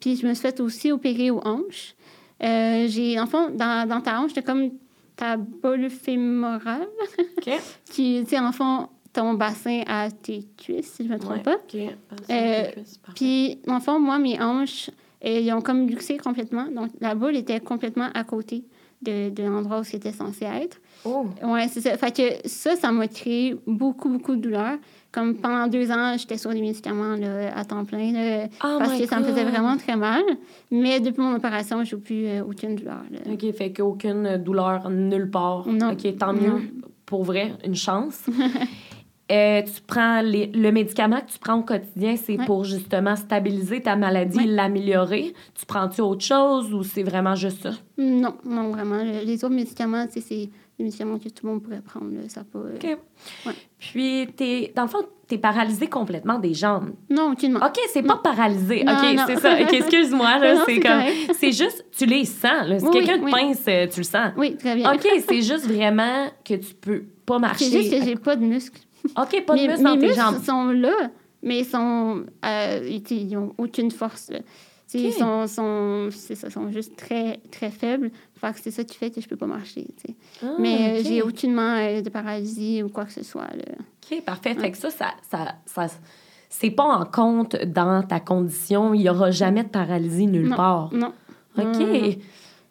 puis 0.00 0.16
je 0.16 0.26
me 0.26 0.34
suis 0.34 0.42
fait 0.42 0.60
aussi 0.60 0.92
opérer 0.92 1.30
aux 1.30 1.40
hanches. 1.46 1.94
j'ai, 2.40 3.18
en 3.18 3.26
fond, 3.26 3.48
dans, 3.50 3.88
dans 3.88 4.00
ta 4.00 4.20
hanche, 4.20 4.30
c'était 4.34 4.42
comme 4.42 4.70
ta 5.16 5.36
boule 5.36 5.88
fémorale. 5.90 6.88
OK. 7.38 7.50
qui, 7.90 8.20
tu 8.24 8.30
sais, 8.30 8.38
en 8.38 8.52
fond, 8.52 8.88
ton 9.12 9.34
bassin 9.34 9.82
à 9.86 10.10
tes 10.10 10.46
cuisses, 10.56 10.92
si 10.92 11.04
je 11.04 11.08
ne 11.08 11.14
me 11.14 11.18
trompe 11.18 11.42
pas. 11.42 11.58
Euh, 12.30 12.64
puis, 13.14 13.58
en 13.68 13.80
fond, 13.80 14.00
moi, 14.00 14.18
mes 14.18 14.40
hanches, 14.40 14.90
euh, 15.24 15.40
ils 15.40 15.52
ont 15.52 15.60
comme 15.60 15.86
luxé 15.86 16.16
complètement. 16.16 16.66
Donc, 16.66 16.90
la 17.00 17.14
boule 17.14 17.36
était 17.36 17.60
complètement 17.60 18.08
à 18.14 18.24
côté 18.24 18.64
de, 19.02 19.30
de 19.30 19.42
l'endroit 19.42 19.80
où 19.80 19.84
c'était 19.84 20.12
censé 20.12 20.44
être. 20.44 20.80
Oh. 21.04 21.26
Ouais, 21.42 21.68
c'est 21.68 21.80
ça. 21.80 21.96
Fait 21.96 22.14
que 22.14 22.48
ça, 22.48 22.76
ça 22.76 22.92
m'a 22.92 23.08
créé 23.08 23.56
beaucoup, 23.66 24.08
beaucoup 24.08 24.36
de 24.36 24.40
douleur. 24.40 24.78
Comme 25.10 25.36
pendant 25.36 25.66
deux 25.66 25.90
ans, 25.90 26.16
j'étais 26.16 26.38
sur 26.38 26.52
des 26.52 26.60
médicaments 26.60 27.16
là, 27.16 27.54
à 27.54 27.64
temps 27.64 27.84
plein 27.84 28.46
oh 28.64 28.76
parce 28.78 28.98
que 28.98 29.06
ça 29.06 29.20
me 29.20 29.24
faisait 29.24 29.44
vraiment 29.44 29.76
très 29.76 29.96
mal. 29.96 30.22
Mais 30.70 31.00
depuis 31.00 31.20
mon 31.20 31.34
opération, 31.34 31.84
je 31.84 31.96
n'ai 31.96 32.00
plus 32.02 32.26
euh, 32.26 32.44
aucune 32.44 32.76
douleur. 32.76 33.02
OK, 33.30 33.52
fait 33.52 33.72
qu'aucune 33.72 34.38
douleur 34.38 34.88
nulle 34.88 35.30
part. 35.30 35.68
Non. 35.68 35.92
OK, 35.92 36.16
tant 36.16 36.32
mieux. 36.32 36.72
Pour 37.04 37.24
vrai, 37.24 37.52
une 37.64 37.74
chance. 37.74 38.24
euh, 39.30 39.62
tu 39.62 39.80
prends 39.86 40.20
les, 40.20 40.46
le 40.46 40.72
médicament 40.72 41.20
que 41.20 41.30
tu 41.32 41.38
prends 41.38 41.54
au 41.54 41.62
quotidien, 41.62 42.16
c'est 42.16 42.36
pour 42.44 42.64
justement 42.64 43.16
stabiliser 43.16 43.80
ta 43.80 43.96
maladie, 43.96 44.46
l'améliorer. 44.46 45.32
Tu 45.54 45.64
prends-tu 45.64 46.00
autre 46.00 46.24
chose 46.24 46.74
ou 46.74 46.82
c'est 46.82 47.02
vraiment 47.02 47.34
juste 47.34 47.62
ça? 47.62 47.70
Non, 47.96 48.34
non, 48.44 48.70
vraiment. 48.70 49.02
Les 49.02 49.44
autres 49.44 49.54
médicaments, 49.54 50.06
c'est 50.10 50.28
des 50.28 50.50
médicaments 50.84 51.18
que 51.18 51.28
tout 51.28 51.46
le 51.46 51.52
monde 51.52 51.62
pourrait 51.62 51.80
prendre. 51.80 52.10
ça 52.28 52.42
pas, 52.44 52.58
euh, 52.58 52.76
OK. 52.76 53.54
Puis, 53.78 54.28
es, 54.40 54.72
dans 54.74 54.82
le 54.82 54.88
fond, 54.88 55.02
tu 55.28 55.36
es 55.36 55.38
paralysé 55.38 55.86
complètement 55.86 56.38
des 56.38 56.52
jambes. 56.52 56.90
Non, 57.08 57.32
aucunement. 57.32 57.60
OK, 57.64 57.78
c'est 57.90 58.02
pas 58.02 58.16
paralysé. 58.16 58.82
OK, 58.82 59.20
c'est 59.26 59.38
ça. 59.38 59.60
Excuse-moi. 59.60 60.40
c'est 60.66 60.80
comme. 60.80 61.02
C'est 61.38 61.52
juste, 61.52 61.86
tu 61.96 62.06
les 62.06 62.24
sens. 62.24 62.66
Si 62.78 62.90
quelqu'un 62.90 63.18
te 63.18 63.30
pince, 63.30 63.64
euh, 63.68 63.86
tu 63.86 64.00
le 64.00 64.04
sens. 64.04 64.32
Oui, 64.36 64.56
très 64.56 64.74
bien. 64.76 64.92
OK, 64.92 65.06
c'est 65.26 65.42
juste 65.42 65.66
vraiment 65.66 66.28
que 66.44 66.54
tu 66.54 66.74
peux 66.74 67.04
pas 67.26 67.38
marcher. 67.38 67.64
C'est 67.64 67.82
juste 67.82 67.98
que 67.98 68.04
j'ai 68.04 68.16
pas 68.16 68.36
de 68.36 68.44
muscles. 68.44 68.80
OK, 69.16 69.44
pas 69.44 69.56
de 69.56 69.66
muscles 69.66 69.82
dans 69.82 69.98
tes 69.98 70.14
jambes. 70.14 70.42
sont 70.44 70.70
là, 70.70 71.10
mais 71.42 71.60
ils 71.60 71.64
sont, 71.64 72.24
euh, 72.44 72.98
ils 73.10 73.28
n'ont 73.28 73.54
aucune 73.58 73.90
force. 73.90 74.30
Ils 74.94 75.12
sont, 75.12 75.46
sont, 75.46 76.08
ça, 76.10 76.50
sont 76.50 76.70
juste 76.70 76.96
très, 76.96 77.40
très 77.50 77.70
faibles. 77.70 78.10
Fait 78.34 78.52
que 78.52 78.60
c'est 78.60 78.70
ça 78.70 78.84
qui 78.84 78.96
fait 78.96 79.10
que 79.10 79.20
je 79.20 79.28
peux 79.28 79.36
pas 79.36 79.46
marcher. 79.46 79.86
Ah, 80.42 80.46
mais 80.58 81.00
euh, 81.00 81.02
j'ai 81.02 81.22
aucunement 81.22 81.76
euh, 81.76 82.02
de 82.02 82.10
paralysie 82.10 82.82
ou 82.82 82.90
quoi 82.90 83.06
que 83.06 83.12
ce 83.12 83.22
soit. 83.22 83.48
Là. 83.54 83.74
OK, 83.78 84.22
parfait. 84.22 84.54
Fait 84.54 84.70
que 84.70 84.76
ça, 84.76 84.90
ça, 84.90 85.14
ça, 85.30 85.54
ça 85.64 85.86
c'est 86.50 86.70
pas 86.70 86.84
en 86.84 87.06
compte 87.06 87.56
dans 87.64 88.02
ta 88.02 88.20
condition. 88.20 88.92
Il 88.92 89.00
y 89.00 89.08
aura 89.08 89.30
jamais 89.30 89.64
de 89.64 89.70
paralysie 89.70 90.26
nulle 90.26 90.54
part. 90.54 90.92
Non. 90.92 91.12
OK. 91.56 92.18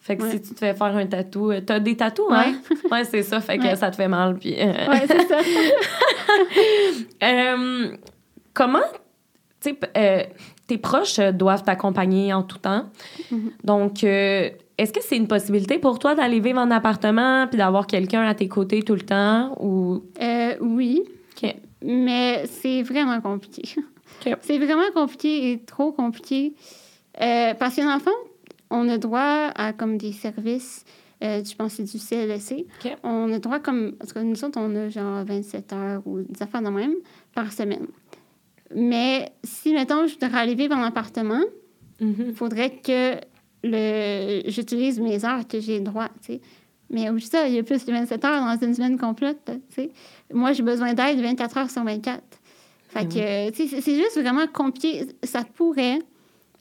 Fait 0.01 0.17
que 0.17 0.27
si 0.27 0.41
tu 0.41 0.55
te 0.55 0.59
fais 0.59 0.73
faire 0.73 0.95
un 0.97 1.05
tatou, 1.05 1.51
euh, 1.51 1.61
t'as 1.63 1.79
des 1.79 1.95
tatous, 1.95 2.25
hein? 2.31 2.55
Ouais, 2.91 3.03
c'est 3.03 3.21
ça. 3.21 3.39
Fait 3.39 3.59
que 3.59 3.75
ça 3.75 3.91
te 3.91 3.95
fait 3.95 4.07
mal. 4.07 4.35
Puis, 4.35 4.55
euh, 4.57 4.87
Ouais, 4.87 5.05
c'est 5.05 5.27
ça. 5.27 5.37
euh, 7.23 7.95
comment, 8.51 8.79
tu 9.61 9.75
sais, 9.93 10.29
tes 10.65 10.77
proches 10.79 11.19
doivent 11.19 11.63
t'accompagner 11.63 12.33
en 12.33 12.41
tout 12.41 12.57
temps? 12.57 12.89
Mm-hmm. 13.31 13.51
Donc, 13.63 14.03
est-ce 14.03 14.91
que 14.91 15.03
c'est 15.03 15.17
une 15.17 15.27
possibilité 15.27 15.77
pour 15.77 15.99
toi 15.99 16.15
d'aller 16.15 16.39
vivre 16.39 16.59
en 16.59 16.71
appartement 16.71 17.45
puis 17.45 17.59
d'avoir 17.59 17.85
quelqu'un 17.85 18.23
à 18.23 18.33
tes 18.33 18.47
côtés 18.47 18.81
tout 18.81 18.95
le 18.95 19.01
temps? 19.01 19.55
Ou... 19.59 20.03
oui. 20.61 21.03
OK. 21.35 21.55
Mais 21.83 22.45
c'est 22.47 22.81
vraiment 22.81 23.21
compliqué. 23.21 23.61
C'est 24.41 24.57
vraiment 24.57 24.89
compliqué 24.95 25.51
et 25.51 25.59
trop 25.59 25.91
compliqué. 25.91 26.53
parce 27.19 27.75
qu'un 27.75 27.95
enfant, 27.95 28.09
on 28.71 28.89
a 28.89 28.97
droit 28.97 29.51
à 29.55 29.73
comme 29.73 29.97
des 29.97 30.11
services, 30.13 30.85
euh, 31.23 31.43
je 31.43 31.55
pense 31.55 31.75
que 31.75 31.85
c'est 31.85 31.97
du 31.97 32.03
CLSC. 32.03 32.65
On 33.03 33.31
a 33.31 33.39
droit 33.39 33.59
comme, 33.59 33.93
parce 33.93 34.11
que 34.11 34.19
nous 34.19 34.43
autres, 34.43 34.59
on 34.59 34.75
a 34.75 34.89
genre 34.89 35.23
27 35.23 35.73
heures 35.73 36.01
ou 36.05 36.21
des 36.21 36.41
affaires 36.41 36.63
de 36.63 36.69
même 36.69 36.95
par 37.35 37.51
semaine. 37.53 37.87
Mais 38.73 39.31
si, 39.43 39.73
mettons, 39.73 40.07
je 40.07 40.13
voudrais 40.13 40.39
aller 40.39 40.55
vivre 40.55 40.75
en 40.75 40.81
appartement, 40.81 41.41
il 41.99 42.07
mm-hmm. 42.07 42.33
faudrait 42.33 42.77
que 42.77 43.17
le, 43.63 44.41
j'utilise 44.49 44.99
mes 44.99 45.23
heures 45.23 45.47
que 45.47 45.59
j'ai 45.59 45.79
droit, 45.79 46.07
tu 46.21 46.33
sais. 46.33 46.41
Mais 46.89 47.09
oui, 47.09 47.21
ça, 47.21 47.47
il 47.47 47.53
y 47.53 47.59
a 47.59 47.63
plus 47.63 47.85
de 47.85 47.91
27 47.91 48.25
heures 48.25 48.43
dans 48.43 48.65
une 48.65 48.73
semaine 48.73 48.97
complète, 48.97 49.39
tu 49.45 49.75
sais. 49.75 49.91
Moi, 50.33 50.53
j'ai 50.53 50.63
besoin 50.63 50.93
d'aide 50.93 51.21
24 51.21 51.57
heures 51.57 51.69
sur 51.69 51.83
24. 51.83 52.21
Fait 52.89 53.05
que, 53.05 53.49
tu 53.51 53.67
sais, 53.69 53.81
c'est 53.81 53.95
juste 53.95 54.19
vraiment 54.19 54.47
compliqué. 54.47 55.07
Ça 55.23 55.43
pourrait, 55.43 55.99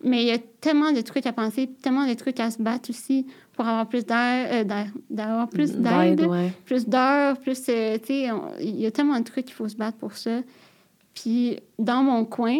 mais 0.02 0.22
il 0.22 0.28
y 0.28 0.32
a 0.32 0.38
tellement 0.60 0.92
de 0.92 1.00
trucs 1.00 1.26
à 1.26 1.32
penser, 1.32 1.68
tellement 1.82 2.06
de 2.06 2.14
trucs 2.14 2.40
à 2.40 2.50
se 2.50 2.62
battre 2.62 2.90
aussi 2.90 3.26
pour 3.52 3.66
avoir 3.66 3.88
plus 3.88 4.06
d'air, 4.06 4.48
euh, 4.52 4.84
d'avoir 5.10 5.48
plus 5.48 5.72
d'aide, 5.72 6.26
plus 6.64 6.86
d'heures, 6.86 7.38
plus, 7.38 7.62
euh, 7.68 7.98
tu 7.98 8.06
sais, 8.06 8.28
il 8.60 8.80
y 8.80 8.86
a 8.86 8.90
tellement 8.90 9.18
de 9.18 9.24
trucs 9.24 9.46
qu'il 9.46 9.54
faut 9.54 9.68
se 9.68 9.76
battre 9.76 9.98
pour 9.98 10.14
ça. 10.16 10.40
Puis 11.14 11.58
dans 11.78 12.02
mon 12.02 12.24
coin, 12.24 12.56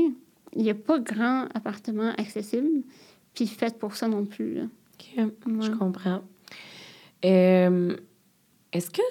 il 0.55 0.63
n'y 0.63 0.71
a 0.71 0.75
pas 0.75 0.99
grand 0.99 1.47
appartement 1.55 2.13
accessible, 2.19 2.83
puis 3.35 3.47
fait 3.47 3.79
pour 3.79 3.95
ça 3.95 4.09
non 4.09 4.25
plus. 4.25 4.63
OK, 4.63 5.25
je 5.61 5.71
comprends. 5.71 6.23
Euh, 7.25 7.97
est-ce 8.73 8.91
que 8.91 9.03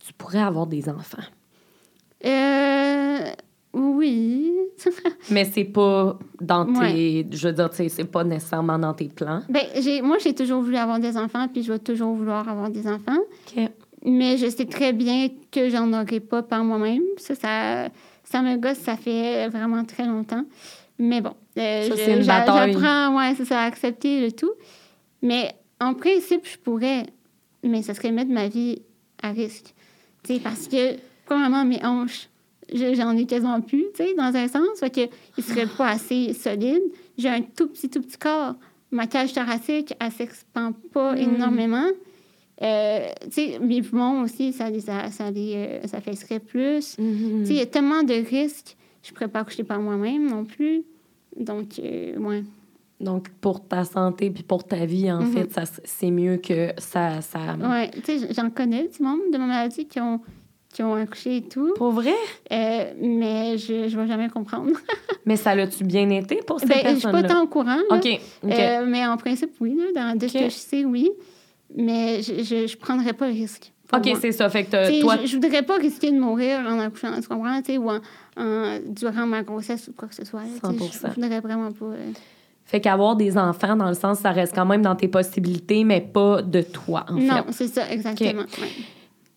tu 0.00 0.12
pourrais 0.12 0.40
avoir 0.40 0.66
des 0.66 0.88
enfants? 0.88 1.22
Euh, 2.24 3.32
oui. 3.76 4.52
Mais 5.30 5.44
c'est 5.44 5.64
pas 5.64 6.18
dans 6.40 6.64
tes. 6.72 7.26
Je 7.30 7.48
veux 7.48 7.52
dire, 7.52 7.70
c'est 7.72 8.10
pas 8.10 8.24
nécessairement 8.24 8.78
dans 8.78 8.94
tes 8.94 9.08
plans. 9.08 9.42
Ben, 9.48 9.64
moi, 10.02 10.16
j'ai 10.22 10.34
toujours 10.34 10.62
voulu 10.62 10.76
avoir 10.76 10.98
des 10.98 11.16
enfants, 11.16 11.46
puis 11.48 11.62
je 11.62 11.72
vais 11.72 11.78
toujours 11.78 12.14
vouloir 12.14 12.48
avoir 12.48 12.70
des 12.70 12.86
enfants. 12.88 13.18
OK. 13.56 13.70
Mais 14.04 14.38
je 14.38 14.48
sais 14.48 14.66
très 14.66 14.92
bien 14.92 15.28
que 15.50 15.68
j'en 15.68 15.92
aurai 15.92 16.20
pas 16.20 16.42
par 16.42 16.64
moi-même. 16.64 17.02
Ça, 17.18 17.34
ça, 17.34 17.88
ça 18.24 18.40
me 18.40 18.56
gosse, 18.56 18.78
ça 18.78 18.96
fait 18.96 19.48
vraiment 19.48 19.84
très 19.84 20.06
longtemps. 20.06 20.44
Mais 20.98 21.20
bon. 21.20 21.34
Euh. 21.58 21.88
J'apprends, 22.20 23.16
ouais, 23.16 23.34
ça, 23.44 23.60
à 23.60 23.64
accepter 23.64 24.24
le 24.24 24.32
tout. 24.32 24.52
Mais 25.22 25.54
en 25.80 25.94
principe, 25.94 26.46
je 26.46 26.56
pourrais. 26.56 27.06
Mais 27.62 27.82
ça 27.82 27.94
serait 27.94 28.12
mettre 28.12 28.30
ma 28.30 28.48
vie 28.48 28.80
à 29.22 29.30
risque. 29.30 29.74
Sais, 30.24 30.40
parce 30.42 30.66
que, 30.66 30.96
premièrement, 31.26 31.64
mes 31.64 31.84
hanches 31.84 32.28
j'en 32.72 33.16
ai 33.16 33.26
quasiment 33.26 33.60
plus, 33.60 33.86
tu 33.94 34.04
sais, 34.04 34.14
dans 34.14 34.34
un 34.34 34.48
sens. 34.48 34.78
Fait 34.80 34.90
que 34.90 35.12
il 35.36 35.44
serait 35.44 35.66
pas 35.66 35.90
assez 35.90 36.32
solide. 36.32 36.82
J'ai 37.16 37.28
un 37.28 37.42
tout 37.42 37.68
petit, 37.68 37.88
tout 37.88 38.00
petit 38.00 38.18
corps. 38.18 38.54
Ma 38.90 39.06
cage 39.06 39.32
thoracique, 39.32 39.94
elle 40.00 40.12
s'expand 40.12 40.74
pas 40.92 41.14
mm. 41.14 41.18
énormément. 41.18 41.88
Euh, 42.62 43.08
tu 43.24 43.32
sais, 43.32 43.58
mes 43.58 43.82
poumons 43.82 44.22
aussi, 44.22 44.52
ça 44.52 44.70
les, 44.70 44.80
ça, 44.80 45.10
ça, 45.10 45.30
les, 45.30 45.54
euh, 45.56 45.86
ça 45.86 46.00
fesserait 46.00 46.40
plus. 46.40 46.96
Mm-hmm. 46.98 47.40
Tu 47.40 47.46
sais, 47.46 47.52
il 47.52 47.58
y 47.58 47.60
a 47.60 47.66
tellement 47.66 48.02
de 48.02 48.14
risques. 48.14 48.76
Je 49.02 49.10
ne 49.10 49.14
pourrais 49.14 49.28
pas 49.28 49.44
coucher 49.44 49.64
par 49.64 49.80
moi-même 49.80 50.28
non 50.28 50.44
plus. 50.44 50.82
Donc, 51.38 51.78
euh, 51.78 52.16
ouais. 52.16 52.44
Donc, 52.98 53.28
pour 53.42 53.66
ta 53.66 53.84
santé 53.84 54.30
puis 54.30 54.42
pour 54.42 54.64
ta 54.64 54.86
vie, 54.86 55.12
en 55.12 55.22
mm-hmm. 55.22 55.50
fait, 55.50 55.80
c'est 55.84 56.10
mieux 56.10 56.38
que 56.38 56.70
ça... 56.78 57.20
ça... 57.20 57.56
Oui, 57.60 57.90
tu 58.02 58.18
sais, 58.18 58.32
j'en 58.32 58.48
connais 58.48 58.88
du 58.88 59.02
monde 59.02 59.20
de 59.30 59.36
ma 59.36 59.46
maladie 59.46 59.86
qui 59.86 60.00
ont 60.00 60.20
qui 60.76 60.82
ont 60.82 60.94
accouché 60.94 61.38
et 61.38 61.42
tout. 61.42 61.72
Pour 61.76 61.90
vrai? 61.90 62.14
Euh, 62.52 62.92
mais 63.00 63.56
je 63.56 63.72
ne 63.72 63.88
vais 63.88 64.06
jamais 64.06 64.28
comprendre. 64.28 64.72
mais 65.24 65.36
ça 65.36 65.54
l'a-tu 65.54 65.84
bien 65.84 66.10
été 66.10 66.42
pour 66.46 66.60
ces 66.60 66.66
ben, 66.66 66.82
personnes-là? 66.82 66.94
Je 66.96 67.00
suis 67.00 67.10
pas 67.10 67.22
tant 67.22 67.42
au 67.42 67.46
courant. 67.46 67.78
OK. 67.88 68.06
Euh, 68.44 68.84
mais 68.86 69.06
en 69.06 69.16
principe, 69.16 69.52
oui. 69.60 69.74
Là, 69.74 70.12
dans, 70.12 70.18
de 70.18 70.28
ce 70.28 70.34
que 70.34 70.44
je 70.44 70.50
sais, 70.50 70.84
oui. 70.84 71.10
Mais 71.74 72.20
je 72.20 72.62
ne 72.62 72.76
prendrais 72.76 73.14
pas 73.14 73.26
le 73.26 73.32
risque. 73.32 73.72
OK, 73.90 74.06
c'est 74.20 74.32
ça. 74.32 74.50
Fait 74.50 74.64
que 74.64 75.00
toi... 75.00 75.16
Je 75.24 75.36
ne 75.36 75.42
voudrais 75.42 75.62
pas 75.62 75.76
risquer 75.76 76.10
de 76.10 76.18
mourir 76.18 76.58
en 76.58 76.78
accouchant, 76.78 77.08
tu 77.22 77.26
comprends? 77.26 77.58
Ou 77.58 77.90
en, 78.36 78.78
durant 78.86 79.26
ma 79.26 79.42
grossesse 79.42 79.88
ou 79.88 79.92
quoi 79.94 80.08
que 80.08 80.14
ce 80.14 80.26
soit. 80.26 80.42
100 80.62 80.72
Je 80.72 81.06
ne 81.06 81.14
voudrais 81.14 81.40
vraiment 81.40 81.72
pas... 81.72 81.86
Euh. 81.86 82.10
Fait 82.66 82.82
qu'avoir 82.82 83.16
des 83.16 83.38
enfants, 83.38 83.76
dans 83.76 83.88
le 83.88 83.94
sens, 83.94 84.18
ça 84.18 84.32
reste 84.32 84.54
quand 84.54 84.66
même 84.66 84.82
dans 84.82 84.96
tes 84.96 85.08
possibilités, 85.08 85.84
mais 85.84 86.02
pas 86.02 86.42
de 86.42 86.60
toi, 86.60 87.06
en 87.08 87.14
non, 87.14 87.20
fait. 87.20 87.26
Non, 87.26 87.44
c'est 87.52 87.68
ça, 87.68 87.90
exactement. 87.90 88.42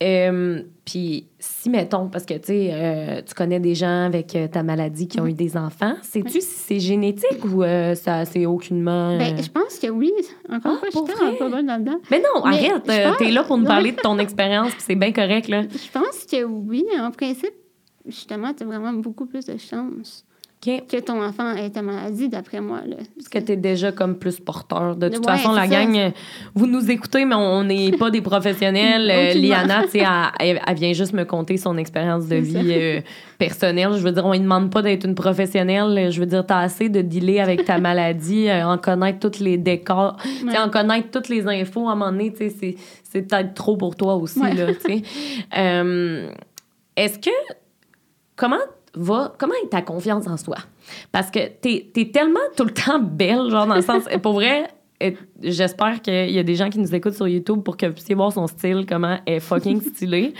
Euh, 0.02 0.62
puis 0.86 1.28
si, 1.40 1.70
mettons, 1.70 2.08
parce 2.08 2.26
que 2.26 2.36
tu 2.36 2.46
sais, 2.46 2.70
euh, 2.72 3.22
tu 3.22 3.34
connais 3.34 3.60
des 3.60 3.76
gens 3.76 4.06
avec 4.06 4.34
euh, 4.34 4.48
ta 4.48 4.64
maladie 4.64 5.10
qui 5.10 5.20
ont 5.20 5.28
eu 5.28 5.34
des 5.34 5.58
enfants, 5.58 5.96
sais-tu 6.02 6.40
si 6.40 6.42
c'est 6.42 6.80
génétique 6.80 7.44
ou 7.44 7.64
ça 7.96 8.24
c'est 8.24 8.46
aucunement. 8.46 9.18
Ben, 9.18 9.36
je 9.38 9.50
pense 9.50 9.78
que 9.78 9.88
oui. 9.88 10.14
Encore 10.50 10.78
une 10.86 10.92
fois, 10.92 11.06
je 11.08 11.28
suis 11.28 11.38
pas 11.38 11.50
bonne 11.50 11.66
là-dedans. 11.66 12.00
Mais 12.10 12.22
non, 12.22 12.44
arrête, 12.44 13.18
t'es 13.18 13.32
là 13.32 13.44
pour 13.44 13.58
nous 13.58 13.66
parler 13.66 13.92
de 13.92 13.98
ton 13.98 14.18
expérience, 14.20 14.72
puis 14.72 14.84
c'est 14.88 14.96
bien 14.96 15.12
correct, 15.12 15.50
là. 15.50 15.64
Je 15.64 15.92
pense 15.92 16.26
que 16.26 16.44
oui. 16.44 16.86
En 16.98 17.12
principe, 17.12 17.54
justement, 18.06 18.54
tu 18.54 18.64
as 18.64 18.66
vraiment 18.66 18.94
beaucoup 18.94 19.26
plus 19.26 19.46
de 19.46 19.58
chance 19.58 20.26
que 20.62 21.00
ton 21.00 21.24
enfant 21.24 21.56
ait 21.56 21.70
ta 21.70 21.82
maladie, 21.82 22.28
d'après 22.28 22.60
moi. 22.60 22.82
Là. 22.86 22.98
Parce 23.16 23.30
que 23.30 23.40
tu 23.40 23.54
es 23.54 23.56
déjà 23.56 23.94
comme 23.94 24.20
plus 24.20 24.42
porteur. 24.42 24.98
De 24.98 25.08
toute 25.08 25.26
façon, 25.26 25.54
la 25.54 25.68
gang, 25.68 26.12
vous 26.54 26.68
nous 26.68 26.92
écoutez, 26.92 27.24
mais 27.24 27.36
on 27.36 27.64
n'est 27.64 27.92
pas 27.92 28.10
des 28.10 28.22
professionnels. 28.22 29.10
Euh, 29.20 29.34
Liana, 29.34 29.84
elle, 30.40 30.62
elle, 30.66 30.76
vient 30.76 30.94
juste 30.94 31.14
me 31.14 31.24
conter 31.24 31.58
son 31.58 31.78
expérience 31.78 32.28
de 32.28 32.36
vie 32.36 32.72
euh, 32.72 33.02
personnelle. 33.38 33.94
Je 33.94 34.00
veux 34.00 34.12
dire, 34.12 34.26
on 34.26 34.34
ne 34.34 34.40
demande 34.40 34.72
pas 34.72 34.82
d'être 34.82 35.06
une 35.06 35.16
professionnelle. 35.16 36.12
Je 36.12 36.20
veux 36.20 36.26
dire, 36.26 36.46
tu 36.46 36.54
as 36.54 36.60
assez 36.60 36.90
de 36.90 37.02
dealer 37.02 37.40
avec 37.40 37.66
ta 37.66 37.80
maladie, 37.80 38.48
euh, 38.48 38.66
en 38.66 38.78
connaître 38.78 39.30
tous 39.30 39.40
les 39.40 39.58
décors, 39.58 40.18
en 40.58 40.70
connaître 40.70 41.10
toutes 41.12 41.28
les 41.30 41.48
infos 41.48 41.90
à 41.90 41.94
un 41.94 41.96
moment 41.96 42.12
donné, 42.12 42.34
c'est, 42.38 42.76
c'est 43.04 43.22
peut-être 43.24 43.54
trop 43.56 43.78
pour 43.78 43.96
toi 43.96 44.16
aussi. 44.16 44.40
Là, 44.40 44.68
est-ce 46.96 47.20
que. 47.20 47.32
Comment 48.36 48.56
va, 48.94 49.34
comment 49.38 49.54
est 49.64 49.70
ta 49.70 49.82
confiance 49.82 50.28
en 50.28 50.38
soi? 50.38 50.58
Parce 51.12 51.32
que 51.32 51.40
t'es 51.62 51.92
es 51.96 52.12
tellement 52.12 52.40
tout 52.56 52.66
le 52.66 52.74
temps 52.74 53.00
belle, 53.00 53.50
genre 53.50 53.68
dans 53.68 53.76
le 53.76 53.82
sens, 53.82 54.04
pour 54.22 54.34
vrai, 54.34 54.68
j'espère 55.42 56.02
qu'il 56.02 56.32
y 56.32 56.40
a 56.40 56.44
des 56.44 56.56
gens 56.56 56.70
qui 56.70 56.80
nous 56.80 56.94
écoutent 56.94 57.14
sur 57.14 57.28
YouTube 57.28 57.62
pour 57.64 57.78
que 57.78 57.86
vous 57.86 57.94
puissiez 57.94 58.16
voir 58.16 58.32
son 58.32 58.48
style, 58.48 58.86
comment 58.88 59.18
elle 59.26 59.36
est 59.36 59.40
fucking 59.40 59.82
stylée. 59.82 60.34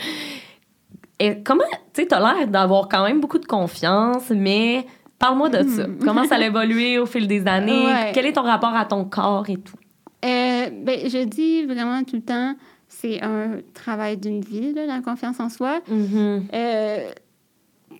Et 1.18 1.42
comment, 1.42 1.64
tu 1.92 2.02
sais, 2.02 2.06
t'as 2.06 2.18
l'air 2.18 2.48
d'avoir 2.48 2.88
quand 2.88 3.04
même 3.04 3.20
beaucoup 3.20 3.38
de 3.38 3.46
confiance, 3.46 4.30
mais 4.30 4.86
parle-moi 5.18 5.50
de 5.50 5.68
ça. 5.68 5.86
Hmm. 5.86 5.98
Comment 6.02 6.24
ça 6.24 6.36
a 6.36 6.40
évolué 6.40 6.98
au 6.98 7.06
fil 7.06 7.26
des 7.26 7.46
années? 7.46 7.86
Quel 8.14 8.26
est 8.26 8.32
ton 8.32 8.42
rapport 8.42 8.74
à 8.74 8.86
ton 8.86 9.04
corps 9.04 9.48
et 9.48 9.56
tout? 9.56 9.76
Euh, 10.24 10.70
ben, 10.82 11.08
je 11.08 11.24
dis 11.24 11.64
vraiment 11.64 12.02
tout 12.04 12.16
le 12.16 12.22
temps, 12.22 12.54
c'est 12.88 13.22
un 13.22 13.58
travail 13.74 14.16
d'une 14.16 14.40
vie, 14.40 14.72
là, 14.72 14.86
la 14.86 15.00
confiance 15.00 15.40
en 15.40 15.48
soi. 15.48 15.80
Mm-hmm. 15.90 16.42
Euh, 16.52 17.10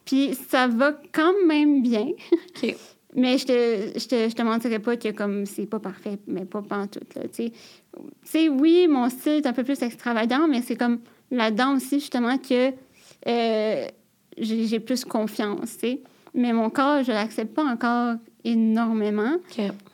Puis 0.04 0.36
ça 0.48 0.66
va 0.66 0.92
quand 1.12 1.34
même 1.46 1.82
bien. 1.82 2.08
OK. 2.62 2.76
Mais 3.16 3.38
je 3.38 3.46
te, 3.46 3.98
je 3.98 4.06
te, 4.06 4.28
je 4.28 4.34
te 4.34 4.42
mentirais 4.42 4.78
pas 4.78 4.96
que 4.96 5.10
comme 5.10 5.44
c'est 5.44 5.66
pas 5.66 5.80
parfait, 5.80 6.18
mais 6.28 6.44
pas 6.44 6.62
tout 6.62 7.00
là, 7.16 7.22
tu 7.32 7.50
sais. 8.22 8.48
Oui, 8.48 8.86
mon 8.88 9.08
style 9.08 9.32
est 9.32 9.46
un 9.46 9.52
peu 9.52 9.64
plus 9.64 9.82
extravagant, 9.82 10.46
mais 10.48 10.62
c'est 10.62 10.76
comme 10.76 11.00
là-dedans 11.32 11.76
aussi, 11.76 11.98
justement, 11.98 12.38
que 12.38 12.72
euh, 13.26 13.86
j'ai 14.38 14.80
plus 14.80 15.04
confiance, 15.04 15.72
tu 15.72 15.88
sais. 15.88 16.02
Mais 16.34 16.52
mon 16.52 16.70
corps, 16.70 17.02
je 17.02 17.10
l'accepte 17.10 17.52
pas 17.54 17.64
encore 17.64 18.14
énormément. 18.44 19.36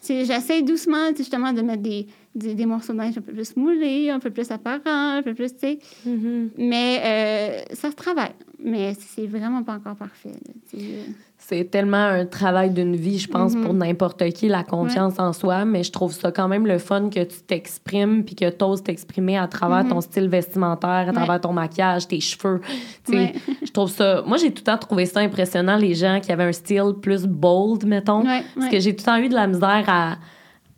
J'essaie 0.06 0.62
doucement, 0.62 1.14
justement, 1.16 1.54
de 1.54 1.62
mettre 1.62 1.82
des, 1.82 2.06
des, 2.36 2.54
des 2.54 2.66
morceaux 2.66 2.92
de 2.92 2.98
neige 2.98 3.18
un 3.18 3.22
peu 3.22 3.32
plus 3.32 3.56
moulés, 3.56 4.10
un 4.10 4.18
peu 4.20 4.30
plus 4.30 4.50
apparents, 4.50 4.80
un 5.16 5.22
peu 5.22 5.34
plus, 5.34 5.52
tu 5.54 5.58
sais. 5.60 5.78
Mhm. 6.04 6.50
Mais 6.58 7.00
euh, 7.04 7.74
ça 7.74 7.90
se 7.90 7.96
travaille. 7.96 8.32
Mais 8.62 8.94
c'est 8.94 9.26
vraiment 9.26 9.62
pas 9.62 9.74
encore 9.74 9.96
parfait. 9.96 10.30
sais. 10.66 10.78
C'est 11.38 11.70
tellement 11.70 11.98
un 11.98 12.24
travail 12.26 12.70
d'une 12.70 12.96
vie, 12.96 13.18
je 13.18 13.28
pense, 13.28 13.54
pour 13.54 13.72
n'importe 13.74 14.28
qui, 14.30 14.48
la 14.48 14.64
confiance 14.64 15.18
en 15.18 15.32
soi. 15.32 15.64
Mais 15.64 15.84
je 15.84 15.92
trouve 15.92 16.12
ça 16.12 16.32
quand 16.32 16.48
même 16.48 16.66
le 16.66 16.78
fun 16.78 17.08
que 17.08 17.22
tu 17.22 17.36
t'exprimes 17.46 18.24
puis 18.24 18.34
que 18.34 18.48
tu 18.50 18.64
oses 18.64 18.82
t'exprimer 18.82 19.38
à 19.38 19.46
travers 19.46 19.84
Mhm. 19.84 19.90
ton 19.90 20.00
style 20.00 20.28
vestimentaire, 20.28 21.06
à 21.08 21.12
travers 21.12 21.40
ton 21.40 21.52
maquillage, 21.52 22.08
tes 22.08 22.18
cheveux. 22.20 22.60
Ouais. 23.10 23.34
Je 23.64 23.70
trouve 23.70 23.90
ça. 23.90 24.22
Moi, 24.26 24.38
j'ai 24.38 24.48
tout 24.50 24.62
le 24.66 24.72
temps 24.72 24.78
trouvé 24.78 25.06
ça 25.06 25.20
impressionnant, 25.20 25.76
les 25.76 25.94
gens 25.94 26.18
qui 26.20 26.32
avaient 26.32 26.44
un 26.44 26.52
style 26.52 26.94
plus 27.00 27.26
bold, 27.26 27.84
mettons. 27.86 28.24
Parce 28.56 28.68
que 28.70 28.80
j'ai 28.80 28.96
tout 28.96 29.04
le 29.06 29.12
temps 29.12 29.18
eu 29.18 29.28
de 29.28 29.34
la 29.34 29.46
misère 29.46 29.84
à, 29.88 30.16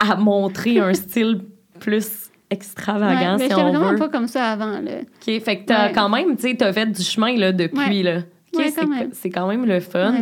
à 0.00 0.16
montrer 0.16 0.78
un 0.80 0.94
style 0.94 1.42
plus 1.80 2.30
extravagant, 2.50 3.32
Ouais, 3.32 3.38
mais 3.38 3.48
si 3.48 3.54
on 3.54 3.70
vraiment 3.72 3.90
veut. 3.92 3.96
pas 3.98 4.08
comme 4.08 4.26
ça 4.28 4.52
avant. 4.52 4.80
Là. 4.80 5.00
OK, 5.02 5.40
fait 5.42 5.58
que 5.60 5.64
t'as 5.66 5.86
Ouais. 5.88 5.92
quand 5.92 6.08
même, 6.08 6.36
tu 6.36 6.42
sais, 6.48 6.54
t'as 6.56 6.72
fait 6.72 6.86
du 6.86 7.02
chemin, 7.02 7.36
là, 7.36 7.52
depuis, 7.52 7.78
Ouais. 7.78 8.02
là. 8.02 8.18
OK, 8.54 8.58
Ouais, 8.60 8.70
c'est, 8.70 8.80
quand 8.80 8.88
même. 8.88 9.10
c'est 9.12 9.30
quand 9.30 9.46
même 9.48 9.66
le 9.66 9.80
fun. 9.80 10.14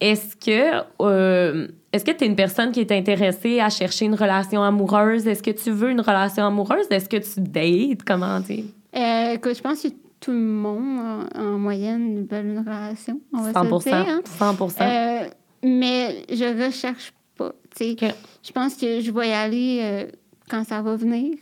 Est-ce 0.00 0.34
que 0.36 0.82
euh, 1.02 1.68
est-ce 1.92 2.04
que 2.04 2.10
tu 2.12 2.24
es 2.24 2.26
une 2.26 2.36
personne 2.36 2.72
qui 2.72 2.80
est 2.80 2.92
intéressée 2.92 3.60
à 3.60 3.68
chercher 3.68 4.06
une 4.06 4.14
relation 4.14 4.62
amoureuse? 4.62 5.26
Est-ce 5.26 5.42
que 5.42 5.50
tu 5.50 5.70
veux 5.70 5.90
une 5.90 6.00
relation 6.00 6.44
amoureuse? 6.46 6.86
Est-ce 6.90 7.08
que 7.08 7.16
tu 7.16 7.40
dates? 7.40 8.02
Comment 8.06 8.40
dire? 8.40 8.64
Euh, 8.96 9.34
écoute, 9.34 9.56
je 9.56 9.60
pense 9.60 9.82
que 9.82 9.88
tout 10.20 10.30
le 10.32 10.38
monde, 10.38 11.26
en, 11.34 11.40
en 11.40 11.58
moyenne, 11.58 12.26
veut 12.30 12.38
une 12.40 12.58
relation. 12.60 13.20
On 13.32 13.42
va 13.42 13.52
100 13.52 13.80
se 13.80 13.88
dire. 13.88 13.96
hein. 13.96 14.20
100 14.24 14.80
Euh, 14.80 15.24
mais 15.62 16.24
je 16.30 16.64
recherche 16.66 17.12
pas. 17.36 17.52
tu 17.76 17.84
sais. 17.84 17.92
OK. 18.06 18.14
Je 18.42 18.52
pense 18.52 18.74
que 18.74 19.00
je 19.00 19.10
vais 19.10 19.28
y 19.28 19.32
aller 19.32 19.78
euh, 19.82 20.06
quand 20.48 20.64
ça 20.64 20.80
va 20.82 20.96
venir, 20.96 21.34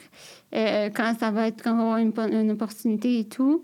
euh, 0.55 0.91
quand 0.95 1.15
ça 1.19 1.31
va 1.31 1.49
être, 1.49 1.63
quand 1.63 1.73
on 1.73 1.77
va 1.77 1.83
avoir 1.83 1.99
une, 1.99 2.13
po- 2.13 2.23
une 2.23 2.51
opportunité 2.51 3.21
et 3.21 3.25
tout. 3.25 3.63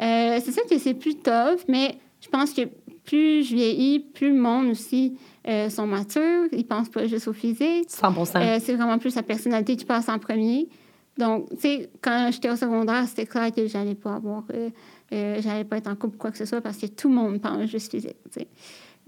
Euh, 0.00 0.38
c'est 0.44 0.52
sûr 0.52 0.64
que 0.70 0.78
c'est 0.78 0.94
plus 0.94 1.16
tough, 1.16 1.60
mais 1.68 1.96
je 2.20 2.28
pense 2.28 2.52
que 2.52 2.62
plus 3.04 3.42
je 3.44 3.54
vieillis, 3.54 4.00
plus 4.00 4.28
le 4.28 4.40
monde 4.40 4.68
aussi 4.68 5.16
euh, 5.48 5.70
sont 5.70 5.86
matures. 5.86 6.46
Ils 6.52 6.66
pensent 6.66 6.90
pas 6.90 7.06
juste 7.06 7.26
au 7.28 7.32
physique. 7.32 7.86
100 7.88 8.12
Euh, 8.42 8.58
c'est 8.62 8.74
vraiment 8.74 8.98
plus 8.98 9.10
sa 9.10 9.22
personnalité 9.22 9.76
qui 9.76 9.84
passe 9.86 10.08
en 10.08 10.18
premier. 10.18 10.68
Donc, 11.16 11.48
tu 11.50 11.56
sais, 11.60 11.90
quand 12.00 12.28
j'étais 12.30 12.48
au 12.50 12.54
secondaire, 12.54 13.04
c'était 13.08 13.26
clair 13.26 13.52
que 13.52 13.66
j'allais 13.66 13.96
pas 13.96 14.14
avoir, 14.16 14.44
euh, 14.54 15.40
j'allais 15.40 15.64
pas 15.64 15.78
être 15.78 15.88
en 15.88 15.96
couple 15.96 16.14
ou 16.14 16.18
quoi 16.18 16.30
que 16.30 16.38
ce 16.38 16.44
soit 16.44 16.60
parce 16.60 16.76
que 16.76 16.86
tout 16.86 17.08
le 17.08 17.14
monde 17.14 17.40
pense 17.40 17.66
juste 17.68 17.90
physique. 17.90 18.14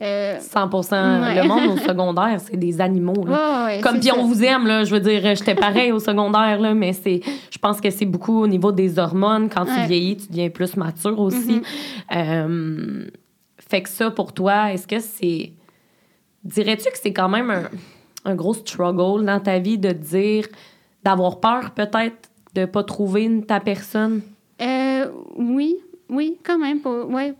Euh, 0.01 0.39
100 0.41 0.93
Ouais. 0.93 1.43
Le 1.43 1.47
monde 1.47 1.75
au 1.75 1.77
secondaire, 1.89 2.41
c'est 2.41 2.57
des 2.57 2.81
animaux. 2.81 3.25
Là. 3.27 3.67
ouais, 3.67 3.81
Comme 3.81 4.01
puis 4.01 4.11
on 4.13 4.25
vous 4.25 4.43
aime, 4.43 4.67
là, 4.67 4.85
je 4.85 4.95
veux 4.95 5.01
dire, 5.01 5.21
j'étais 5.35 5.55
pareil 5.55 5.93
au 5.93 5.99
secondaire, 5.99 6.59
là, 6.59 6.73
mais 6.75 6.93
c'est, 6.93 7.21
je 7.51 7.59
pense 7.59 7.81
que 7.81 7.91
c'est 7.91 8.07
beaucoup 8.07 8.43
au 8.43 8.47
niveau 8.47 8.73
des 8.73 8.99
hormones. 8.99 9.51
Quand 9.51 9.67
tu 9.67 9.87
vieillis, 9.87 10.17
tu 10.17 10.29
deviens 10.29 10.49
plus 10.49 10.77
mature 10.77 11.19
aussi. 11.21 11.57
Mhm. 11.57 11.63
Euh, 12.17 13.05
fait 13.59 13.83
que 13.83 13.89
ça, 13.89 14.11
pour 14.11 14.33
toi, 14.33 14.73
est-ce 14.73 14.87
que 14.87 15.01
c'est. 15.01 15.53
Dirais-tu 16.45 16.91
que 16.91 16.99
c'est 16.99 17.13
quand 17.13 17.29
même 17.29 17.51
un, 17.51 17.65
un 18.25 18.35
gros 18.35 18.55
struggle 18.55 19.25
dans 19.27 19.41
ta 19.41 19.59
vie 19.59 19.77
de 19.77 19.91
dire, 19.91 20.47
d'avoir 21.05 21.41
peur 21.41 21.73
peut-être 21.73 22.31
de 22.55 22.65
pas 22.65 22.83
trouver 22.83 23.43
ta 23.47 23.61
personne? 23.61 24.23
Euh, 24.61 25.07
oui, 25.37 25.77
oui, 26.09 26.39
quand 26.43 26.59
même. 26.59 26.81
Pour, 26.81 27.09
ouais, 27.11 27.35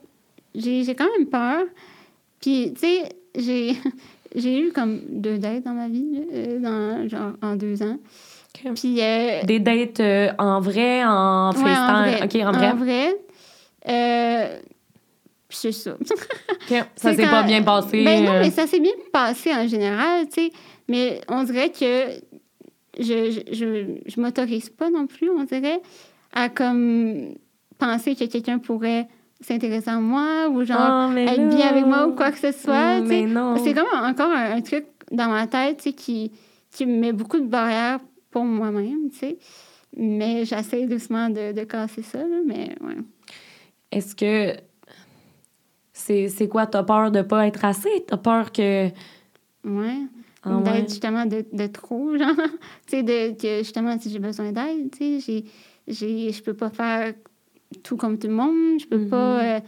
j'ai 0.55 0.95
quand 0.95 1.09
même 1.19 1.27
peur. 1.27 1.65
Puis, 2.41 2.73
tu 2.75 2.81
sais, 2.81 3.03
j'ai, 3.37 3.77
j'ai 4.35 4.61
eu 4.61 4.73
comme 4.73 5.01
deux 5.09 5.39
dates 5.39 5.65
dans 5.65 5.73
ma 5.75 5.89
vie, 5.89 6.23
euh, 6.33 6.59
dans, 6.59 7.09
genre 7.09 7.33
en 7.43 7.57
deux 7.57 7.83
ans. 7.83 7.99
Puis, 8.75 9.01
euh, 9.01 9.43
Des 9.45 9.59
dates 9.61 10.01
euh, 10.01 10.33
en 10.39 10.61
vrai, 10.61 11.05
en 11.05 11.53
ouais, 11.53 11.63
FaceTime? 11.63 12.25
OK, 12.25 12.47
en 12.47 12.53
vrai. 12.53 12.71
En 12.73 12.77
vrai. 12.77 13.15
Euh, 13.89 14.59
c'est 15.49 15.73
ça. 15.73 15.93
OK. 16.01 16.09
Ça 16.97 17.15
s'est 17.15 17.23
quand- 17.23 17.31
pas 17.31 17.43
bien 17.43 17.63
passé. 17.63 18.05
Ben 18.05 18.25
non, 18.25 18.33
mais 18.41 18.51
ça 18.51 18.67
s'est 18.67 18.81
bien 18.81 18.93
passé 19.13 19.53
en 19.55 19.67
général, 19.67 20.27
tu 20.29 20.47
sais. 20.47 20.53
Mais 20.89 21.21
on 21.29 21.45
dirait 21.45 21.71
que 21.71 22.11
je, 22.99 23.31
je, 23.31 23.55
je, 23.55 23.87
je 24.07 24.21
m'autorise 24.21 24.69
pas 24.69 24.91
non 24.91 25.07
plus, 25.07 25.31
on 25.31 25.45
dirait, 25.45 25.81
à 26.33 26.49
comme 26.49 27.35
penser 27.79 28.15
que 28.15 28.25
quelqu'un 28.25 28.59
pourrait 28.59 29.09
s'intéresser 29.41 29.91
à 29.91 29.99
moi 29.99 30.49
ou 30.51 30.65
genre 30.65 31.09
mais 31.11 31.25
être 31.25 31.49
bien 31.49 31.69
avec 31.69 31.87
moi 31.87 32.07
ou 32.07 32.15
quoi 32.15 32.31
que 32.31 32.39
ce 32.39 32.53
soit. 32.53 32.99
Sais. 32.99 33.03
mais 33.03 33.27
non. 33.27 33.57
C'est 33.63 33.75
comme 33.75 33.87
encore 33.93 34.31
un, 34.31 34.57
un 34.57 34.61
truc 34.61 34.85
dans 35.11 35.29
ma 35.29 35.47
tête 35.47 35.89
qui, 35.97 36.33
qui 36.71 36.87
me 36.87 36.99
met 36.99 37.13
beaucoup 37.13 37.41
de 37.41 37.47
barrières 37.47 38.01
pour 38.31 38.45
moi-même, 38.45 39.11
tu 39.11 39.19
sais. 39.19 39.39
Mais 39.97 40.45
j'essaie 40.45 40.87
doucement 40.87 41.31
de, 41.31 41.53
de 41.53 41.65
casser 41.65 42.03
ça, 42.03 42.19
là, 42.19 42.37
mais 42.47 42.77
ouais. 42.81 42.97
Est-ce 43.91 44.15
que 44.15 44.57
c'est 45.93 46.49
quoi? 46.49 46.67
T'as 46.67 46.85
peur 46.85 47.11
de 47.11 47.23
pas 47.23 47.47
être 47.47 47.65
assez? 47.65 48.05
T'as 48.07 48.17
peur 48.17 48.53
que. 48.53 48.87
Ouais. 49.65 49.99
Ah 50.43 50.57
ouais. 50.57 50.63
d'aide 50.63 50.89
justement 50.89 51.27
de, 51.27 51.45
de 51.53 51.67
trop, 51.67 52.17
genre. 52.17 52.35
tu 52.87 53.05
sais, 53.05 53.37
que 53.39 53.59
justement, 53.59 53.99
si 53.99 54.11
j'ai 54.11 54.19
besoin 54.19 54.53
d'aide, 54.53 54.91
tu 54.97 55.21
sais, 55.21 55.45
j'ai, 55.87 56.33
je 56.33 56.43
peux 56.43 56.55
pas 56.55 56.71
faire 56.71 57.13
tout 57.83 57.97
comme 57.97 58.19
tout 58.19 58.27
le 58.29 58.35
monde, 58.35 58.81
je 58.81 58.87
peux 58.87 59.07
pas, 59.07 59.43
Mm-hmm. 59.43 59.63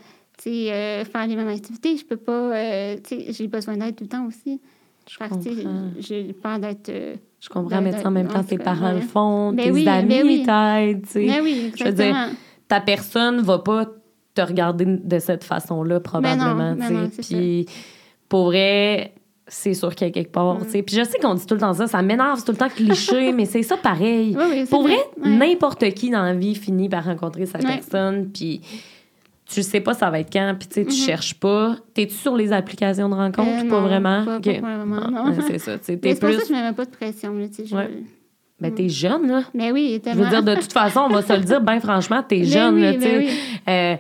euh, 0.47 0.51
euh, 0.73 1.05
faire 1.05 1.27
les 1.27 1.37
mêmes 1.37 1.49
activités, 1.49 1.97
je 1.97 2.05
peux 2.05 2.17
pas, 2.17 2.33
euh, 2.57 2.97
j'ai 3.29 3.47
besoin 3.49 3.77
d'aide 3.77 3.95
tout 3.97 4.05
le 4.05 4.09
temps 4.09 4.27
aussi. 4.27 4.61
Je 5.09 5.17
Fait 5.17 5.29
comprends. 5.29 5.91
j'ai 5.99 6.33
peur 6.33 6.59
d'être... 6.61 6.89
euh, 6.89 7.17
Je 7.41 7.49
comprends, 7.49 7.71
Ben, 7.77 7.81
mais 7.93 8.07
en 8.07 8.11
même 8.11 8.29
temps, 8.29 8.43
tes 8.45 8.59
parents 8.59 8.93
le 8.93 9.01
font, 9.01 9.53
Ben 9.53 9.65
tes 9.65 9.71
oui, 9.73 9.85
ben 9.85 10.11
amis 10.11 10.23
oui. 10.23 10.43
t'aident. 10.47 11.07
Mais 11.27 11.41
oui, 11.41 11.73
Je 11.77 11.85
veux 11.85 11.93
dire, 11.93 12.17
ta 12.69 12.81
personne 12.81 13.41
va 13.41 13.59
pas 13.59 13.87
te 14.35 14.41
regarder 14.41 14.85
de 14.87 15.19
cette 15.19 15.45
façon-là, 15.45 16.01
probablement. 16.01 16.75
ben 16.75 16.91
non, 16.91 17.11
Puis, 17.21 17.67
pour 18.29 18.47
vrai, 18.47 19.13
c'est 19.55 19.75
sûr 19.75 19.95
qu'il 19.95 20.07
y 20.07 20.11
a 20.11 20.13
quelque 20.13 20.33
part. 20.33 20.61
Mm. 20.61 20.83
Puis, 20.85 20.97
je 20.97 21.05
sais 21.05 21.19
qu'on 21.19 21.35
dit 21.35 21.45
tout 21.47 21.55
le 21.55 21.61
temps 21.61 21.75
ça, 21.75 21.87
ça 21.87 22.01
m'énerve, 22.03 22.39
c'est 22.39 22.45
tout 22.47 22.53
le 22.53 22.59
temps 22.59 22.69
cliché, 22.71 23.33
mais 23.37 23.45
c'est 23.45 23.63
ça 23.63 23.77
pareil. 23.77 24.35
Oui, 24.37 24.45
oui, 24.51 24.65
Pour 24.69 24.83
vrai, 24.83 24.97
Ouais. 25.23 25.29
n'importe 25.31 25.89
qui 25.93 26.11
dans 26.11 26.23
la 26.23 26.35
vie 26.35 26.55
finit 26.55 26.89
par 26.89 27.05
rencontrer 27.05 27.45
sa 27.47 27.59
Ouais. 27.59 27.65
personne, 27.67 28.31
puis 28.33 28.61
tu 29.47 29.63
sais 29.63 29.81
pas 29.81 29.93
ça 29.93 30.09
va 30.09 30.21
être 30.21 30.33
quand, 30.33 30.55
puis 30.59 30.69
tu 30.69 30.75
sais, 30.77 30.85
tu 30.87 30.99
Mhm. 30.99 31.07
cherches 31.07 31.35
pas. 31.35 31.77
T'es-tu 31.93 32.15
sur 32.15 32.35
les 32.37 32.53
applications 32.53 33.09
de 33.11 33.15
rencontre? 33.15 33.51
Euh, 33.65 33.69
pas 33.69 33.81
non, 33.81 33.87
vraiment? 33.87 34.25
Pas, 34.25 34.37
Ok. 34.39 34.45
pas 34.45 34.77
vraiment, 34.77 35.11
non. 35.11 35.25
ouais, 35.31 35.37
c'est 35.47 35.59
ça. 35.59 35.73
c'est 35.83 35.97
pour 35.99 36.11
plus. 36.19 36.35
ça 36.37 36.41
que 36.41 36.49
je 36.49 36.53
me 36.55 36.63
mets 36.63 36.73
pas 36.73 36.85
de 36.87 36.91
pression, 36.91 37.35
là, 37.35 37.49
tu 37.49 37.55
sais. 37.57 37.67
je- 37.67 37.77
Ouais. 37.77 37.91
Ben, 38.61 38.73
t'es 38.73 38.89
jeune, 38.89 39.27
là. 39.27 39.43
Mais 39.55 39.73
oui, 39.73 39.95
Je 39.95 39.99
tellement. 39.99 40.23
veux 40.25 40.31
dire, 40.31 40.43
de 40.43 40.55
toute 40.55 40.73
façon, 40.73 41.01
on 41.01 41.09
va 41.13 41.21
se 41.23 41.33
le 41.33 41.41
dire, 41.41 41.61
ben 41.61 41.81
franchement, 41.81 42.23
t'es 42.27 42.37
Ben 42.41 42.45
jeune, 42.47 42.75
oui, 42.77 42.81
là, 42.83 42.93
tu 42.95 42.99
ben 43.01 43.05
sais. 43.11 43.19
oui. 43.19 43.31
Euh, 43.69 43.97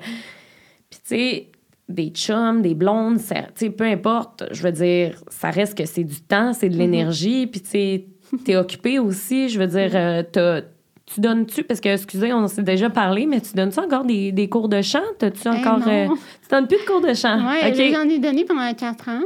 Puis, 0.88 1.00
tu 1.00 1.16
sais, 1.16 1.46
des 1.94 2.08
chums, 2.08 2.62
des 2.62 2.74
blondes, 2.74 3.20
tu 3.56 3.70
peu 3.70 3.84
importe, 3.84 4.44
je 4.50 4.62
veux 4.62 4.72
dire, 4.72 5.22
ça 5.28 5.50
reste 5.50 5.76
que 5.76 5.84
c'est 5.84 6.04
du 6.04 6.20
temps, 6.20 6.52
c'est 6.52 6.68
de 6.68 6.76
l'énergie, 6.76 7.46
puis 7.46 7.60
tu 7.60 7.68
sais, 7.68 8.06
t'es 8.44 8.56
occupé 8.56 8.98
aussi, 8.98 9.48
je 9.48 9.58
veux 9.58 9.66
dire, 9.66 9.90
euh, 9.94 10.22
tu 11.04 11.20
donnes-tu, 11.20 11.64
parce 11.64 11.80
que, 11.80 11.90
excusez, 11.90 12.32
on 12.32 12.46
s'est 12.48 12.62
déjà 12.62 12.88
parlé, 12.88 13.26
mais 13.26 13.40
tu 13.40 13.54
donnes-tu 13.54 13.80
encore 13.80 14.04
des, 14.04 14.32
des 14.32 14.48
cours 14.48 14.68
de 14.68 14.80
chant? 14.80 15.00
Encore... 15.46 15.80
non. 15.80 15.88
euh, 15.88 16.06
tu 16.42 16.48
donnes 16.50 16.66
plus 16.66 16.78
de 16.78 16.86
cours 16.86 17.00
de 17.00 17.12
chant? 17.12 17.46
Ouais, 17.46 17.70
OK. 17.70 17.94
j'en 17.94 18.08
ai 18.08 18.18
donné 18.18 18.44
pendant 18.44 18.72
quatre 18.74 19.08
ans. 19.08 19.20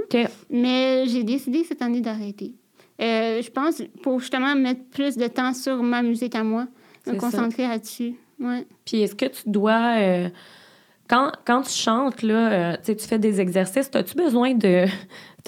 Mais 0.51 1.05
j'ai 1.07 1.23
décidé 1.23 1.65
cette 1.65 1.83
année 1.83 2.01
d'arrêter. 2.01 2.55
Euh, 3.01 3.43
je 3.43 3.51
pense 3.51 3.83
pour 4.03 4.21
justement 4.21 4.55
mettre 4.55 4.85
plus 4.91 5.17
de 5.17 5.27
temps 5.27 5.53
sur 5.53 5.83
ma 5.83 6.03
musique 6.03 6.35
à 6.35 6.43
moi, 6.43 6.67
me 7.07 7.15
concentrer 7.15 7.69
là-dessus. 7.69 8.15
Ouais. 8.41 8.67
Puis 8.85 9.03
est-ce 9.03 9.15
que 9.15 9.27
tu 9.27 9.43
dois... 9.47 10.31
euh, 11.07 11.09
quand, 11.09 11.33
quand 11.45 11.63
tu 11.63 11.73
chantes, 11.73 12.23
là, 12.23 12.73
euh, 12.73 12.77
tu 12.85 12.95
fais 13.07 13.19
des 13.19 13.41
exercices, 13.41 13.91
as-tu 13.95 14.15
besoin 14.15 14.55
de... 14.55 14.87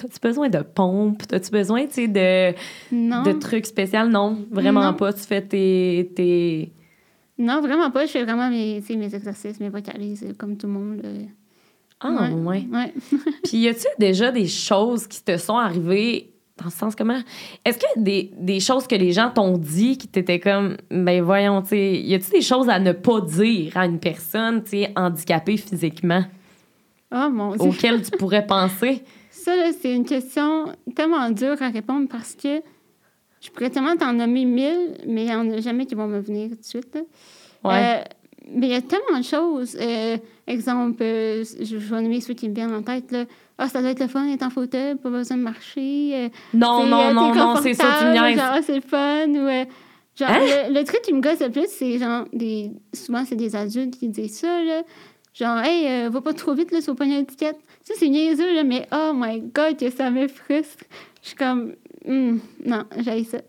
As-tu 0.01 0.19
besoin 0.21 0.47
de 0.47 0.59
pompe? 0.59 1.23
As-tu 1.33 1.51
besoin, 1.51 1.83
de... 1.83 2.53
Non. 2.89 3.23
de 3.23 3.33
trucs 3.33 3.65
spéciaux? 3.65 4.07
Non, 4.07 4.37
vraiment 4.49 4.81
Non. 4.81 4.93
pas. 4.93 5.11
Tu 5.11 5.19
fais 5.23 5.41
tes. 5.41 6.09
tes... 6.15 6.71
Non, 7.37 7.59
vraiment 7.59 7.91
pas. 7.91 8.05
Je 8.05 8.11
fais 8.11 8.23
vraiment 8.23 8.49
mes, 8.49 8.81
mes 8.95 9.13
exercices, 9.15 9.59
mes 9.59 9.67
vocalises, 9.67 10.23
euh, 10.23 10.33
comme 10.37 10.55
tout 10.55 10.67
le 10.67 10.73
monde. 10.73 11.01
là. 11.03 11.09
Ah, 11.99 12.29
ouais. 12.31 12.65
Ouais. 12.71 12.93
Puis, 13.43 13.57
y 13.57 13.67
a-tu 13.67 13.87
déjà 13.97 14.31
des 14.31 14.47
choses 14.47 15.05
qui 15.05 15.21
te 15.21 15.35
sont 15.35 15.57
arrivées 15.57 16.31
dans 16.59 16.65
le 16.65 16.71
sens 16.71 16.95
comment? 16.95 17.19
Est-ce 17.65 17.77
qu'il 17.77 17.89
y 17.95 17.99
a 17.99 18.03
des, 18.03 18.31
des 18.37 18.59
choses 18.59 18.87
que 18.87 18.95
les 18.95 19.11
gens 19.11 19.29
t'ont 19.29 19.57
dit 19.57 19.97
qui 19.97 20.07
t'étaient 20.07 20.39
comme, 20.39 20.77
ben 20.91 21.21
voyons, 21.21 21.61
tu 21.61 21.69
sais, 21.69 21.93
y 21.93 22.13
a-tu 22.13 22.31
des 22.31 22.41
choses 22.41 22.69
à 22.69 22.79
ne 22.79 22.91
pas 22.91 23.21
dire 23.21 23.77
à 23.77 23.85
une 23.85 23.99
personne, 23.99 24.63
tu 24.63 24.71
sais, 24.71 24.91
handicapée 24.95 25.57
physiquement? 25.57 26.23
Oh 27.13 27.29
mon 27.31 27.55
Dieu. 27.55 27.69
auquel 27.69 28.01
tu 28.01 28.11
pourrais 28.17 28.45
penser? 28.45 29.03
Ça, 29.31 29.55
là, 29.55 29.71
c'est 29.79 29.95
une 29.95 30.05
question 30.05 30.65
tellement 30.95 31.29
dure 31.31 31.61
à 31.61 31.69
répondre 31.69 32.07
parce 32.09 32.35
que 32.35 32.61
je 33.41 33.49
pourrais 33.51 33.69
tellement 33.69 33.95
t'en 33.95 34.13
nommer 34.13 34.45
mille, 34.45 34.97
mais 35.07 35.23
il 35.23 35.27
n'y 35.27 35.33
en 35.33 35.49
a 35.49 35.61
jamais 35.61 35.85
qui 35.85 35.95
vont 35.95 36.07
me 36.07 36.19
venir 36.19 36.49
tout 36.49 36.55
de 36.55 36.63
suite. 36.63 36.97
Ouais. 37.63 37.99
Euh, 37.99 38.03
mais 38.53 38.67
il 38.67 38.71
y 38.73 38.75
a 38.75 38.81
tellement 38.81 39.17
de 39.17 39.23
choses. 39.23 39.77
Euh, 39.79 40.17
exemple, 40.45 41.01
euh, 41.01 41.43
je, 41.59 41.65
je 41.65 41.77
vais 41.77 42.01
nommer 42.01 42.19
ceux 42.21 42.33
qui 42.33 42.49
me 42.49 42.53
viennent 42.53 42.73
en 42.73 42.81
tête. 42.81 43.11
Là. 43.11 43.25
Ah, 43.61 43.67
ça 43.67 43.81
doit 43.81 43.91
être 43.91 43.99
le 43.99 44.07
fun 44.07 44.25
d'être 44.25 44.43
en 44.43 44.49
fauteuil, 44.49 44.95
pas 44.95 45.09
besoin 45.09 45.37
de 45.37 45.41
marcher. 45.43 46.11
euh, 46.15 46.29
non, 46.53 46.85
non, 46.85 47.09
euh, 47.09 47.13
non, 47.13 47.35
non, 47.35 47.55
c'est 47.61 47.73
ça, 47.73 47.85
tu 47.99 48.05
me. 48.05 48.15
Genre, 48.15 48.55
c'est 48.63 48.75
le 48.75 48.81
fun. 48.81 49.27
Ou, 49.27 49.47
euh, 49.47 49.65
genre, 50.17 50.29
Hein? 50.29 50.39
le, 50.69 50.73
le 50.79 50.83
truc 50.85 51.01
qui 51.01 51.13
me 51.13 51.21
gosse 51.21 51.41
le 51.41 51.49
plus, 51.51 51.67
c'est 51.67 51.97
genre, 51.97 52.25
des, 52.33 52.71
souvent, 52.93 53.23
c'est 53.25 53.35
des 53.35 53.55
adultes 53.55 53.97
qui 53.99 54.07
disent 54.07 54.39
ça. 54.39 54.63
Là. 54.63 54.83
Genre, 55.33 55.59
hey, 55.59 56.05
euh, 56.05 56.09
va 56.09 56.21
pas 56.21 56.33
trop 56.33 56.53
vite 56.53 56.71
là, 56.71 56.81
sur 56.81 56.93
le 56.93 56.97
poignet 56.97 57.19
d'étiquette. 57.19 57.57
Ça, 57.83 57.93
c'est 57.97 58.07
niaiseux, 58.09 58.55
là, 58.55 58.63
mais 58.63 58.87
oh 58.93 59.11
my 59.13 59.41
god, 59.53 59.77
que 59.77 59.89
ça 59.89 60.09
me 60.09 60.27
frustre. 60.27 60.85
Je 61.21 61.27
suis 61.27 61.35
comme, 61.37 61.73
Hmm, 62.07 62.37
non, 62.65 62.83
j'ai 63.03 63.23
ça. 63.25 63.39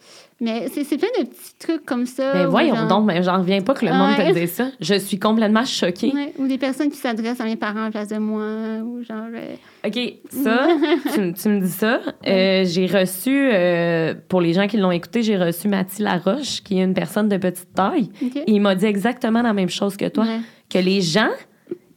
Mais 0.40 0.66
c'est 0.68 0.84
plein 0.96 1.08
de 1.20 1.26
petits 1.28 1.54
trucs 1.58 1.84
comme 1.84 2.04
ça. 2.04 2.32
Mais 2.34 2.46
où 2.46 2.50
voyons 2.50 2.74
genre- 2.74 2.88
donc, 2.88 3.06
mais 3.06 3.22
j'en 3.22 3.38
reviens 3.38 3.60
pas 3.60 3.74
que 3.74 3.86
le 3.86 3.92
monde 3.92 4.16
Ouais. 4.18 4.32
te 4.32 4.38
dise 4.38 4.52
ça. 4.52 4.70
Je 4.80 4.94
suis 4.94 5.18
complètement 5.20 5.64
choquée. 5.64 6.10
Ouais, 6.12 6.32
ou 6.36 6.48
des 6.48 6.58
personnes 6.58 6.90
qui 6.90 6.96
s'adressent 6.96 7.40
à 7.40 7.44
mes 7.44 7.54
parents 7.56 7.86
en 7.86 7.90
place 7.92 8.08
de 8.08 8.18
moi, 8.18 8.82
ou 8.84 9.04
genre. 9.04 9.28
euh, 9.32 9.54
OK, 9.86 10.14
ça, 10.30 10.66
tu, 11.14 11.48
me 11.48 11.60
dis 11.60 11.70
ça. 11.70 12.00
Euh, 12.26 12.64
j'ai 12.64 12.86
reçu, 12.86 13.30
euh, 13.52 14.14
pour 14.28 14.40
les 14.40 14.52
gens 14.52 14.66
qui 14.66 14.78
l'ont 14.78 14.90
écouté, 14.90 15.22
j'ai 15.22 15.36
reçu 15.38 15.68
Mathilde 15.68 16.08
Laroche, 16.08 16.62
qui 16.62 16.80
est 16.80 16.82
une 16.84 16.94
personne 16.94 17.28
de 17.28 17.36
petite 17.36 17.72
taille. 17.74 18.10
Et 18.20 18.50
il 18.52 18.60
m'a 18.60 18.74
dit 18.74 18.86
exactement 18.86 19.42
la 19.42 19.52
même 19.52 19.70
chose 19.70 19.96
que 19.96 20.08
toi. 20.08 20.24
Ouais. 20.24 20.40
Que 20.68 20.78
les 20.78 21.00
gens, 21.02 21.30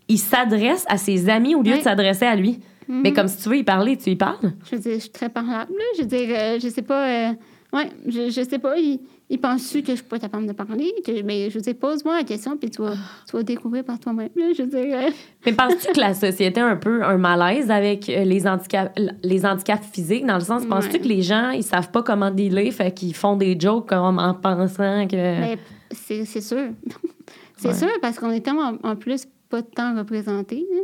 ils 0.08 0.20
s'adressent 0.20 0.86
à 0.88 0.98
ses 0.98 1.30
amis 1.30 1.56
au 1.56 1.64
lieu 1.64 1.78
de 1.78 1.82
s'adresser 1.82 2.26
à 2.26 2.36
lui. 2.36 2.60
Mhm. 2.88 3.02
Mais 3.02 3.14
comme 3.14 3.28
si 3.28 3.42
tu 3.42 3.50
veux 3.50 3.58
y 3.58 3.64
parler, 3.64 3.98
tu 3.98 4.10
y 4.12 4.16
parles. 4.16 4.54
Je 4.70 4.76
veux 4.76 4.82
dire, 4.82 4.94
je 4.96 5.00
suis 5.00 5.10
très 5.10 5.30
parlable. 5.30 5.72
là. 5.72 5.84
Je 5.98 6.02
veux 6.02 6.08
dire, 6.08 6.28
euh, 6.32 6.60
je 6.62 6.68
sais 6.70 6.82
pas. 6.82 7.08
euh, 7.08 7.34
ouais, 7.74 7.90
je, 8.08 8.30
je 8.30 8.48
sais 8.48 8.60
pas. 8.60 8.78
Ils, 8.78 9.00
ils 9.30 9.40
pensent-tu 9.40 9.82
que 9.82 9.92
je 9.92 9.96
suis 9.96 10.04
pas 10.04 10.20
capable 10.20 10.46
de 10.46 10.52
parler? 10.52 10.94
Que, 11.06 11.22
mais 11.24 11.50
je 11.50 11.56
veux 11.56 11.62
dire, 11.62 11.76
pose-moi 11.80 12.18
la 12.18 12.24
question, 12.24 12.56
puis 12.58 12.70
tu 12.70 12.82
vas, 12.82 12.94
tu 13.28 13.36
vas 13.36 13.42
découvrir 13.44 13.84
par 13.84 14.00
toi-même. 14.00 14.30
Je 14.36 14.62
veux 14.64 14.68
dire. 14.70 14.98
euh, 15.00 15.10
Mais 15.46 15.54
penses-tu 15.54 15.92
que 15.94 16.00
la 16.00 16.14
société 16.14 16.60
a 16.62 16.68
un 16.68 16.76
peu 16.76 17.04
un 17.04 17.18
malaise 17.18 17.72
avec 17.72 18.08
les 18.08 18.46
handicaps, 18.48 18.92
les 19.24 19.46
handicaps 19.46 19.88
physiques? 19.92 20.26
Dans 20.26 20.36
le 20.36 20.42
sens, 20.42 20.66
penses-tu 20.66 20.94
Ouais. 20.98 21.00
que 21.00 21.08
les 21.08 21.22
gens, 21.22 21.50
ils 21.52 21.64
savent 21.64 21.90
pas 21.92 22.04
comment 22.04 22.30
dealer, 22.32 22.72
fait 22.72 22.94
qu'ils 22.94 23.16
font 23.16 23.36
des 23.38 23.58
jokes 23.60 23.90
comme 23.90 24.20
en 24.20 24.34
pensant 24.34 25.08
que... 25.08 25.16
Mais 25.16 25.58
c'est 25.92 26.26
sûr. 26.26 26.70
c'est 27.58 27.70
Ouais. 27.70 27.74
sûr, 27.74 27.88
parce 28.02 28.20
qu'on 28.20 28.32
est 28.32 28.42
tellement, 28.42 28.74
en 28.84 28.96
plus, 28.96 29.26
pas 29.50 29.62
tant 29.62 29.96
représentés. 29.98 30.66
là. 30.72 30.80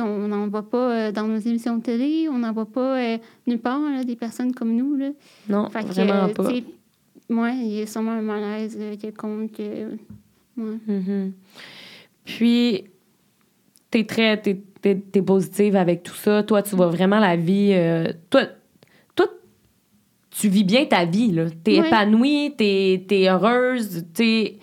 On 0.00 0.28
n'en 0.28 0.48
voit 0.48 0.68
pas 0.68 0.90
euh, 1.08 1.12
dans 1.12 1.26
nos 1.26 1.38
émissions 1.38 1.76
de 1.78 1.82
télé, 1.82 2.28
on 2.30 2.38
n'en 2.38 2.52
voit 2.52 2.66
pas 2.70 2.98
euh, 2.98 3.18
nulle 3.46 3.58
part, 3.58 3.80
là, 3.80 4.04
des 4.04 4.16
personnes 4.16 4.54
comme 4.54 4.74
nous. 4.74 4.96
Là. 4.96 5.10
Non, 5.48 5.68
Fait 5.70 5.80
que, 5.84 5.88
vraiment 5.88 6.24
euh, 6.24 6.28
pas. 6.28 6.52
tu 6.52 6.64
ouais, 7.34 7.56
il 7.56 7.72
y 7.74 7.82
a 7.82 7.86
sûrement 7.86 8.12
un 8.12 8.22
malaise 8.22 8.78
quelconque. 9.00 9.60
euh, 9.60 9.90
ouais. 10.56 10.76
Mhm. 10.86 11.32
Puis, 12.24 12.84
t'es 13.90 14.04
très... 14.04 14.40
T'es, 14.40 14.60
t'es- 14.80 14.96
t'es 14.96 15.22
positive 15.22 15.76
avec 15.76 16.02
tout 16.02 16.14
ça. 16.14 16.42
Toi, 16.42 16.62
tu 16.62 16.74
vois 16.76 16.88
vraiment 16.88 17.18
la 17.20 17.36
vie... 17.36 17.70
euh, 17.72 18.12
toi, 18.30 18.42
toi, 19.14 19.26
tu 20.30 20.48
vis 20.48 20.64
bien 20.64 20.84
ta 20.86 21.04
vie, 21.04 21.32
là. 21.32 21.46
T'es 21.62 21.80
Ouais. 21.80 21.86
épanouie, 21.86 22.54
t'es, 22.56 23.04
t'es 23.06 23.28
heureuse, 23.28 24.04
t'es... 24.14 24.58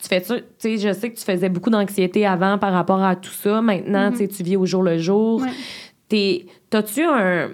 Tu 0.00 0.08
fais 0.08 0.20
ça, 0.20 0.36
tu 0.38 0.44
sais, 0.58 0.78
je 0.78 0.92
sais 0.92 1.10
que 1.10 1.18
tu 1.18 1.24
faisais 1.24 1.48
beaucoup 1.48 1.70
d'anxiété 1.70 2.24
avant 2.26 2.56
par 2.58 2.72
rapport 2.72 3.02
à 3.02 3.16
tout 3.16 3.30
ça. 3.32 3.60
Maintenant, 3.60 4.10
Mhm. 4.10 4.16
tu 4.18 4.28
tu 4.28 4.42
vis 4.44 4.56
au 4.56 4.64
jour 4.64 4.82
le 4.82 4.98
jour. 4.98 5.40
Ouais. 5.42 6.46
T'as-tu 6.70 7.02
un... 7.02 7.50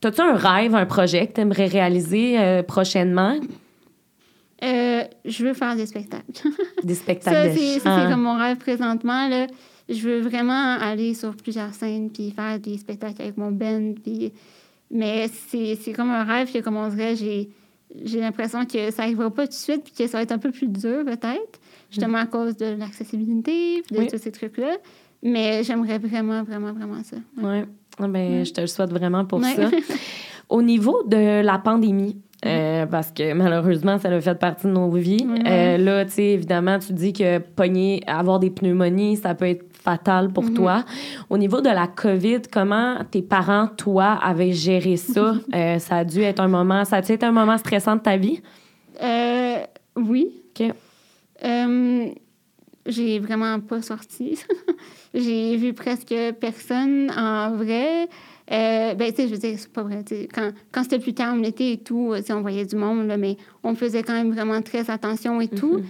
T'as-tu 0.00 0.20
un 0.20 0.34
rêve, 0.34 0.74
un 0.74 0.86
projet 0.86 1.26
que 1.26 1.32
t'aimerais 1.32 1.66
réaliser 1.66 2.38
euh, 2.38 2.62
prochainement? 2.62 3.36
Euh, 4.64 5.02
je 5.24 5.44
veux 5.44 5.54
faire 5.54 5.76
des 5.76 5.86
spectacles. 5.86 6.24
Des 6.84 6.94
spectacles 6.94 7.36
ça, 7.36 7.48
de 7.48 7.54
c'est 7.56 7.78
ça, 7.80 7.90
chant. 7.96 8.02
c'est 8.04 8.10
comme 8.10 8.22
mon 8.22 8.36
rêve 8.38 8.56
présentement. 8.56 9.28
Là. 9.28 9.46
Je 9.88 10.08
veux 10.08 10.20
vraiment 10.20 10.76
aller 10.80 11.14
sur 11.14 11.34
plusieurs 11.36 11.72
scènes 11.74 12.10
puis 12.10 12.30
faire 12.32 12.58
des 12.58 12.76
spectacles 12.78 13.22
avec 13.22 13.36
mon 13.36 13.50
band. 13.52 13.94
Puis... 14.02 14.32
Mais 14.90 15.28
c'est 15.48 15.76
c'est 15.80 15.92
comme 15.92 16.10
un 16.10 16.24
rêve 16.24 16.50
que, 16.52 16.58
comme 16.60 16.76
on 16.76 16.88
dirait, 16.88 17.14
j'ai 17.14 17.48
j'ai 18.04 18.20
l'impression 18.20 18.64
que 18.64 18.90
ça 18.90 19.02
n'arrivera 19.02 19.30
pas 19.30 19.44
tout 19.46 19.50
de 19.50 19.54
suite 19.54 19.82
puis 19.84 19.92
que 19.96 20.06
ça 20.06 20.18
va 20.18 20.22
être 20.22 20.32
un 20.32 20.38
peu 20.38 20.50
plus 20.50 20.68
dur, 20.68 21.04
peut-être, 21.04 21.60
justement 21.90 22.18
à 22.18 22.26
cause 22.26 22.56
de 22.56 22.76
l'accessibilité 22.78 23.82
de 23.90 23.98
Oui. 23.98 24.06
tous 24.08 24.18
ces 24.18 24.32
trucs-là. 24.32 24.76
Mais 25.22 25.62
j'aimerais 25.64 25.98
vraiment, 25.98 26.42
vraiment, 26.44 26.72
vraiment 26.72 27.02
ça. 27.02 27.16
Ouais. 27.42 27.64
Ah 27.98 28.06
ben, 28.06 28.38
Ouais. 28.38 28.44
Je 28.44 28.52
te 28.52 28.60
le 28.60 28.66
souhaite 28.68 28.90
vraiment 28.90 29.24
pour 29.24 29.40
Ouais. 29.40 29.54
ça. 29.56 29.68
Au 30.48 30.62
niveau 30.62 31.02
de 31.04 31.42
la 31.42 31.58
pandémie, 31.58 32.16
euh, 32.46 32.86
parce 32.86 33.10
que 33.10 33.32
malheureusement, 33.34 33.98
ça 33.98 34.08
a 34.08 34.20
fait 34.20 34.38
partie 34.38 34.66
de 34.66 34.72
nos 34.72 34.88
vies. 34.90 35.26
Euh, 35.46 35.76
là, 35.76 36.04
tu 36.04 36.12
sais, 36.12 36.24
évidemment, 36.26 36.78
tu 36.78 36.92
dis 36.92 37.12
que 37.12 37.38
pogner, 37.38 38.02
avoir 38.06 38.38
des 38.38 38.50
pneumonies, 38.50 39.16
ça 39.16 39.34
peut 39.34 39.46
être 39.46 39.67
fatal 39.88 40.30
pour 40.30 40.44
Mhm. 40.44 40.54
toi. 40.54 40.84
Au 41.30 41.38
niveau 41.38 41.60
de 41.62 41.68
la 41.70 41.86
COVID, 41.86 42.42
comment 42.52 42.96
tes 43.10 43.22
parents, 43.22 43.68
toi, 43.68 44.18
avaient 44.22 44.52
géré 44.52 44.96
ça? 44.96 45.34
Euh, 45.54 45.78
ça 45.78 45.96
a 45.98 46.04
dû 46.04 46.20
être 46.20 46.40
un 46.40 46.48
moment, 46.48 46.84
ça 46.84 46.96
a-tu 46.96 47.12
été 47.12 47.24
un 47.24 47.32
moment 47.32 47.56
stressant 47.58 47.96
de 47.96 48.00
ta 48.02 48.16
vie? 48.16 48.40
Euh, 49.02 49.56
oui. 49.96 50.26
OK. 50.50 50.72
Euh, 51.44 52.06
j'ai 52.86 53.18
vraiment 53.18 53.60
pas 53.60 53.80
sorti. 53.82 54.38
j'ai 55.14 55.56
vu 55.56 55.72
presque 55.72 56.14
personne 56.40 57.10
en 57.16 57.52
vrai. 57.56 58.08
Euh, 58.50 58.94
ben, 58.94 59.10
tu 59.10 59.16
sais, 59.16 59.28
je 59.28 59.32
veux 59.34 59.38
dire, 59.38 59.56
c'est 59.58 59.72
pas 59.72 59.82
vrai. 59.82 60.04
Quand, 60.34 60.50
quand 60.72 60.82
c'était 60.82 60.98
plus 60.98 61.12
calme 61.14 61.42
l'été 61.42 61.72
et 61.72 61.78
tout, 61.78 62.14
on 62.30 62.40
voyait 62.40 62.64
du 62.66 62.76
monde, 62.76 63.06
là, 63.06 63.16
mais 63.16 63.36
on 63.62 63.74
faisait 63.74 64.02
quand 64.02 64.14
même 64.14 64.32
vraiment 64.32 64.60
très 64.62 64.90
attention 64.90 65.40
et 65.40 65.48
tout. 65.48 65.78
Mhm. 65.78 65.84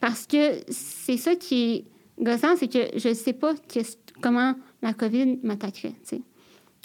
Parce 0.00 0.26
que 0.26 0.60
c'est 0.68 1.16
ça 1.16 1.34
qui 1.34 1.56
est 1.74 1.84
gossant, 2.20 2.56
c'est 2.56 2.68
que 2.68 2.78
je 2.96 3.12
sais 3.14 3.32
pas 3.32 3.52
comment 4.20 4.54
la 4.82 4.92
COVID 4.92 5.38
m'attaquerait. 5.42 5.94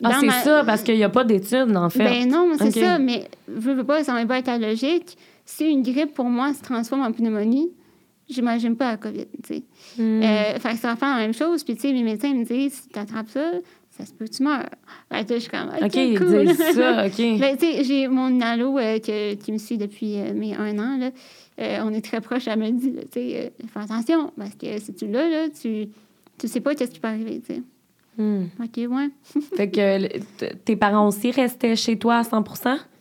Ah, 0.04 0.18
c'est 0.20 0.26
ma- 0.26 0.42
ça, 0.44 0.64
parce 0.66 0.82
qu'il 0.82 0.96
n'y 0.96 1.04
a 1.04 1.10
pas 1.10 1.24
d'études, 1.24 1.76
en 1.78 1.90
fait. 1.90 2.04
ben 2.04 2.28
non, 2.30 2.52
c'est 2.58 2.72
ça, 2.72 3.00
mais 3.00 3.28
veux, 3.48 3.74
veux 3.76 3.84
pas, 3.84 4.04
ça 4.04 4.14
va 4.14 4.26
pas 4.26 4.40
être 4.40 4.48
la 4.48 4.58
logique. 4.58 5.18
Si 5.46 5.66
une 5.66 5.84
grippe, 5.84 6.14
pour 6.14 6.26
moi, 6.26 6.54
se 6.54 6.62
transforme 6.62 7.02
en 7.04 7.12
pneumonie, 7.12 7.70
j'imagine 8.30 8.76
pas 8.76 8.92
la 8.92 8.98
COVID, 8.98 9.26
tu 9.44 9.56
sais. 9.56 9.64
Euh, 10.00 10.60
fait 10.60 10.72
que 10.72 10.78
ça 10.78 10.90
va 10.90 10.96
faire 10.96 11.10
la 11.16 11.18
même 11.22 11.34
chose. 11.34 11.64
Puis, 11.64 11.76
tu 11.76 11.82
sais, 11.82 11.94
mes 11.94 12.04
médecins 12.04 12.34
me 12.34 12.44
disent, 12.44 12.74
si 12.74 12.90
tu 12.90 12.98
attrapes 13.00 13.30
ça, 13.30 13.52
ça 13.92 14.06
se 14.06 14.14
peut 14.14 14.26
que 14.26 14.32
tu 14.32 14.42
meurs. 14.44 14.66
Fait 15.12 15.26
que 15.28 15.36
je 15.36 15.40
suis 15.42 15.50
comme, 15.52 15.68
OK, 15.70 15.84
OK, 15.84 15.96
ils 15.96 16.18
cool. 16.18 16.46
disent 16.48 16.58
ça, 16.74 17.06
OK. 17.06 17.18
Ben, 17.40 17.56
tu 17.58 17.66
sais, 17.66 17.84
j'ai 17.84 18.08
mon 18.08 18.42
alo 18.42 18.80
euh, 18.80 18.98
que- 19.00 19.36
qui 19.36 19.52
me 19.52 19.58
suit 19.60 19.78
depuis 19.78 20.18
euh, 20.20 20.34
mes 20.34 20.56
un 20.56 20.80
an, 20.80 20.98
là. 20.98 21.12
Euh, 21.60 21.80
on 21.84 21.93
est 21.93 22.01
très 22.04 22.20
proches, 22.22 22.47
elle 22.47 22.60
me 22.60 22.72
dit, 22.72 22.93
tu 22.93 23.08
sais, 23.14 23.51
euh, 23.62 23.68
fais 23.72 23.80
attention, 23.80 24.32
parce 24.38 24.56
que 24.56 24.80
si 24.80 24.93
tu 24.93 25.08
l'as, 25.08 25.30
là, 25.30 25.49
tu, 25.49 25.88
tu 26.39 26.47
sais 26.47 26.62
pas 26.62 26.74
qu'est-ce 26.74 26.91
qui 26.91 26.99
peut 26.99 27.08
arriver, 27.08 27.41
tu 27.45 27.54
sais. 27.56 27.62
Hmm. 28.16 28.43
OK, 28.62 28.78
ouais. 28.78 29.10
Fait 29.58 29.70
que 29.72 30.20
tes 30.66 30.76
parents 30.76 31.08
aussi 31.08 31.32
restaient 31.32 31.76
chez 31.76 31.97
toi 31.97 32.18
à 32.18 32.24
100 32.24 32.43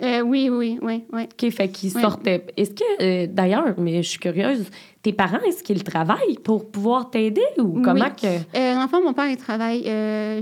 Euh, 0.02 0.20
oui, 0.22 0.48
oui, 0.50 0.78
oui, 0.80 1.04
oui. 1.12 1.22
OK, 1.24 1.50
fait 1.50 1.68
qu'ils 1.68 1.90
sortaient. 1.90 2.46
Est-ce 2.56 2.70
que, 2.70 3.02
euh, 3.02 3.26
d'ailleurs, 3.30 3.74
mais 3.78 4.02
je 4.02 4.08
suis 4.08 4.18
curieuse, 4.18 4.64
tes 5.02 5.12
parents, 5.12 5.40
est-ce 5.46 5.62
qu'ils 5.62 5.84
travaillent 5.84 6.38
pour 6.42 6.70
pouvoir 6.70 7.10
t'aider 7.10 7.42
ou 7.58 7.76
Oui. 7.76 7.82
comment 7.82 8.08
que? 8.08 8.26
Euh, 8.56 8.74
L'enfant, 8.74 9.02
mon 9.02 9.12
père, 9.12 9.28
il 9.28 9.36
travaille 9.36 9.82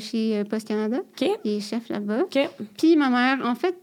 chez 0.00 0.44
Post 0.48 0.68
Canada. 0.68 0.98
OK, 0.98 1.28
Il 1.44 1.56
est 1.56 1.61
chef 1.61 1.88
là-bas. 1.88 2.22
OK. 2.22 2.38
Puis 2.78 2.94
ma 2.94 3.08
mère, 3.08 3.44
en 3.44 3.56
fait, 3.56 3.74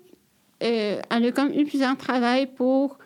elle 0.61 1.01
a 1.25 1.31
comme 1.33 1.51
eu 1.51 1.65
plusieurs 1.65 1.97
travails 1.97 2.47
pour 2.47 2.97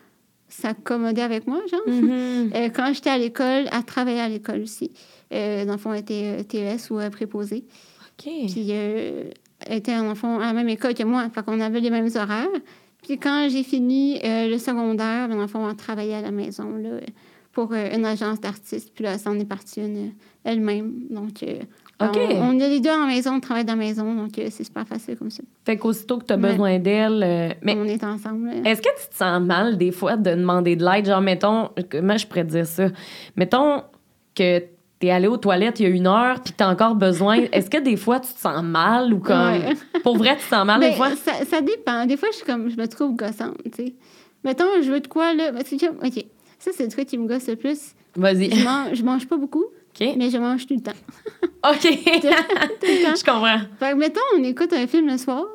s'accommoder 0.52 1.22
avec 1.22 1.48
moi, 1.48 1.60
genre. 1.70 1.82
Mhm. 1.88 2.52
Euh, 2.56 2.70
quand 2.70 2.92
j'étais 2.94 3.10
à 3.10 3.18
l'école, 3.18 3.70
elle 3.72 3.84
travaillait 3.86 4.20
à 4.20 4.30
l'école 4.30 4.62
aussi. 4.62 4.92
Euh, 5.34 5.66
dans 5.66 5.74
le 5.74 5.78
fond, 5.78 5.94
elle 5.94 6.02
était 6.02 6.40
euh, 6.40 6.44
TES 6.44 6.90
ou 6.92 7.00
euh, 7.00 7.10
préposée. 7.10 7.64
OK. 8.20 8.30
Puis 8.52 8.68
euh, 8.70 9.30
elle 9.66 9.78
était 9.78 9.96
en 9.96 10.14
fond 10.16 10.40
à 10.40 10.48
la 10.48 10.54
même 10.54 10.70
école 10.70 10.94
que 10.94 11.04
moi. 11.04 11.30
Fait 11.30 11.44
qu'on 11.44 11.60
avait 11.62 11.80
les 11.80 11.90
mêmes 11.90 12.10
horaires. 12.16 12.48
Puis 13.04 13.18
quand 13.18 13.48
j'ai 13.50 13.64
fini 13.64 14.20
le 14.24 14.58
secondaire, 14.58 15.28
dans 15.28 15.42
le 15.42 15.48
fond, 15.48 15.68
elle 15.68 15.76
travaillait 15.76 16.16
à 16.16 16.22
la 16.22 16.32
maison 16.32 16.76
là, 16.76 17.00
pour 17.52 17.74
une 17.74 18.06
agence 18.06 18.40
d'artistes. 18.40 18.92
Puis 18.94 19.04
là, 19.04 19.14
elle 19.14 19.20
s'en 19.20 19.40
est 19.40 19.46
partie 19.46 19.82
une, 19.82 20.12
elle-même. 20.44 21.08
Donc, 21.10 21.44
OK. 22.10 22.18
on, 22.32 22.50
on 22.50 22.60
est 22.60 22.70
les 22.70 22.80
deux 22.80 22.90
en 22.92 23.08
maison, 23.08 23.34
on 23.36 23.40
travaille 23.40 23.66
dans 23.66 23.74
la 23.74 23.80
maison. 23.80 24.14
Donc, 24.14 24.38
euh, 24.40 24.48
c'est 24.50 24.64
super 24.64 24.86
facile 24.88 25.18
comme 25.18 25.30
ça. 25.30 25.44
Fait 25.66 25.78
qu'aussitôt 25.78 26.18
que 26.18 26.26
tu 26.26 26.34
as 26.34 26.38
Ouais. 26.38 26.50
besoin 26.52 26.80
d'elle. 26.80 27.24
euh, 27.24 27.50
mais 27.62 27.76
On 27.78 27.86
est 27.86 28.04
ensemble. 28.04 28.50
est-ce 28.66 28.82
que 28.82 28.90
tu 29.02 29.10
te 29.10 29.16
sens 29.16 29.42
mal 29.42 29.78
des 29.78 29.92
fois 29.92 30.18
de 30.18 30.32
demander 30.32 30.76
de 30.76 30.84
l'aide? 30.86 31.06
Genre, 31.06 31.22
mettons, 31.22 31.70
comment 31.90 32.18
je 32.18 32.26
pourrais 32.28 32.44
dire 32.44 32.66
ça? 32.66 32.88
Mettons 33.36 33.84
que 34.36 34.64
t'es 35.00 35.10
allé 35.10 35.28
aux 35.28 35.38
toilettes 35.38 35.80
il 35.80 35.84
y 35.84 35.86
a 35.88 35.90
une 35.90 36.06
heure 36.08 36.40
puis 36.42 36.54
t'as 36.56 36.70
encore 36.72 36.96
besoin. 36.96 37.38
Est-ce 37.52 37.70
que 37.70 37.78
des 37.80 37.98
fois 37.98 38.20
tu 38.20 38.32
te 38.34 38.40
sens 38.40 38.64
mal 38.64 39.14
ou 39.14 39.20
comme. 39.20 39.36
Ouais. 39.38 39.74
Pour 40.04 40.18
vrai, 40.18 40.36
tu 40.38 40.44
te 40.44 40.50
sens 40.56 40.66
mal 40.66 40.80
Ben, 40.80 40.90
des 40.92 40.96
fois? 40.96 41.10
ça, 41.16 41.34
ça 41.50 41.62
dépend. 41.62 42.06
Des 42.06 42.18
fois, 42.18 42.30
je 42.32 42.38
suis 42.38 42.46
comme, 42.46 42.70
je 42.70 42.78
me 42.78 42.88
trouve 42.88 43.16
gossante, 43.16 43.58
tu 43.66 43.72
sais. 43.86 43.94
Mettons, 44.44 44.66
je 44.82 44.92
veux 44.92 45.00
de 45.00 45.08
quoi, 45.08 45.34
là? 45.36 45.52
OK, 45.52 46.26
ça, 46.60 46.72
c'est 46.74 46.84
le 46.84 46.90
truc 46.90 47.08
qui 47.08 47.18
me 47.18 47.28
gosse 47.28 47.48
le 47.48 47.56
plus. 47.56 47.94
Vas-y. 48.16 48.50
Je 48.56 48.64
mange, 48.64 48.94
je 48.96 49.04
mange 49.04 49.28
pas 49.28 49.38
beaucoup. 49.38 49.66
Mais 50.18 50.30
je 50.30 50.38
mange 50.38 50.66
tout 50.66 50.74
le 50.74 50.82
temps. 50.82 50.92
OK. 51.70 51.84
Je 51.84 53.24
comprends. 53.24 53.60
Fait 53.80 53.92
que, 53.92 53.96
mettons, 53.96 54.20
on 54.36 54.44
écoute 54.44 54.74
un 54.74 54.88
film 54.88 55.08
le 55.08 55.18
soir. 55.18 55.46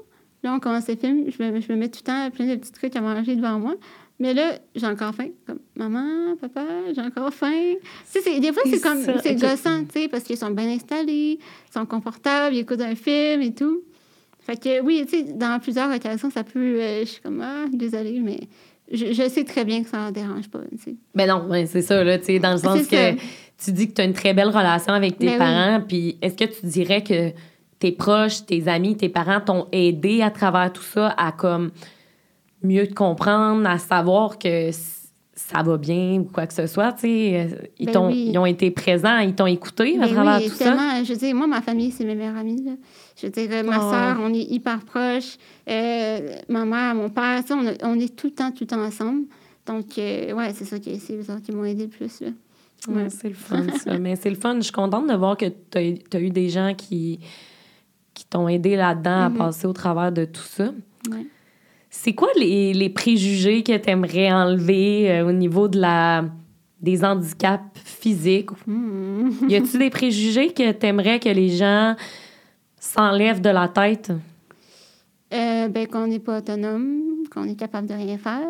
Là, 0.42 0.54
on 0.54 0.60
commence 0.60 0.88
le 0.88 0.96
film. 0.96 1.24
Je 1.28 1.42
me, 1.42 1.60
je 1.60 1.72
me 1.72 1.76
mets 1.76 1.88
tout 1.88 2.00
le 2.02 2.06
temps 2.06 2.30
plein 2.30 2.46
de 2.46 2.54
petits 2.56 2.72
trucs 2.72 2.94
à 2.94 3.00
manger 3.00 3.34
devant 3.34 3.58
moi. 3.58 3.74
Mais 4.18 4.32
là, 4.32 4.58
j'ai 4.74 4.86
encore 4.86 5.14
faim. 5.14 5.28
Comme, 5.46 5.58
maman, 5.74 6.36
papa, 6.40 6.64
j'ai 6.94 7.02
encore 7.02 7.32
faim. 7.32 7.74
Tu 8.10 8.20
sais, 8.22 8.40
des 8.40 8.52
fois, 8.52 8.62
c'est 8.64 8.80
comme, 8.80 9.02
c'est 9.22 9.34
gossant, 9.34 9.84
tu 9.84 10.00
sais, 10.00 10.08
parce 10.08 10.22
qu'ils 10.22 10.38
sont 10.38 10.50
bien 10.50 10.68
installés, 10.68 11.38
ils 11.38 11.72
sont 11.72 11.84
confortables, 11.84 12.54
ils 12.54 12.60
écoutent 12.60 12.80
un 12.80 12.94
film 12.94 13.42
et 13.42 13.54
tout. 13.54 13.82
Fait 14.40 14.56
que, 14.56 14.80
oui, 14.80 15.04
tu 15.04 15.18
sais, 15.18 15.22
dans 15.24 15.58
plusieurs 15.60 15.94
occasions, 15.94 16.30
ça 16.30 16.44
peut. 16.44 16.80
Euh, 16.80 17.00
je 17.00 17.06
suis 17.06 17.20
comme, 17.20 17.42
ah, 17.42 17.66
désolée, 17.70 18.20
mais 18.20 18.40
je, 18.92 19.12
je, 19.12 19.28
sais 19.28 19.44
très 19.44 19.64
bien 19.64 19.82
que 19.82 19.88
ça 19.88 20.06
ne 20.06 20.10
dérange 20.12 20.48
pas. 20.48 20.60
Mais 21.14 21.26
non, 21.26 21.48
c'est 21.66 21.82
ça, 21.82 22.04
là, 22.04 22.18
dans 22.18 22.52
le 22.52 22.58
sens 22.58 22.86
que 22.86 23.12
tu 23.58 23.72
dis 23.72 23.88
que 23.88 23.94
tu 23.94 24.00
as 24.00 24.04
une 24.04 24.12
très 24.12 24.34
belle 24.34 24.48
relation 24.48 24.92
avec 24.92 25.18
tes 25.18 25.36
parents, 25.36 25.80
puis 25.86 26.18
est-ce 26.22 26.36
que 26.36 26.44
tu 26.44 26.66
dirais 26.66 27.02
que 27.02 27.32
tes 27.78 27.92
proches, 27.92 28.46
tes 28.46 28.68
amis, 28.68 28.96
tes 28.96 29.08
parents 29.08 29.40
t'ont 29.40 29.66
aidé 29.72 30.22
à 30.22 30.30
travers 30.30 30.72
tout 30.72 30.82
ça 30.82 31.08
à 31.16 31.32
comme 31.32 31.70
mieux 32.62 32.86
te 32.86 32.94
comprendre, 32.94 33.68
à 33.68 33.78
savoir 33.78 34.38
que 34.38 34.70
ça 35.36 35.62
va 35.62 35.76
bien 35.76 36.20
ou 36.20 36.24
quoi 36.24 36.46
que 36.46 36.54
ce 36.54 36.66
soit, 36.66 36.94
tu 36.94 37.00
sais, 37.02 37.48
euh, 37.52 37.66
ils, 37.78 37.92
ben 37.92 38.10
ils 38.10 38.36
ont 38.38 38.46
été 38.46 38.70
présents, 38.70 39.18
ils 39.18 39.34
t'ont 39.34 39.46
écouté 39.46 39.98
à 39.98 40.06
ben 40.06 40.14
travers 40.14 40.42
tout 40.42 40.54
ça? 40.54 41.04
Je 41.04 41.12
veux 41.12 41.18
dire, 41.18 41.34
moi, 41.34 41.46
ma 41.46 41.60
famille, 41.60 41.90
c'est 41.90 42.06
mes 42.06 42.14
meilleurs 42.14 42.38
amis. 42.38 42.64
Là. 42.64 42.72
Je 43.20 43.26
veux 43.26 43.32
dire, 43.32 43.62
ma 43.62 43.76
oh. 43.78 43.90
soeur, 43.90 44.16
on 44.22 44.32
est 44.32 44.50
hyper 44.50 44.80
proches. 44.80 45.36
Euh, 45.68 46.36
ma 46.48 46.64
mère, 46.64 46.94
mon 46.94 47.10
père, 47.10 47.42
on, 47.50 47.66
on, 47.82 48.00
est 48.00 48.16
tout 48.16 48.28
le 48.28 48.32
temps, 48.32 48.50
tout 48.50 48.62
le 48.62 48.66
temps 48.66 48.82
ensemble. 48.82 49.26
Donc, 49.66 49.98
euh, 49.98 50.32
ouais, 50.32 50.54
c'est 50.54 50.64
ça 50.64 50.78
qui, 50.78 50.98
c'est 50.98 51.18
qui 51.42 51.52
m'ont 51.52 51.64
aidé 51.64 51.82
le 51.82 51.90
plus. 51.90 52.22
Là. 52.22 52.28
Ouais. 52.88 53.10
c'est 53.10 53.28
le 53.28 53.34
fun, 53.34 53.66
ça. 53.76 53.98
Mais 53.98 54.16
c'est 54.16 54.30
le 54.30 54.36
fun. 54.36 54.56
Je 54.56 54.62
suis 54.62 54.72
contente 54.72 55.06
de 55.06 55.14
voir 55.14 55.36
que 55.36 55.46
tu 55.46 55.78
as, 56.14 56.18
eu 56.20 56.30
des 56.30 56.48
gens 56.48 56.72
qui, 56.74 57.20
qui 58.14 58.24
t'ont 58.24 58.48
aidé 58.48 58.74
là-dedans 58.74 59.24
à 59.24 59.28
mm-hmm. 59.28 59.36
passer 59.36 59.66
au 59.66 59.74
travers 59.74 60.12
de 60.12 60.24
tout 60.24 60.40
ça. 60.40 60.72
Ouais. 61.10 61.26
C'est 61.98 62.12
quoi 62.12 62.28
les, 62.36 62.74
les, 62.74 62.90
préjugés 62.90 63.62
que 63.62 63.76
tu 63.76 63.90
aimerais 63.90 64.30
enlever 64.30 65.10
euh, 65.10 65.28
au 65.28 65.32
niveau 65.32 65.66
de 65.66 65.80
la, 65.80 66.24
des 66.80 67.02
handicaps 67.02 67.64
physiques? 67.74 68.50
Hmm. 68.66 69.30
Y 69.48 69.56
a-tu 69.56 69.78
des 69.78 69.90
préjugés 69.90 70.52
que 70.52 70.70
tu 70.72 70.86
aimerais 70.86 71.18
que 71.18 71.30
les 71.30 71.48
gens 71.48 71.96
s'enlèvent 72.78 73.40
de 73.40 73.48
la 73.48 73.68
tête? 73.68 74.12
Euh, 75.32 75.68
ben, 75.68 75.86
qu'on 75.88 76.06
n'est 76.06 76.20
pas 76.20 76.38
autonome, 76.38 77.24
qu'on 77.32 77.44
est 77.44 77.58
capable 77.58 77.88
de 77.88 77.94
rien 77.94 78.18
faire, 78.18 78.46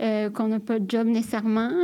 euh, 0.00 0.30
qu'on 0.30 0.48
n'a 0.48 0.60
pas 0.60 0.78
de 0.78 0.90
job 0.90 1.06
nécessairement. 1.06 1.70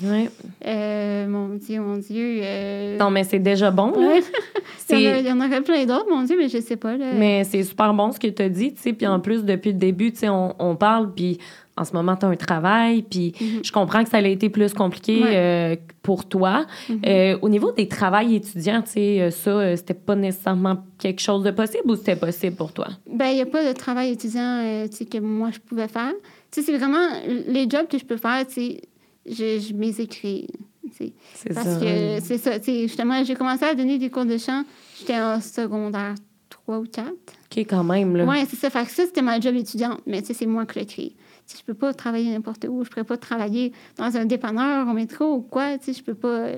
Oui. 0.00 0.28
Euh, 0.64 1.26
mon 1.26 1.56
Dieu, 1.56 1.80
mon 1.80 1.96
Dieu. 1.96 2.38
Euh, 2.40 2.96
non, 2.98 3.10
mais 3.10 3.24
c'est 3.24 3.40
déjà 3.40 3.72
bon, 3.72 3.90
là. 3.98 4.20
il, 4.90 5.26
y 5.26 5.32
en 5.32 5.40
aurait 5.40 5.60
plein 5.60 5.84
d'autres, 5.86 6.08
mon 6.08 6.22
Dieu, 6.22 6.36
mais 6.38 6.48
je 6.48 6.60
sais 6.60 6.76
pas. 6.76 6.96
Là. 6.96 7.14
Mais 7.16 7.42
c'est 7.42 7.64
super 7.64 7.92
bon 7.92 8.12
ce 8.12 8.20
que 8.20 8.28
tu 8.28 8.40
as 8.40 8.48
dit, 8.48 8.72
tu 8.74 8.80
sais. 8.80 8.92
Puis 8.92 9.08
en 9.08 9.18
plus, 9.18 9.44
depuis 9.44 9.72
le 9.72 9.78
début, 9.78 10.12
tu 10.12 10.18
sais, 10.18 10.28
on, 10.28 10.54
on, 10.60 10.76
parle, 10.76 11.12
puis 11.12 11.38
en 11.76 11.82
ce 11.82 11.94
moment, 11.94 12.14
tu 12.14 12.26
as 12.26 12.28
un 12.28 12.36
travail, 12.36 13.02
puis 13.02 13.32
mm-hmm. 13.32 13.66
je 13.66 13.72
comprends 13.72 14.04
que 14.04 14.10
ça 14.10 14.18
a 14.18 14.20
été 14.20 14.48
plus 14.50 14.72
compliqué 14.72 15.76
pour 16.00 16.26
toi. 16.28 16.64
Mm-hmm. 16.88 17.38
au 17.42 17.48
niveau 17.48 17.72
des 17.72 17.88
travails 17.88 18.36
étudiants, 18.36 18.82
tu 18.82 18.92
sais, 18.92 19.30
ça, 19.32 19.76
c'était 19.76 19.94
pas 19.94 20.14
nécessairement 20.14 20.76
quelque 20.96 21.20
chose 21.20 21.42
de 21.42 21.50
possible 21.50 21.90
ou 21.90 21.96
c'était 21.96 22.14
possible 22.14 22.54
pour 22.54 22.72
toi? 22.72 22.86
Ben, 23.12 23.26
il 23.26 23.34
n'y 23.34 23.42
a 23.42 23.46
pas 23.46 23.66
de 23.66 23.76
travail 23.76 24.12
étudiant, 24.12 24.62
tu 24.88 24.96
sais, 24.96 25.06
que 25.06 25.18
moi, 25.18 25.50
je 25.52 25.58
pouvais 25.58 25.88
faire 25.88 26.12
sais, 26.50 26.62
c'est 26.62 26.76
vraiment 26.76 27.08
les 27.26 27.68
jobs 27.68 27.88
que 27.88 27.98
je 27.98 28.04
peux 28.04 28.16
faire, 28.16 28.46
tu 28.46 28.54
sais, 28.54 28.80
je, 29.26 29.60
je 29.60 29.74
m'les 29.74 30.00
écris. 30.00 30.46
C'est 30.92 31.12
Parce 31.54 31.78
que 31.78 32.20
c'est 32.20 32.38
ça. 32.38 32.58
Justement, 32.60 33.22
j'ai 33.22 33.34
commencé 33.34 33.64
à 33.64 33.74
donner 33.74 33.98
des 33.98 34.10
cours 34.10 34.24
de 34.24 34.38
chant, 34.38 34.64
j'étais 34.98 35.20
en 35.20 35.40
secondaire 35.40 36.14
3 36.48 36.78
ou 36.78 36.84
4. 36.84 37.08
OK, 37.08 37.58
quand 37.58 37.84
même. 37.84 38.16
Là. 38.16 38.24
Oui, 38.24 38.38
c'est 38.48 38.56
ça. 38.56 38.70
Fait 38.70 38.84
que 38.84 38.90
ça, 38.90 39.04
c'était 39.04 39.22
ma 39.22 39.38
job 39.38 39.54
étudiante, 39.54 40.00
mais 40.06 40.20
tu 40.22 40.28
sais, 40.28 40.34
c'est 40.34 40.46
moi 40.46 40.66
qui 40.66 40.86
créé. 40.86 41.16
Si 41.46 41.56
je 41.58 41.64
peux 41.64 41.74
pas 41.74 41.94
travailler 41.94 42.30
n'importe 42.30 42.66
où, 42.68 42.84
je 42.84 42.90
pourrais 42.90 43.04
pas 43.04 43.16
travailler 43.16 43.72
dans 43.96 44.16
un 44.16 44.26
dépanneur 44.26 44.86
au 44.86 44.92
métro 44.92 45.34
ou 45.34 45.40
quoi, 45.40 45.78
tu 45.78 45.86
sais, 45.86 45.98
je 45.98 46.02
peux 46.02 46.14
pas 46.14 46.50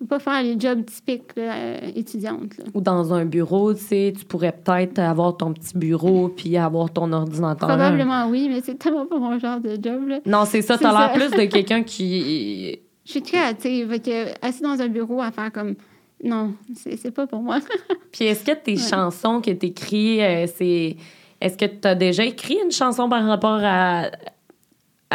ne 0.00 0.06
peux 0.06 0.06
pas 0.06 0.18
faire 0.18 0.42
les 0.42 0.60
jobs 0.60 0.84
typiques 0.84 1.32
euh, 1.38 1.78
étudiantes. 1.94 2.52
Ou 2.74 2.80
dans 2.80 3.14
un 3.14 3.24
bureau, 3.24 3.72
tu 3.72 3.80
sais, 3.80 4.12
tu 4.16 4.24
pourrais 4.24 4.52
peut-être 4.52 4.98
avoir 4.98 5.36
ton 5.36 5.52
petit 5.52 5.76
bureau 5.76 6.28
puis 6.28 6.56
avoir 6.56 6.92
ton 6.92 7.12
ordinateur. 7.12 7.68
Probablement 7.68 8.28
oui, 8.28 8.48
mais 8.50 8.60
c'est 8.62 8.74
tellement 8.74 9.06
pas 9.06 9.18
mon 9.18 9.38
genre 9.38 9.60
de 9.60 9.78
job. 9.82 10.08
Là. 10.08 10.20
Non, 10.26 10.44
c'est 10.44 10.62
ça. 10.62 10.76
Tu 10.76 10.84
as 10.84 10.92
l'air 10.92 11.12
plus 11.12 11.30
de 11.30 11.44
quelqu'un 11.50 11.82
qui. 11.82 12.78
Je 13.04 13.10
suis 13.10 13.22
créative. 13.22 14.00
que, 14.00 14.46
assis 14.46 14.62
dans 14.62 14.80
un 14.80 14.88
bureau 14.88 15.22
à 15.22 15.30
faire 15.30 15.50
comme. 15.50 15.74
Non, 16.22 16.54
c'est 16.74 17.10
pas 17.10 17.26
pour 17.26 17.40
moi. 17.40 17.58
puis 18.12 18.24
est-ce 18.24 18.44
que 18.44 18.56
tes 18.56 18.76
chansons 18.76 19.40
que 19.40 19.50
tu 19.50 19.66
écris, 19.66 20.22
euh, 20.22 20.46
c'est. 20.46 20.96
Est-ce 21.40 21.56
que 21.56 21.66
tu 21.66 21.86
as 21.86 21.94
déjà 21.94 22.24
écrit 22.24 22.58
une 22.62 22.70
chanson 22.70 23.08
par 23.08 23.24
rapport 23.26 23.60
à, 23.62 24.10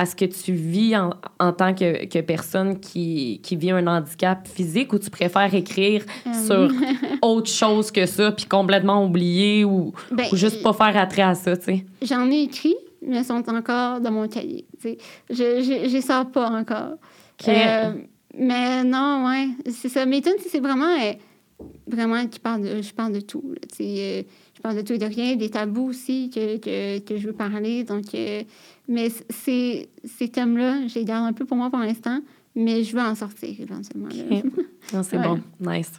à 0.02 0.08
ce 0.08 0.16
que 0.16 0.26
tu 0.26 0.54
vis 0.54 0.98
en, 0.98 1.12
en 1.40 1.54
tant 1.54 1.76
que, 1.76 2.06
que, 2.06 2.22
personne 2.22 2.80
qui, 2.80 3.40
qui 3.44 3.56
vit 3.56 3.70
un 3.70 3.86
handicap 3.86 4.48
physique 4.48 4.94
ou 4.94 4.98
tu 4.98 5.12
préfères 5.12 5.54
écrire 5.54 6.04
euh, 6.26 6.34
sur 6.34 6.72
autre 7.22 7.52
chose 7.52 7.92
que 7.92 8.08
ça 8.08 8.32
puis 8.32 8.48
complètement 8.48 9.06
oublier 9.06 9.64
ou, 9.64 9.94
ben, 10.10 10.26
ou 10.32 10.36
juste 10.36 10.64
pas 10.64 10.74
faire 10.74 10.98
attrait 10.98 11.22
à 11.22 11.36
ça, 11.36 11.56
tu 11.56 11.66
sais? 11.66 11.86
J'en 12.02 12.32
ai 12.32 12.42
écrit, 12.42 12.76
mais 13.06 13.18
elles 13.18 13.26
sont 13.26 13.48
encore 13.48 14.00
dans 14.00 14.12
mon 14.12 14.28
cahier. 14.28 14.66
Je, 14.84 14.96
je, 15.30 15.88
je 15.88 16.02
sors 16.02 16.32
pas 16.32 16.50
encore. 16.50 16.96
Euh, 17.48 17.94
mais 18.36 18.84
non, 18.84 19.28
ouais, 19.28 19.50
c'est 19.70 19.90
ça. 19.90 20.08
Mes 20.08 20.24
tunes, 20.24 20.34
c'est 20.50 20.62
vraiment... 20.62 20.98
Euh, 21.00 21.14
vraiment 21.86 22.26
qui 22.26 22.40
parle 22.40 22.64
de, 22.64 22.82
je 22.82 22.92
parle 22.92 23.14
de 23.14 23.20
tout. 23.20 23.54
Là, 23.54 23.62
je 23.80 24.62
parle 24.64 24.78
de 24.78 24.82
tout 24.82 24.94
et 24.94 24.98
de 24.98 25.06
rien, 25.06 25.36
des 25.36 25.50
tabous 25.52 25.90
aussi 25.90 26.32
que, 26.34 26.58
que, 26.58 26.98
que 27.00 27.18
je 27.18 27.28
veux 27.28 27.34
parler. 27.34 27.84
Donc, 27.84 28.06
mais 28.88 29.10
ces, 29.30 29.90
ces 30.04 30.30
thèmes-là, 30.30 30.88
je 30.88 30.96
les 30.96 31.06
garde 31.06 31.26
un 31.26 31.34
peu 31.34 31.46
pour 31.46 31.58
moi 31.58 31.70
pour 31.70 31.80
l'instant, 31.80 32.20
mais 32.56 32.84
je 32.84 32.96
veux 32.96 33.02
en 33.02 33.16
sortir 33.16 33.50
éventuellement. 33.60 34.10
c'est 35.04 35.18
bon. 35.18 35.40
Nice. 35.60 35.92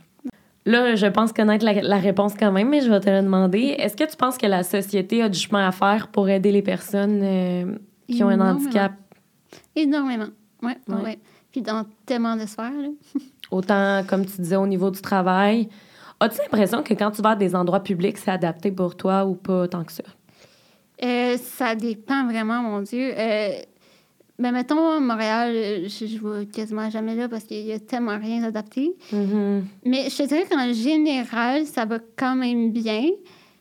Là, 0.64 0.94
je 0.94 1.06
pense 1.06 1.32
connaître 1.32 1.64
la, 1.64 1.72
la, 1.82 1.98
réponse 1.98 2.34
quand 2.38 2.52
même, 2.52 2.68
mais 2.68 2.80
je 2.80 2.88
vais 2.88 3.00
te 3.00 3.10
le 3.10 3.22
demander. 3.22 3.74
Est-ce 3.78 3.96
que 3.96 4.08
tu 4.08 4.16
penses 4.16 4.38
que 4.38 4.46
la 4.46 4.62
société 4.62 5.20
a 5.20 5.28
du 5.28 5.38
chemin 5.38 5.66
à 5.66 5.72
faire 5.72 6.06
pour 6.08 6.28
aider 6.28 6.52
les 6.52 6.62
personnes 6.62 7.20
euh, 7.22 7.76
qui 8.06 8.22
ont 8.22 8.28
un 8.28 8.40
handicap? 8.40 8.92
Énormément. 9.74 10.28
Oui, 10.62 10.72
ouais. 10.88 10.94
ouais. 11.02 11.18
Puis 11.50 11.62
dans 11.62 11.84
tellement 12.06 12.36
de 12.36 12.46
sphères. 12.46 12.70
Autant, 13.50 14.04
comme 14.06 14.24
tu 14.24 14.40
disais, 14.40 14.56
au 14.56 14.66
niveau 14.66 14.90
du 14.90 15.00
travail. 15.00 15.68
As-tu 16.20 16.38
l'impression 16.40 16.84
que 16.84 16.94
quand 16.94 17.10
tu 17.10 17.20
vas 17.20 17.30
à 17.30 17.36
des 17.36 17.56
endroits 17.56 17.82
publics, 17.82 18.16
c'est 18.16 18.30
adapté 18.30 18.70
pour 18.70 18.96
toi 18.96 19.24
ou 19.24 19.34
pas 19.34 19.66
tant 19.66 19.82
que 19.82 19.90
ça? 19.90 20.04
Euh, 21.04 21.36
ça 21.36 21.74
dépend 21.74 22.24
vraiment, 22.26 22.62
mon 22.62 22.80
Dieu. 22.82 23.12
Euh, 23.16 23.50
ben, 24.38 24.52
mettons, 24.52 25.00
Montréal, 25.00 25.84
je, 25.84 26.06
je 26.06 26.18
vois 26.18 26.44
quasiment 26.44 26.90
jamais 26.90 27.14
là 27.14 27.28
parce 27.28 27.44
qu'il 27.44 27.64
y 27.66 27.72
a 27.72 27.78
tellement 27.78 28.18
rien 28.18 28.42
adapté. 28.44 28.94
Mm-hmm. 29.12 29.62
Mais 29.84 30.10
je 30.10 30.16
te 30.16 30.22
dirais 30.28 30.46
qu'en 30.50 30.72
général, 30.72 31.66
ça 31.66 31.84
va 31.84 31.98
quand 32.16 32.34
même 32.34 32.72
bien. 32.72 33.10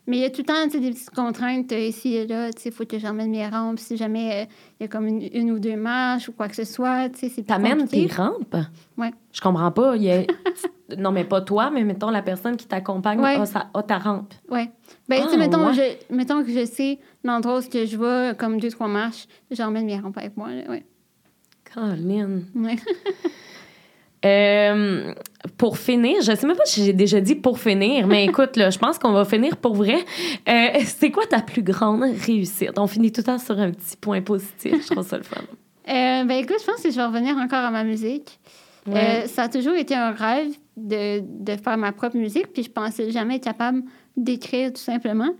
Mais 0.07 0.17
il 0.17 0.21
y 0.21 0.25
a 0.25 0.29
tout 0.29 0.41
le 0.41 0.45
temps 0.45 0.65
des 0.65 0.89
petites 0.89 1.11
contraintes 1.11 1.71
euh, 1.71 1.79
ici 1.79 2.15
et 2.15 2.25
là. 2.25 2.49
Il 2.65 2.71
faut 2.71 2.85
que 2.85 2.97
j'emmène 2.97 3.29
mes 3.29 3.47
rampes. 3.47 3.79
Si 3.79 3.97
jamais 3.97 4.47
il 4.79 4.83
y 4.83 4.85
a 4.85 4.87
comme 4.87 5.07
une, 5.07 5.51
ou 5.51 5.59
deux 5.59 5.75
marches 5.75 6.27
ou 6.29 6.31
quoi 6.31 6.47
que 6.47 6.55
ce 6.55 6.63
soit, 6.63 7.09
c'est 7.15 7.45
T'amènes 7.45 7.87
tes 7.87 8.07
rampes? 8.07 8.57
Oui. 8.97 9.07
Je 9.31 9.41
comprends 9.41 9.71
pas. 9.71 9.95
Il 9.95 10.03
y 10.03 10.11
a... 10.11 10.23
non, 10.97 11.11
mais 11.11 11.23
pas 11.23 11.41
toi, 11.41 11.69
mais 11.69 11.83
mettons 11.83 12.09
la 12.09 12.23
personne 12.23 12.57
qui 12.57 12.67
t'accompagne 12.67 13.23
a, 13.23 13.83
ta 13.83 13.97
rampe. 13.99 14.33
Oui. 14.49 14.69
Ben, 15.07 15.23
ah, 15.23 15.37
mettons, 15.37 15.71
je, 15.71 16.13
mettons 16.13 16.43
que 16.43 16.51
je 16.51 16.65
sais 16.65 16.99
l'endroit 17.23 17.59
où 17.59 17.61
je 17.61 17.97
vais, 17.97 18.35
comme 18.35 18.59
deux, 18.59 18.71
trois 18.71 18.87
marches, 18.87 19.27
j'emmène 19.51 19.85
mes 19.85 19.99
rampes 19.99 20.17
avec 20.17 20.35
moi. 20.35 20.49
Oui. 20.67 20.83
Caroline. 21.73 22.45
Oui. 22.55 22.75
Euh, 24.23 25.13
pour 25.57 25.77
finir, 25.77 26.21
je 26.21 26.35
sais 26.35 26.45
même 26.45 26.55
pas 26.55 26.65
si 26.65 26.85
j'ai 26.85 26.93
déjà 26.93 27.19
dit 27.19 27.35
pour 27.35 27.59
finir, 27.59 28.05
mais 28.07 28.25
écoute, 28.29 28.55
là, 28.55 28.69
je 28.69 28.77
pense 28.77 28.99
qu'on 28.99 29.13
va 29.13 29.25
finir 29.25 29.57
pour 29.57 29.73
vrai. 29.73 29.97
Euh, 30.47 30.79
c'est 30.85 31.11
quoi 31.11 31.25
ta 31.25 31.41
plus 31.41 31.63
grande 31.63 32.03
réussite? 32.25 32.77
On 32.77 32.87
finit 32.87 33.11
tout 33.11 33.21
le 33.21 33.25
temps 33.25 33.39
sur 33.39 33.59
un 33.59 33.71
petit 33.71 33.97
point 33.97 34.21
positif. 34.21 34.83
Je 34.83 34.91
trouve 34.93 35.07
ça 35.07 35.17
le 35.17 35.23
fun. 35.23 35.41
Euh, 35.89 36.23
ben 36.25 36.37
écoute, 36.37 36.57
je 36.61 36.65
pense 36.65 36.83
que 36.83 36.91
je 36.91 36.95
vais 36.95 37.03
revenir 37.03 37.35
encore 37.37 37.65
à 37.65 37.71
ma 37.71 37.83
musique. 37.83 38.39
ça 38.85 39.43
a 39.43 39.49
toujours 39.49 39.73
été 39.73 39.95
un 39.95 40.11
rêve 40.11 40.51
de, 40.77 41.19
de, 41.19 41.59
faire 41.59 41.75
ma 41.75 41.91
propre 41.91 42.17
musique, 42.17 42.53
puis 42.53 42.63
je 42.63 42.69
pensais 42.69 43.09
jamais 43.09 43.37
être 43.37 43.43
capable 43.43 43.81
d'écrire 44.15 44.71
tout 44.71 44.79
simplement. 44.79 45.31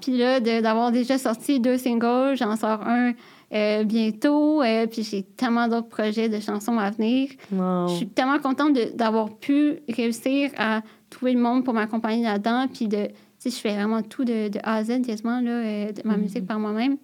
Puis 0.00 0.16
là, 0.16 0.38
d'avoir 0.38 0.92
déjà 0.92 1.18
sorti 1.18 1.58
deux 1.58 1.76
singles, 1.76 2.36
j'en 2.36 2.54
sors 2.54 2.80
un 2.86 3.12
euh, 3.54 3.84
bientôt. 3.84 4.62
Euh, 4.62 4.86
puis 4.86 5.02
j'ai 5.02 5.22
tellement 5.22 5.68
d'autres 5.68 5.88
projets 5.88 6.28
de 6.28 6.38
chansons 6.38 6.78
à 6.78 6.90
venir. 6.90 7.30
Je 7.50 7.94
suis 7.96 8.08
tellement 8.08 8.38
contente 8.38 8.76
d'avoir 8.94 9.34
pu 9.36 9.78
réussir 9.88 10.50
à 10.58 10.82
trouver 11.08 11.32
le 11.32 11.40
monde 11.40 11.64
pour 11.64 11.72
m'accompagner 11.72 12.24
là-dedans. 12.24 12.66
Puis 12.72 12.88
de, 12.88 13.08
je 13.42 13.50
fais 13.50 13.74
vraiment 13.74 14.02
tout 14.02 14.24
de, 14.24 14.50
A 14.62 14.76
à 14.76 14.84
Z 14.84 15.02
quasiment, 15.02 15.40
là, 15.40 15.50
euh, 15.50 15.92
de 15.92 16.02
ma 16.04 16.14
mm-hmm. 16.14 16.20
musique 16.20 16.46
par 16.46 16.58
moi-même. 16.58 16.98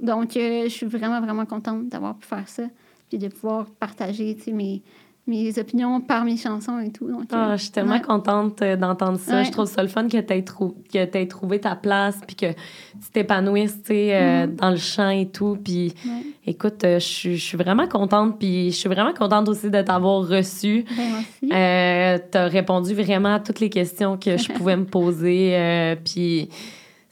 Donc, 0.00 0.32
je 0.34 0.68
suis 0.68 0.86
vraiment, 0.86 1.20
vraiment 1.20 1.46
contente 1.46 1.88
d'avoir 1.88 2.16
pu 2.16 2.26
faire 2.26 2.48
ça. 2.48 2.64
Puis 3.08 3.18
de 3.18 3.28
pouvoir 3.28 3.66
partager 3.66 4.36
mes, 4.48 4.82
mes 5.26 5.58
opinions 5.58 6.00
par 6.02 6.24
mes 6.24 6.36
chansons 6.36 6.78
et 6.80 6.90
tout. 6.90 7.08
Donc, 7.08 7.24
ah, 7.32 7.52
euh, 7.52 7.56
je 7.56 7.62
suis 7.62 7.70
tellement 7.70 7.94
ouais. 7.94 8.02
contente 8.02 8.60
euh, 8.60 8.76
d'entendre 8.76 9.18
ça. 9.18 9.36
Ouais. 9.38 9.44
Je 9.44 9.50
trouve 9.52 9.64
ça 9.66 9.80
le 9.82 9.88
fun 9.88 10.06
que 10.06 10.18
tu 10.20 10.32
aies, 10.32 10.42
trou 10.42 10.76
que 10.92 11.24
trouvé 11.24 11.60
ta 11.60 11.74
place, 11.76 12.18
puis 12.26 12.36
que 12.36 12.52
tu 12.52 13.10
t'épanouisses 13.12 13.78
sais, 13.86 14.14
euh, 14.14 14.46
Mhm. 14.46 14.56
dans 14.56 14.70
le 14.70 14.76
chant 14.76 15.08
et 15.08 15.26
tout. 15.26 15.56
Puis 15.64 15.94
Ouais. 16.04 16.12
écoute, 16.46 16.84
euh, 16.84 16.98
je 16.98 17.04
suis- 17.06 17.36
je 17.38 17.42
suis 17.44 17.56
vraiment 17.56 17.86
contente, 17.88 18.38
puis 18.38 18.70
je 18.70 18.76
suis 18.76 18.88
vraiment 18.88 19.14
contente 19.14 19.48
aussi 19.48 19.70
de 19.70 19.80
t'avoir 19.80 20.28
reçu. 20.28 20.84
Ben. 20.94 21.50
Euh, 21.54 22.18
tu 22.30 22.36
as 22.38 22.46
répondu 22.46 22.92
vraiment 22.94 23.34
à 23.36 23.40
toutes 23.40 23.60
les 23.60 23.70
questions 23.70 24.18
que 24.18 24.36
je 24.36 24.52
pouvais 24.52 24.76
me 24.76 24.84
poser. 24.84 25.56
euh, 25.56 25.96
puis 26.04 26.48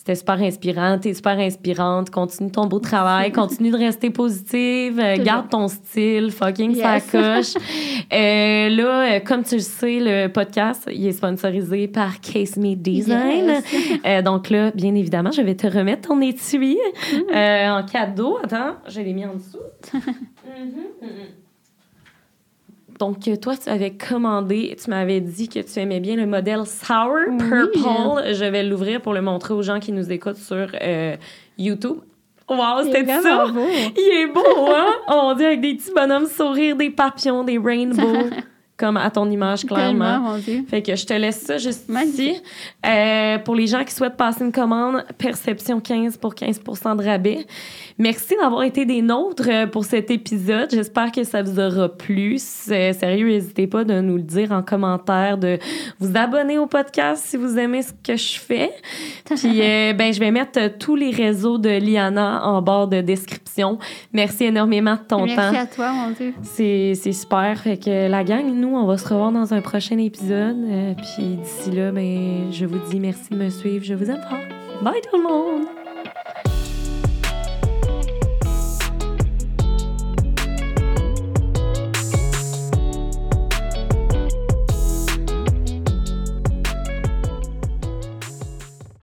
c'était 0.05 0.17
super 0.17 0.35
inspirant. 0.43 0.99
Tu 1.01 1.11
es 1.11 1.15
super 1.15 1.39
inspirante. 1.39 2.11
Continue 2.11 2.51
ton 2.51 2.67
beau 2.67 2.81
travail. 2.81 3.31
Continue 3.41 3.71
de 3.71 3.77
rester 3.77 4.11
positive. 4.11 4.99
euh, 4.99 5.17
garde 5.23 5.49
ton 5.49 5.69
style. 5.69 6.33
Fucking 6.33 6.75
Yes. 6.75 7.05
sacoche. 7.05 7.55
Euh, 8.13 8.69
là, 8.69 9.15
euh, 9.17 9.21
comme 9.21 9.43
tu 9.43 9.55
le 9.55 9.61
sais, 9.61 9.99
le 10.01 10.27
podcast, 10.29 10.87
il 10.93 11.07
est 11.07 11.13
sponsorisé 11.13 11.89
par 11.89 12.21
Case 12.21 12.57
Me 12.59 12.75
Design. 12.75 13.47
Yes. 13.47 13.65
Euh, 14.05 14.21
donc 14.23 14.51
là, 14.51 14.71
bien 14.73 14.95
évidemment, 14.95 15.31
je 15.31 15.41
vais 15.41 15.55
te 15.55 15.67
remettre 15.67 16.09
ton 16.09 16.21
étui 16.21 16.77
Mm. 17.13 17.71
en 17.71 17.83
cadeau. 17.85 18.39
Attends, 18.43 18.75
je 18.89 19.01
l'ai 19.01 19.13
mis 19.15 19.25
en 19.25 19.35
dessous. 19.35 19.59
Mhm, 19.95 20.75
mhm. 21.01 21.09
Donc, 23.03 23.27
euh, 23.27 23.35
toi, 23.35 23.57
tu 23.57 23.69
avais 23.69 23.91
commandé, 23.91 24.77
tu 24.81 24.89
m'avais 24.89 25.21
dit 25.21 25.49
que 25.49 25.59
tu 25.59 25.81
aimais 25.81 25.99
bien 25.99 26.15
le 26.15 26.25
modèle 26.25 26.65
Sour 26.67 27.17
Oui. 27.29 27.37
Purple. 27.37 28.33
Je 28.33 28.45
vais 28.45 28.63
l'ouvrir 28.63 29.01
pour 29.01 29.13
le 29.13 29.21
montrer 29.21 29.55
aux 29.55 29.63
gens 29.63 29.81
qui 29.81 29.91
nous 29.91 30.13
écoutent 30.13 30.37
sur 30.37 30.69
euh, 30.81 31.17
YouTube. 31.59 31.97
Wow, 32.49 32.59
C'est 32.85 32.93
c'était 32.99 33.21
ça! 33.21 33.47
beau. 33.53 33.67
Il 33.97 34.21
est 34.23 34.33
beau, 34.33 34.69
hein? 34.69 34.93
On 35.09 35.35
dit 35.35 35.45
avec 35.45 35.61
des 35.61 35.75
petits 35.75 35.91
bonhommes 35.93 36.27
sourires, 36.27 36.77
des 36.77 36.91
papillons, 36.91 37.43
des 37.43 37.59
rainbows, 37.59 38.31
comme 38.83 38.97
à 38.97 39.11
ton 39.13 39.31
image, 39.31 39.65
clairement. 39.65 39.87
Tellement, 39.87 40.21
mon 40.33 40.39
Dieu. 40.39 40.65
Fait 40.69 40.83
que 40.83 40.97
je 40.97 41.07
te 41.07 41.15
laisse 41.15 41.41
ça 41.41 41.57
juste 41.57 41.89
Magnifique. 41.89 42.19
ici. 42.19 42.43
Euh, 42.85 43.39
pour 43.39 43.55
les 43.55 43.69
gens 43.69 43.85
qui 43.85 43.95
souhaitent 43.95 44.17
passer 44.17 44.45
une 44.45 44.51
commande, 44.51 45.05
Perception 45.19 45.81
15 45.81 46.17
pour 46.17 46.35
15% 46.35 46.97
de 46.97 47.05
rabais. 47.05 47.47
Merci 47.97 48.35
d'avoir 48.41 48.65
été 48.65 48.85
des 48.85 49.01
nôtres 49.01 49.49
euh, 49.49 49.67
pour 49.69 49.85
cet 49.85 50.11
épisode. 50.11 50.69
J'espère 50.73 51.13
que 51.13 51.23
ça 51.23 51.43
vous 51.43 51.61
aura 51.61 51.89
plu. 51.89 52.39
Sérieux, 52.39 53.29
n'hésitez 53.29 53.69
pas 53.69 53.85
de 53.85 54.01
nous 54.01 54.17
le 54.17 54.23
dire 54.23 54.51
en 54.51 54.63
commentaire, 54.63 55.39
de 55.39 55.61
vous 56.01 56.17
abonner 56.17 56.59
au 56.59 56.67
podcast 56.67 57.23
si 57.25 57.37
vous 57.37 57.57
aimez 57.59 57.83
ce 57.83 57.93
que 57.93 58.17
je 58.17 58.41
fais. 58.41 58.73
Puis, 59.27 59.61
euh, 59.63 59.93
ben, 59.93 60.13
je 60.13 60.19
vais 60.19 60.33
mettre 60.33 60.77
tous 60.79 60.97
les 60.97 61.11
réseaux 61.11 61.59
de 61.59 61.71
Liana 61.71 62.45
en 62.45 62.61
barre 62.63 62.89
de 62.89 63.01
description. 63.01 63.79
Merci 64.13 64.47
énormément 64.47 64.95
de 64.95 65.07
ton 65.07 65.25
Merci 65.25 65.37
temps. 65.37 65.61
à 65.61 65.67
toi, 65.67 65.93
mon 65.93 66.11
Dieu. 66.11 66.35
C'est 66.43 67.13
super. 67.13 67.57
Fait 67.61 67.77
que 67.77 68.09
la 68.09 68.25
gang, 68.25 68.53
on 68.77 68.87
va 68.87 68.99
se 68.99 69.09
revoir 69.09 69.33
dans 69.33 69.55
un 69.55 69.61
prochain 69.61 69.99
épisode. 69.99 70.57
Euh, 70.69 70.95
puis 70.95 71.37
d'ici 71.37 71.71
là, 71.71 71.93
ben, 71.93 72.53
je 72.53 72.67
vous 72.67 72.79
dis 72.91 73.01
merci 73.01 73.31
de 73.31 73.37
me 73.37 73.51
suivre. 73.51 73.85
Je 73.85 73.95
vous 73.95 74.11
aime 74.11 74.23
fort. 74.29 74.39
Bye 74.83 75.01
tout 75.11 75.17
le 75.17 75.23
monde! 75.23 75.82